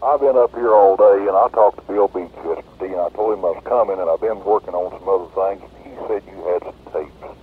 I've 0.00 0.20
been 0.20 0.36
up 0.36 0.54
here 0.54 0.72
all 0.72 0.96
day, 0.96 1.26
and 1.26 1.36
I 1.36 1.48
talked 1.48 1.78
to 1.78 1.92
Bill 1.92 2.06
Beach 2.06 2.30
yesterday, 2.36 2.94
and 2.94 3.00
I 3.02 3.08
told 3.10 3.36
him 3.36 3.44
I 3.44 3.50
was 3.50 3.62
coming, 3.64 3.98
and 3.98 4.08
I've 4.08 4.20
been 4.20 4.38
working 4.44 4.72
on 4.72 4.94
some 4.94 5.08
other 5.10 5.26
things. 5.34 5.58
He 5.82 5.90
said 6.06 6.22
you 6.30 6.38
had 6.46 6.62
some 6.62 6.78
tapes 6.94 7.38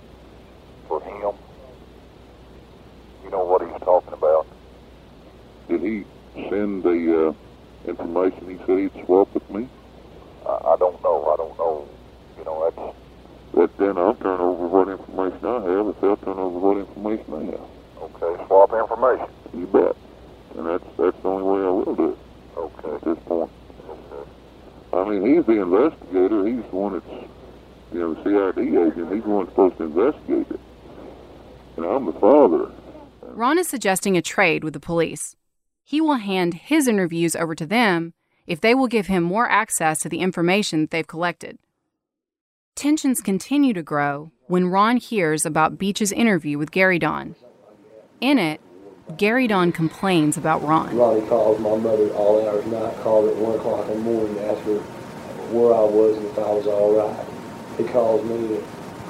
for 0.88 1.02
him. 1.02 1.36
You 3.24 3.30
know 3.30 3.44
what 3.44 3.60
he's 3.60 3.78
talking 3.82 4.14
about? 4.14 4.46
Did 5.68 5.82
he 5.82 6.04
send 6.48 6.82
the 6.82 7.28
uh, 7.28 7.90
information 7.90 8.48
he 8.48 8.56
said 8.64 8.78
he'd 8.78 9.04
swap 9.04 9.34
with 9.34 9.48
me? 9.50 9.68
I, 10.46 10.72
I 10.72 10.76
don't 10.80 10.96
know. 11.04 11.28
I 11.28 11.36
don't 11.36 11.58
know. 11.58 11.86
You 12.38 12.44
know, 12.44 12.72
that's... 12.72 12.96
But 13.52 13.76
then 13.76 13.98
I'll 13.98 14.14
turn 14.14 14.40
over 14.40 14.66
what 14.66 14.88
information 14.88 15.44
I 15.44 15.60
have 15.60 15.88
if 15.88 16.00
they'll 16.00 16.16
turn 16.16 16.38
over 16.38 16.58
what 16.58 16.78
information 16.78 17.26
they 17.36 17.52
have. 17.52 17.68
Okay, 18.00 18.44
swap 18.46 18.72
information. 18.72 19.28
You 19.52 19.66
bet. 19.66 19.96
And 20.56 20.66
that's 20.66 20.84
that's 20.96 21.20
the 21.20 21.28
only 21.28 21.44
way 21.44 21.66
I 21.66 21.70
will 21.70 21.94
do 21.94 22.12
it. 22.12 22.18
Okay. 22.56 22.94
At 22.94 23.04
this 23.04 23.18
point. 23.26 23.50
I 24.92 25.08
mean, 25.08 25.36
he's 25.36 25.44
the 25.46 25.60
investigator. 25.60 26.46
He's 26.46 26.62
the 26.70 26.76
one 26.76 26.92
that's, 26.94 27.28
you 27.92 28.00
know, 28.00 28.14
the 28.14 28.22
CID 28.22 28.68
agent. 28.68 29.12
He's 29.12 29.22
the 29.22 29.28
one 29.28 29.46
supposed 29.48 29.76
to 29.78 29.84
investigate 29.84 30.46
it. 30.50 30.60
And 31.76 31.84
I'm 31.84 32.06
the 32.06 32.12
father. 32.12 32.72
Ron 33.22 33.58
is 33.58 33.68
suggesting 33.68 34.16
a 34.16 34.22
trade 34.22 34.64
with 34.64 34.72
the 34.72 34.80
police. 34.80 35.36
He 35.84 36.00
will 36.00 36.14
hand 36.14 36.54
his 36.54 36.88
interviews 36.88 37.36
over 37.36 37.54
to 37.54 37.66
them 37.66 38.14
if 38.46 38.60
they 38.60 38.74
will 38.74 38.86
give 38.86 39.08
him 39.08 39.22
more 39.22 39.48
access 39.48 40.00
to 40.00 40.08
the 40.08 40.20
information 40.20 40.88
they've 40.90 41.06
collected. 41.06 41.58
Tensions 42.74 43.20
continue 43.20 43.72
to 43.74 43.82
grow 43.82 44.30
when 44.46 44.68
Ron 44.68 44.96
hears 44.96 45.44
about 45.44 45.78
Beach's 45.78 46.12
interview 46.12 46.56
with 46.56 46.70
Gary 46.70 46.98
Don. 46.98 47.34
In 48.20 48.38
it, 48.38 48.60
Gary 49.16 49.46
Don 49.46 49.70
complains 49.70 50.36
about 50.36 50.62
Ron. 50.64 50.96
Ronnie 50.96 51.26
calls 51.26 51.60
my 51.60 51.76
mother 51.76 52.10
all 52.14 52.46
hours 52.46 52.66
of 52.66 52.72
night, 52.72 52.96
called 53.02 53.28
at 53.28 53.36
1 53.36 53.54
o'clock 53.54 53.88
in 53.88 53.98
the 53.98 54.00
morning 54.00 54.34
to 54.34 54.50
ask 54.50 54.60
her 54.64 54.78
where 55.52 55.72
I 55.72 55.84
was 55.84 56.16
and 56.16 56.26
if 56.26 56.38
I 56.38 56.50
was 56.52 56.66
all 56.66 56.96
right. 56.96 57.26
He 57.78 57.84
calls 57.84 58.24
me 58.24 58.60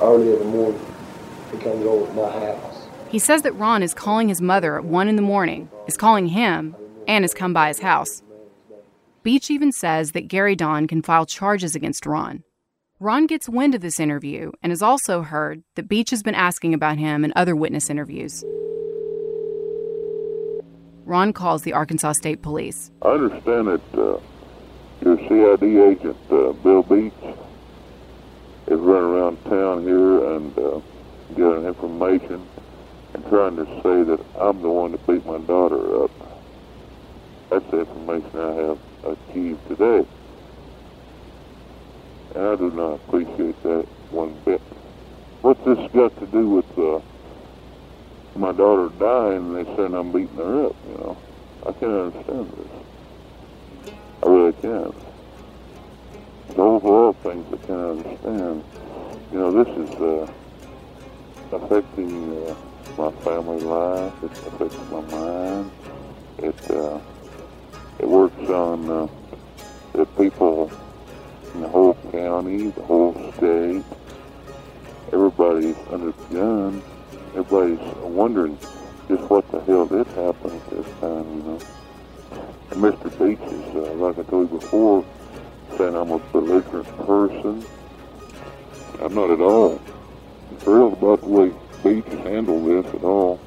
early 0.02 0.32
in 0.34 0.38
the 0.40 0.44
morning. 0.44 0.94
He 1.50 1.58
comes 1.58 1.84
over 1.86 2.06
to 2.06 2.12
my 2.12 2.30
house. 2.30 2.88
He 3.08 3.18
says 3.18 3.42
that 3.42 3.54
Ron 3.54 3.82
is 3.82 3.94
calling 3.94 4.28
his 4.28 4.42
mother 4.42 4.76
at 4.76 4.84
1 4.84 5.08
in 5.08 5.16
the 5.16 5.22
morning, 5.22 5.70
is 5.86 5.96
calling 5.96 6.28
him, 6.28 6.76
and 7.08 7.24
has 7.24 7.32
come 7.32 7.54
by 7.54 7.68
his 7.68 7.78
house. 7.78 8.22
Beach 9.22 9.50
even 9.50 9.72
says 9.72 10.12
that 10.12 10.28
Gary 10.28 10.54
Don 10.54 10.86
can 10.86 11.02
file 11.02 11.24
charges 11.24 11.74
against 11.74 12.04
Ron. 12.04 12.44
Ron 13.00 13.26
gets 13.26 13.48
wind 13.48 13.74
of 13.74 13.80
this 13.80 13.98
interview 13.98 14.52
and 14.62 14.70
has 14.70 14.82
also 14.82 15.22
heard 15.22 15.62
that 15.74 15.88
Beach 15.88 16.10
has 16.10 16.22
been 16.22 16.34
asking 16.34 16.74
about 16.74 16.98
him 16.98 17.24
in 17.24 17.32
other 17.34 17.56
witness 17.56 17.90
interviews. 17.90 18.44
Ron 21.06 21.32
calls 21.32 21.62
the 21.62 21.72
Arkansas 21.72 22.14
State 22.14 22.42
Police. 22.42 22.90
I 23.00 23.10
understand 23.10 23.68
that 23.68 23.94
uh, 23.94 24.18
your 25.00 25.16
CID 25.28 25.62
agent, 25.62 26.16
uh, 26.32 26.52
Bill 26.52 26.82
Beach, 26.82 27.12
is 28.66 28.80
running 28.80 29.10
around 29.10 29.44
town 29.44 29.84
here 29.84 30.34
and 30.34 30.58
uh, 30.58 30.80
getting 31.36 31.64
information 31.64 32.44
and 33.14 33.24
trying 33.28 33.54
to 33.54 33.64
say 33.84 34.02
that 34.02 34.20
I'm 34.36 34.60
the 34.60 34.68
one 34.68 34.92
that 34.92 35.06
beat 35.06 35.24
my 35.24 35.38
daughter 35.38 36.02
up. 36.02 36.10
That's 37.50 37.70
the 37.70 37.80
information 37.80 38.40
I 38.40 38.52
have 38.54 38.78
achieved 39.04 39.68
today. 39.68 40.04
And 42.34 42.44
I 42.48 42.56
do 42.56 42.72
not 42.72 42.94
appreciate 42.94 43.62
that 43.62 43.86
one 44.10 44.36
bit. 44.44 44.60
What's 45.42 45.64
this 45.64 45.78
got 45.92 46.18
to 46.18 46.26
do 46.26 46.48
with 46.48 46.76
uh, 46.76 47.00
my 48.38 48.52
daughter 48.52 48.92
dying 48.98 49.56
and 49.56 49.56
they 49.56 49.76
saying 49.76 49.94
I'm 49.94 50.12
beating 50.12 50.36
her 50.36 50.66
up, 50.66 50.76
you 50.88 50.98
know? 50.98 51.16
I 51.66 51.72
can't 51.72 51.92
understand 51.92 52.52
this. 52.52 53.94
I 54.22 54.28
really 54.28 54.52
can't. 54.52 54.94
The 56.48 56.62
overall 56.62 57.12
things 57.12 57.46
I 57.52 57.66
can't 57.66 57.98
understand. 57.98 58.64
You 59.32 59.38
know, 59.38 59.64
this 59.64 59.88
is 59.88 59.94
uh, 59.96 60.32
affecting 61.52 62.46
uh, 62.46 62.54
my 62.96 63.10
family 63.22 63.60
life. 63.60 64.12
It 64.22 64.30
affects 64.30 64.90
my 64.90 65.00
mind. 65.00 65.70
It 66.38 66.70
uh, 66.70 67.00
it 67.98 68.08
works 68.08 68.48
on 68.48 68.88
uh, 68.88 69.08
the 69.92 70.06
people 70.06 70.70
in 71.54 71.62
the 71.62 71.68
whole 71.68 71.94
county, 72.12 72.70
the 72.70 72.82
whole 72.82 73.32
state. 73.36 73.82
Everybody's 75.12 75.76
under 75.90 76.12
the 76.12 76.34
gun. 76.34 76.82
Everybody's 77.36 77.78
wondering 78.02 78.58
just 79.08 79.22
what 79.30 79.50
the 79.50 79.60
hell 79.60 79.86
did 79.86 80.06
happen 80.08 80.50
at 80.50 80.70
this 80.70 80.86
time, 81.00 81.36
you 81.36 81.42
know. 81.42 81.58
And 82.70 82.82
Mr. 82.82 83.10
Beach 83.18 83.40
is, 83.52 83.76
uh, 83.76 83.92
like 83.94 84.18
I 84.18 84.22
told 84.22 84.50
you 84.50 84.58
before, 84.58 85.04
saying 85.76 85.94
I'm 85.94 86.10
a 86.10 86.18
belligerent 86.18 86.88
person. 87.06 87.64
I'm 89.00 89.14
not 89.14 89.30
at 89.30 89.40
all 89.40 89.80
thrilled 90.66 90.94
about 90.94 91.20
the 91.20 91.28
way 91.28 91.52
Beach 91.84 92.12
handled 92.24 92.66
this 92.66 92.94
at 92.94 93.04
all. 93.04 93.38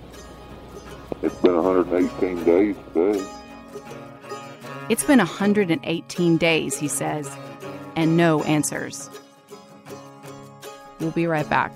It's 1.21 1.35
been 1.41 1.55
118 1.55 2.43
days 2.45 2.75
today. 2.93 3.25
It's 4.87 5.03
been 5.03 5.17
118 5.17 6.37
days, 6.37 6.77
he 6.77 6.87
says, 6.87 7.29
and 7.95 8.15
no 8.15 8.43
answers. 8.43 9.09
We'll 10.99 11.11
be 11.11 11.27
right 11.27 11.49
back. 11.49 11.75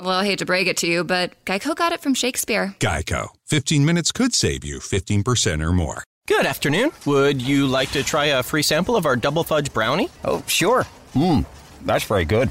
Well, 0.00 0.10
I 0.10 0.24
hate 0.24 0.38
to 0.38 0.46
break 0.46 0.66
it 0.66 0.76
to 0.78 0.86
you, 0.86 1.04
but 1.04 1.32
Geico 1.44 1.74
got 1.76 1.92
it 1.92 2.00
from 2.00 2.14
Shakespeare. 2.14 2.74
Geico. 2.80 3.28
15 3.48 3.84
minutes 3.84 4.12
could 4.12 4.34
save 4.34 4.64
you 4.64 4.78
15% 4.78 5.62
or 5.62 5.72
more. 5.72 6.04
Good 6.26 6.46
afternoon. 6.46 6.92
Would 7.06 7.42
you 7.42 7.66
like 7.66 7.90
to 7.92 8.02
try 8.02 8.26
a 8.26 8.42
free 8.42 8.62
sample 8.62 8.96
of 8.96 9.04
our 9.04 9.16
double 9.16 9.44
fudge 9.44 9.72
brownie? 9.74 10.08
Oh, 10.24 10.42
sure. 10.46 10.86
Mmm, 11.14 11.44
that's 11.84 12.04
very 12.04 12.24
good. 12.24 12.50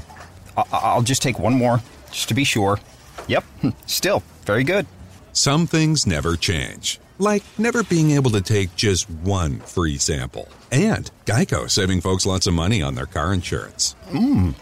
I- 0.56 0.64
I'll 0.72 1.02
just 1.02 1.22
take 1.22 1.38
one 1.38 1.54
more, 1.54 1.80
just 2.12 2.28
to 2.28 2.34
be 2.34 2.44
sure. 2.44 2.78
Yep, 3.26 3.44
hmm, 3.62 3.68
still 3.86 4.22
very 4.44 4.64
good. 4.64 4.86
Some 5.32 5.66
things 5.66 6.06
never 6.06 6.36
change, 6.36 7.00
like 7.18 7.42
never 7.58 7.82
being 7.84 8.10
able 8.12 8.30
to 8.32 8.40
take 8.42 8.74
just 8.76 9.08
one 9.10 9.60
free 9.60 9.96
sample. 9.98 10.48
And 10.70 11.10
Geico 11.26 11.70
saving 11.70 12.00
folks 12.02 12.26
lots 12.26 12.46
of 12.46 12.54
money 12.54 12.82
on 12.82 12.94
their 12.96 13.06
car 13.06 13.32
insurance. 13.32 13.94
Mmm, 14.10 14.54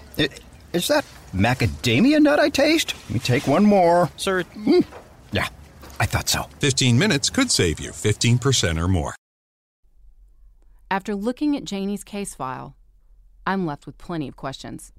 is 0.73 0.89
that 0.89 1.05
macadamia 1.33 2.21
nut 2.21 2.41
I 2.41 2.49
taste? 2.49 2.95
Let 3.05 3.11
me 3.11 3.19
take 3.19 3.47
one 3.47 3.65
more. 3.65 4.11
Sir. 4.17 4.45
Mm. 4.57 4.85
Yeah, 5.33 5.49
I 6.01 6.07
thought 6.07 6.29
so. 6.29 6.45
15 6.61 6.99
minutes 6.99 7.31
could 7.31 7.51
save 7.51 7.81
you 7.81 7.91
15% 7.91 8.79
or 8.81 8.89
more. 8.89 9.15
After 10.91 11.15
looking 11.15 11.57
at 11.57 11.65
Janie's 11.65 12.03
case 12.03 12.35
file, 12.35 12.75
I'm 13.47 13.67
left 13.67 13.87
with 13.87 13.99
plenty 13.99 14.27
of 14.27 14.37
questions. 14.37 14.93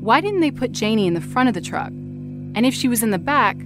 Why 0.00 0.20
didn't 0.20 0.40
they 0.40 0.50
put 0.50 0.72
Janie 0.72 1.06
in 1.06 1.14
the 1.14 1.20
front 1.20 1.48
of 1.48 1.54
the 1.54 1.60
truck? 1.60 1.88
And 1.88 2.66
if 2.66 2.74
she 2.74 2.88
was 2.88 3.02
in 3.02 3.10
the 3.10 3.18
back, 3.18 3.56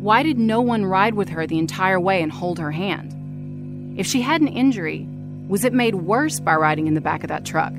why 0.00 0.22
did 0.22 0.38
no 0.38 0.60
one 0.60 0.84
ride 0.84 1.14
with 1.14 1.30
her 1.30 1.46
the 1.46 1.58
entire 1.58 1.98
way 1.98 2.22
and 2.22 2.30
hold 2.30 2.58
her 2.58 2.70
hand? 2.70 3.98
If 3.98 4.06
she 4.06 4.20
had 4.20 4.40
an 4.40 4.48
injury, 4.48 5.08
was 5.48 5.64
it 5.64 5.72
made 5.72 5.94
worse 5.94 6.38
by 6.38 6.54
riding 6.54 6.86
in 6.86 6.94
the 6.94 7.00
back 7.00 7.24
of 7.24 7.28
that 7.28 7.44
truck? 7.44 7.72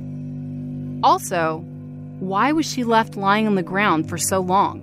Also, 1.03 1.63
why 2.19 2.51
was 2.51 2.65
she 2.65 2.83
left 2.83 3.15
lying 3.15 3.45
on 3.45 3.55
the 3.55 3.63
ground 3.63 4.09
for 4.09 4.17
so 4.17 4.39
long? 4.39 4.81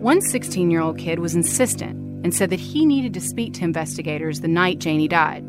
One 0.00 0.20
16 0.20 0.70
year 0.70 0.80
old 0.80 0.98
kid 0.98 1.18
was 1.18 1.34
insistent 1.34 2.24
and 2.24 2.34
said 2.34 2.50
that 2.50 2.60
he 2.60 2.84
needed 2.84 3.14
to 3.14 3.20
speak 3.20 3.54
to 3.54 3.64
investigators 3.64 4.40
the 4.40 4.48
night 4.48 4.80
Janie 4.80 5.08
died. 5.08 5.44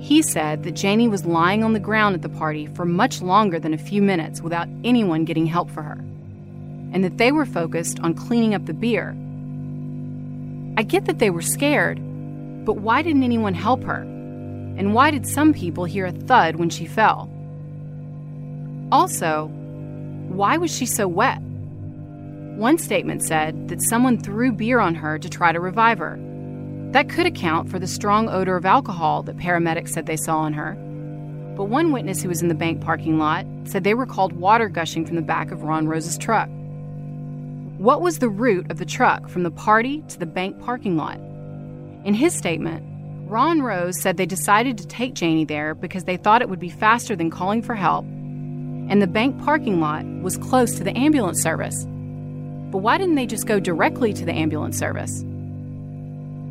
He 0.00 0.22
said 0.22 0.64
that 0.64 0.72
Janie 0.72 1.08
was 1.08 1.26
lying 1.26 1.62
on 1.62 1.74
the 1.74 1.78
ground 1.78 2.14
at 2.14 2.22
the 2.22 2.28
party 2.28 2.66
for 2.66 2.84
much 2.84 3.20
longer 3.22 3.60
than 3.60 3.74
a 3.74 3.78
few 3.78 4.02
minutes 4.02 4.40
without 4.40 4.68
anyone 4.82 5.24
getting 5.24 5.46
help 5.46 5.70
for 5.70 5.82
her, 5.82 5.98
and 6.92 7.04
that 7.04 7.18
they 7.18 7.30
were 7.32 7.46
focused 7.46 8.00
on 8.00 8.14
cleaning 8.14 8.54
up 8.54 8.66
the 8.66 8.74
beer. 8.74 9.10
I 10.76 10.82
get 10.82 11.04
that 11.04 11.18
they 11.18 11.30
were 11.30 11.42
scared, 11.42 11.98
but 12.64 12.78
why 12.78 13.02
didn't 13.02 13.22
anyone 13.22 13.54
help 13.54 13.84
her? 13.84 14.02
And 14.02 14.94
why 14.94 15.10
did 15.10 15.26
some 15.26 15.52
people 15.52 15.84
hear 15.84 16.06
a 16.06 16.12
thud 16.12 16.56
when 16.56 16.70
she 16.70 16.86
fell? 16.86 17.31
Also, 18.92 19.46
why 20.28 20.58
was 20.58 20.70
she 20.70 20.84
so 20.84 21.08
wet? 21.08 21.40
One 22.58 22.76
statement 22.76 23.24
said 23.24 23.68
that 23.68 23.80
someone 23.80 24.18
threw 24.18 24.52
beer 24.52 24.80
on 24.80 24.94
her 24.94 25.18
to 25.18 25.30
try 25.30 25.50
to 25.50 25.58
revive 25.58 25.98
her. 25.98 26.20
That 26.92 27.08
could 27.08 27.24
account 27.24 27.70
for 27.70 27.78
the 27.78 27.86
strong 27.86 28.28
odor 28.28 28.54
of 28.54 28.66
alcohol 28.66 29.22
that 29.22 29.38
paramedics 29.38 29.88
said 29.88 30.04
they 30.04 30.18
saw 30.18 30.40
on 30.40 30.52
her. 30.52 30.74
But 31.56 31.64
one 31.64 31.90
witness 31.90 32.20
who 32.20 32.28
was 32.28 32.42
in 32.42 32.48
the 32.48 32.54
bank 32.54 32.82
parking 32.82 33.18
lot 33.18 33.46
said 33.64 33.82
they 33.82 33.94
recalled 33.94 34.34
water 34.34 34.68
gushing 34.68 35.06
from 35.06 35.16
the 35.16 35.22
back 35.22 35.50
of 35.50 35.62
Ron 35.62 35.88
Rose's 35.88 36.18
truck. 36.18 36.50
What 37.78 38.02
was 38.02 38.18
the 38.18 38.28
route 38.28 38.70
of 38.70 38.76
the 38.76 38.84
truck 38.84 39.26
from 39.30 39.42
the 39.42 39.50
party 39.50 40.04
to 40.08 40.18
the 40.18 40.26
bank 40.26 40.60
parking 40.60 40.98
lot? 40.98 41.16
In 42.04 42.12
his 42.12 42.34
statement, 42.34 42.84
Ron 43.26 43.62
Rose 43.62 43.98
said 43.98 44.18
they 44.18 44.26
decided 44.26 44.76
to 44.76 44.86
take 44.86 45.14
Janie 45.14 45.46
there 45.46 45.74
because 45.74 46.04
they 46.04 46.18
thought 46.18 46.42
it 46.42 46.50
would 46.50 46.60
be 46.60 46.68
faster 46.68 47.16
than 47.16 47.30
calling 47.30 47.62
for 47.62 47.74
help 47.74 48.04
and 48.88 49.00
the 49.00 49.06
bank 49.06 49.42
parking 49.42 49.80
lot 49.80 50.04
was 50.22 50.38
close 50.38 50.76
to 50.76 50.84
the 50.84 50.96
ambulance 50.96 51.42
service. 51.42 51.84
But 52.70 52.78
why 52.78 52.98
didn't 52.98 53.16
they 53.16 53.26
just 53.26 53.46
go 53.46 53.60
directly 53.60 54.12
to 54.14 54.24
the 54.24 54.32
ambulance 54.32 54.78
service? 54.78 55.20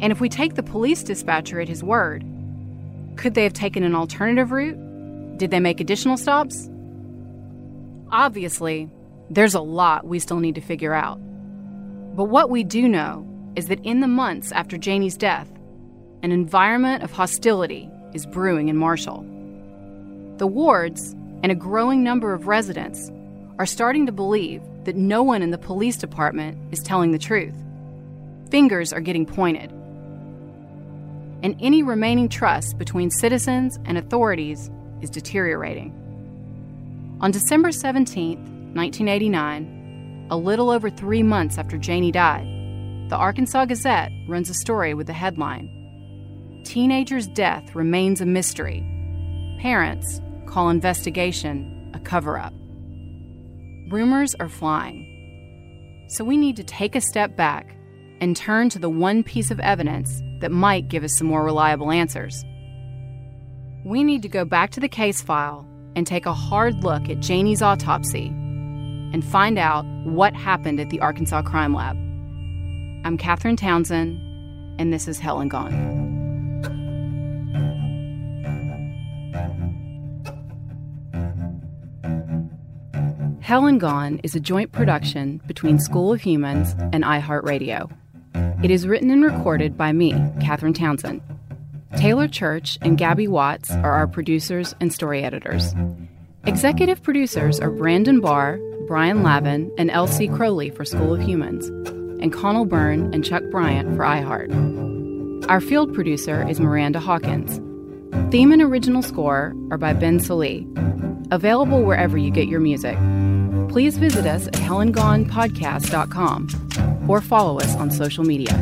And 0.02 0.12
if 0.12 0.20
we 0.20 0.30
take 0.30 0.56
the 0.56 0.64
police 0.64 1.04
dispatcher 1.04 1.60
at 1.60 1.70
his 1.70 1.84
word, 1.84 2.24
could 3.16 3.34
they 3.34 3.44
have 3.44 3.54
taken 3.54 3.84
an 3.84 3.96
alternative 3.96 4.52
route? 4.52 4.78
Did 5.38 5.52
they 5.52 5.60
make 5.60 5.80
additional 5.80 6.18
stops? 6.18 6.70
Obviously, 8.12 8.90
there's 9.30 9.54
a 9.54 9.62
lot 9.62 10.06
we 10.06 10.20
still 10.20 10.40
need 10.40 10.56
to 10.56 10.62
figure 10.62 10.94
out. 10.94 11.18
But 12.16 12.26
what 12.26 12.50
we 12.50 12.64
do 12.64 12.88
know 12.88 13.28
is 13.56 13.68
that 13.68 13.80
in 13.86 14.02
the 14.02 14.08
months 14.08 14.52
after 14.52 14.78
Janie's 14.78 15.18
death, 15.18 15.50
an 16.24 16.32
environment 16.32 17.04
of 17.04 17.12
hostility 17.12 17.90
is 18.14 18.26
brewing 18.26 18.70
in 18.70 18.78
Marshall. 18.78 19.24
The 20.38 20.48
Wards, 20.48 21.16
and 21.44 21.52
a 21.52 21.56
growing 21.56 22.04
number 22.04 22.34
of 22.34 22.48
residents 22.48 23.12
are 23.60 23.66
starting 23.66 24.06
to 24.06 24.12
believe 24.12 24.62
that 24.86 24.96
no 24.96 25.24
one 25.24 25.42
in 25.42 25.52
the 25.52 25.58
police 25.58 25.98
department 25.98 26.58
is 26.72 26.80
telling 26.80 27.12
the 27.12 27.20
truth. 27.20 27.56
Fingers 28.50 28.92
are 28.92 29.02
getting 29.02 29.26
pointed. 29.26 29.72
And 31.44 31.56
any 31.60 31.84
remaining 31.84 32.30
trust 32.30 32.78
between 32.78 33.10
citizens 33.10 33.80
and 33.86 33.98
authorities 33.98 34.70
is 35.02 35.10
deteriorating. 35.10 35.98
On 37.22 37.32
December 37.32 37.72
17, 37.72 38.38
1989, 38.74 40.28
a 40.30 40.38
little 40.38 40.70
over 40.70 40.90
three 40.90 41.24
months 41.24 41.58
after 41.58 41.78
Janie 41.78 42.12
died, 42.12 42.48
the 43.10 43.16
Arkansas 43.16 43.66
Gazette 43.66 44.12
runs 44.28 44.50
a 44.50 44.54
story 44.54 44.94
with 44.94 45.08
the 45.08 45.14
headline 45.14 45.78
Teenager's 46.64 47.28
Death 47.28 47.76
Remains 47.76 48.22
a 48.22 48.26
Mystery. 48.26 48.86
Parents 49.60 50.22
call 50.52 50.70
investigation 50.70 51.92
a 51.94 52.00
cover 52.00 52.38
up. 52.38 52.54
Rumors 53.90 54.36
are 54.36 54.50
flying. 54.50 55.08
So 56.10 56.26
we 56.26 56.36
need 56.36 56.58
to 56.58 56.64
take 56.64 56.94
a 56.94 57.02
step 57.02 57.38
back 57.38 57.74
and 58.20 58.36
turn 58.36 58.70
to 58.70 58.80
the 58.80 58.90
one 58.90 59.24
piece 59.24 59.50
of 59.50 59.62
evidence 59.62 60.22
that 60.42 60.52
might 60.52 60.90
give 60.90 61.06
us 61.06 61.18
some 61.18 61.28
more 61.28 61.46
reliable 61.46 61.90
answers. 61.90 62.44
We 63.86 64.04
need 64.04 64.22
to 64.24 64.30
go 64.30 64.44
back 64.44 64.72
to 64.72 64.82
the 64.82 64.90
case 64.90 65.22
file 65.22 65.66
and 65.96 66.06
take 66.06 66.26
a 66.26 66.34
hard 66.34 66.84
look 66.84 67.10
at 67.10 67.22
Janie's 67.22 67.62
autopsy 67.62 68.28
and 68.28 69.24
find 69.24 69.58
out 69.58 69.86
what 70.04 70.36
happened 70.36 70.82
at 70.82 70.90
the 70.90 71.00
Arkansas 71.00 71.44
Crime 71.44 71.74
Lab. 71.74 71.96
I'm 73.06 73.18
Catherine 73.18 73.56
Townsend, 73.56 74.20
and 74.80 74.92
this 74.92 75.08
is 75.08 75.18
Hell 75.18 75.40
and 75.40 75.50
Gone. 75.50 76.01
Hell 83.52 83.66
and 83.66 83.82
Gone 83.82 84.22
is 84.24 84.34
a 84.34 84.40
joint 84.40 84.72
production 84.72 85.42
between 85.46 85.78
School 85.78 86.14
of 86.14 86.22
Humans 86.22 86.74
and 86.94 87.04
iHeartRadio. 87.04 87.92
It 88.64 88.72
is 88.72 88.88
written 88.88 89.12
and 89.12 89.26
recorded 89.26 89.78
by 89.78 89.92
me, 89.92 90.14
Catherine 90.40 90.72
Townsend. 90.72 91.22
Taylor 91.98 92.30
Church 92.30 92.78
and 92.82 92.98
Gabby 92.98 93.28
Watts 93.28 93.70
are 93.70 93.92
our 93.92 94.08
producers 94.08 94.74
and 94.80 94.94
story 94.94 95.22
editors. 95.22 95.76
Executive 96.46 97.04
producers 97.04 97.60
are 97.60 97.70
Brandon 97.70 98.22
Barr, 98.22 98.58
Brian 98.88 99.22
Lavin, 99.22 99.70
and 99.78 99.92
L.C. 99.92 100.30
Crowley 100.30 100.70
for 100.70 100.86
School 100.86 101.16
of 101.16 101.22
Humans, 101.22 101.68
and 102.24 102.32
Connell 102.32 102.64
Byrne 102.64 103.14
and 103.14 103.26
Chuck 103.26 103.44
Bryant 103.52 103.98
for 103.98 104.04
iHeart. 104.04 105.50
Our 105.50 105.60
field 105.60 105.94
producer 105.94 106.48
is 106.48 106.62
Miranda 106.62 107.02
Hawkins. 107.02 107.58
Theme 108.32 108.54
and 108.54 108.62
original 108.62 109.02
score 109.02 109.54
are 109.72 109.78
by 109.78 109.92
Ben 109.92 110.22
Salee. 110.22 110.66
Available 111.32 111.84
wherever 111.84 112.18
you 112.18 112.32
get 112.32 112.48
your 112.48 112.62
music 112.62 112.98
please 113.72 113.98
visit 113.98 114.26
us 114.26 114.48
at 114.48 114.56
hellandgonepodcast.com 114.56 117.08
or 117.08 117.22
follow 117.22 117.60
us 117.60 117.76
on 117.78 117.90
social 117.90 118.24
media. 118.24 118.54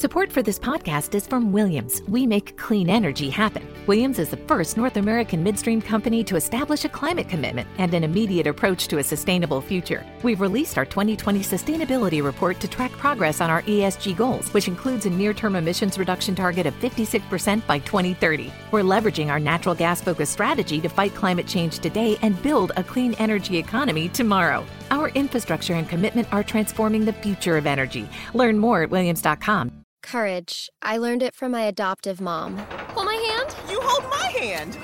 Support 0.00 0.32
for 0.32 0.40
this 0.40 0.58
podcast 0.58 1.14
is 1.14 1.26
from 1.26 1.52
Williams. 1.52 2.00
We 2.08 2.26
make 2.26 2.56
clean 2.56 2.88
energy 2.88 3.28
happen. 3.28 3.68
Williams 3.86 4.18
is 4.18 4.30
the 4.30 4.38
first 4.38 4.78
North 4.78 4.96
American 4.96 5.42
midstream 5.42 5.82
company 5.82 6.24
to 6.24 6.36
establish 6.36 6.86
a 6.86 6.88
climate 6.88 7.28
commitment 7.28 7.68
and 7.76 7.92
an 7.92 8.02
immediate 8.02 8.46
approach 8.46 8.88
to 8.88 8.96
a 8.96 9.02
sustainable 9.02 9.60
future. 9.60 10.06
We've 10.22 10.40
released 10.40 10.78
our 10.78 10.86
2020 10.86 11.40
sustainability 11.40 12.24
report 12.24 12.60
to 12.60 12.66
track 12.66 12.92
progress 12.92 13.42
on 13.42 13.50
our 13.50 13.60
ESG 13.64 14.16
goals, 14.16 14.48
which 14.54 14.68
includes 14.68 15.04
a 15.04 15.10
near 15.10 15.34
term 15.34 15.54
emissions 15.54 15.98
reduction 15.98 16.34
target 16.34 16.64
of 16.64 16.72
56% 16.80 17.66
by 17.66 17.78
2030. 17.80 18.50
We're 18.70 18.80
leveraging 18.80 19.28
our 19.28 19.38
natural 19.38 19.74
gas 19.74 20.00
focused 20.00 20.32
strategy 20.32 20.80
to 20.80 20.88
fight 20.88 21.14
climate 21.14 21.46
change 21.46 21.78
today 21.78 22.16
and 22.22 22.42
build 22.42 22.72
a 22.78 22.82
clean 22.82 23.12
energy 23.18 23.58
economy 23.58 24.08
tomorrow. 24.08 24.64
Our 24.90 25.10
infrastructure 25.10 25.74
and 25.74 25.86
commitment 25.86 26.32
are 26.32 26.42
transforming 26.42 27.04
the 27.04 27.12
future 27.12 27.58
of 27.58 27.66
energy. 27.66 28.08
Learn 28.32 28.56
more 28.56 28.84
at 28.84 28.88
williams.com. 28.88 29.80
Courage. 30.02 30.70
I 30.82 30.96
learned 30.96 31.22
it 31.22 31.34
from 31.34 31.52
my 31.52 31.62
adoptive 31.62 32.20
mom. 32.20 32.58
Hold 32.94 33.06
my 33.06 33.14
hand. 33.14 33.54
You 33.70 33.80
hold 33.82 34.04
my 34.10 34.26
hand. 34.38 34.76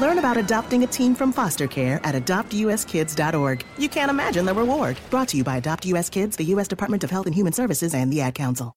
Learn 0.00 0.18
about 0.18 0.36
adopting 0.36 0.82
a 0.82 0.86
teen 0.86 1.14
from 1.14 1.32
foster 1.32 1.66
care 1.68 2.00
at 2.04 2.14
adoptuskids.org. 2.14 3.64
You 3.78 3.88
can't 3.88 4.10
imagine 4.10 4.44
the 4.44 4.54
reward. 4.54 4.98
Brought 5.10 5.28
to 5.28 5.36
you 5.36 5.44
by 5.44 5.58
Adopt 5.58 5.86
US 5.86 6.10
Kids, 6.10 6.36
the 6.36 6.44
U.S. 6.44 6.68
Department 6.68 7.04
of 7.04 7.10
Health 7.10 7.26
and 7.26 7.34
Human 7.34 7.52
Services, 7.52 7.94
and 7.94 8.12
the 8.12 8.20
Ad 8.20 8.34
Council. 8.34 8.74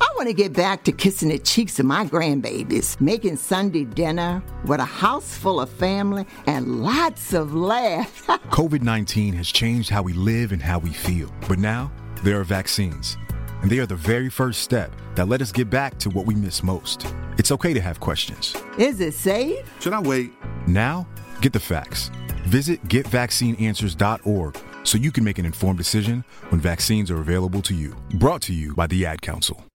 I 0.00 0.08
want 0.16 0.28
to 0.28 0.34
get 0.34 0.52
back 0.52 0.84
to 0.84 0.92
kissing 0.92 1.30
the 1.30 1.38
cheeks 1.38 1.78
of 1.78 1.86
my 1.86 2.04
grandbabies, 2.04 3.00
making 3.00 3.36
Sunday 3.36 3.84
dinner 3.84 4.42
with 4.64 4.80
a 4.80 4.84
house 4.84 5.36
full 5.36 5.60
of 5.60 5.70
family 5.70 6.24
and 6.46 6.82
lots 6.82 7.32
of 7.32 7.54
laughs. 7.54 8.26
COVID 8.50 8.82
19 8.82 9.34
has 9.34 9.48
changed 9.48 9.90
how 9.90 10.02
we 10.02 10.12
live 10.12 10.52
and 10.52 10.62
how 10.62 10.78
we 10.78 10.90
feel. 10.90 11.32
But 11.48 11.58
now, 11.58 11.90
there 12.22 12.38
are 12.38 12.44
vaccines 12.44 13.16
and 13.62 13.70
they 13.70 13.78
are 13.78 13.86
the 13.86 13.96
very 13.96 14.28
first 14.28 14.62
step 14.62 14.92
that 15.14 15.28
let 15.28 15.42
us 15.42 15.52
get 15.52 15.70
back 15.70 15.98
to 15.98 16.10
what 16.10 16.26
we 16.26 16.34
miss 16.34 16.62
most. 16.62 17.06
It's 17.38 17.52
okay 17.52 17.72
to 17.74 17.80
have 17.80 18.00
questions. 18.00 18.56
Is 18.78 19.00
it 19.00 19.14
safe? 19.14 19.58
Should 19.80 19.92
I 19.92 20.00
wait? 20.00 20.32
Now, 20.66 21.06
get 21.40 21.52
the 21.52 21.60
facts. 21.60 22.10
Visit 22.44 22.82
getvaccineanswers.org 22.88 24.58
so 24.82 24.98
you 24.98 25.12
can 25.12 25.24
make 25.24 25.38
an 25.38 25.46
informed 25.46 25.78
decision 25.78 26.24
when 26.48 26.60
vaccines 26.60 27.10
are 27.10 27.20
available 27.20 27.62
to 27.62 27.74
you. 27.74 27.96
Brought 28.14 28.42
to 28.42 28.54
you 28.54 28.74
by 28.74 28.86
the 28.86 29.06
Ad 29.06 29.22
Council. 29.22 29.64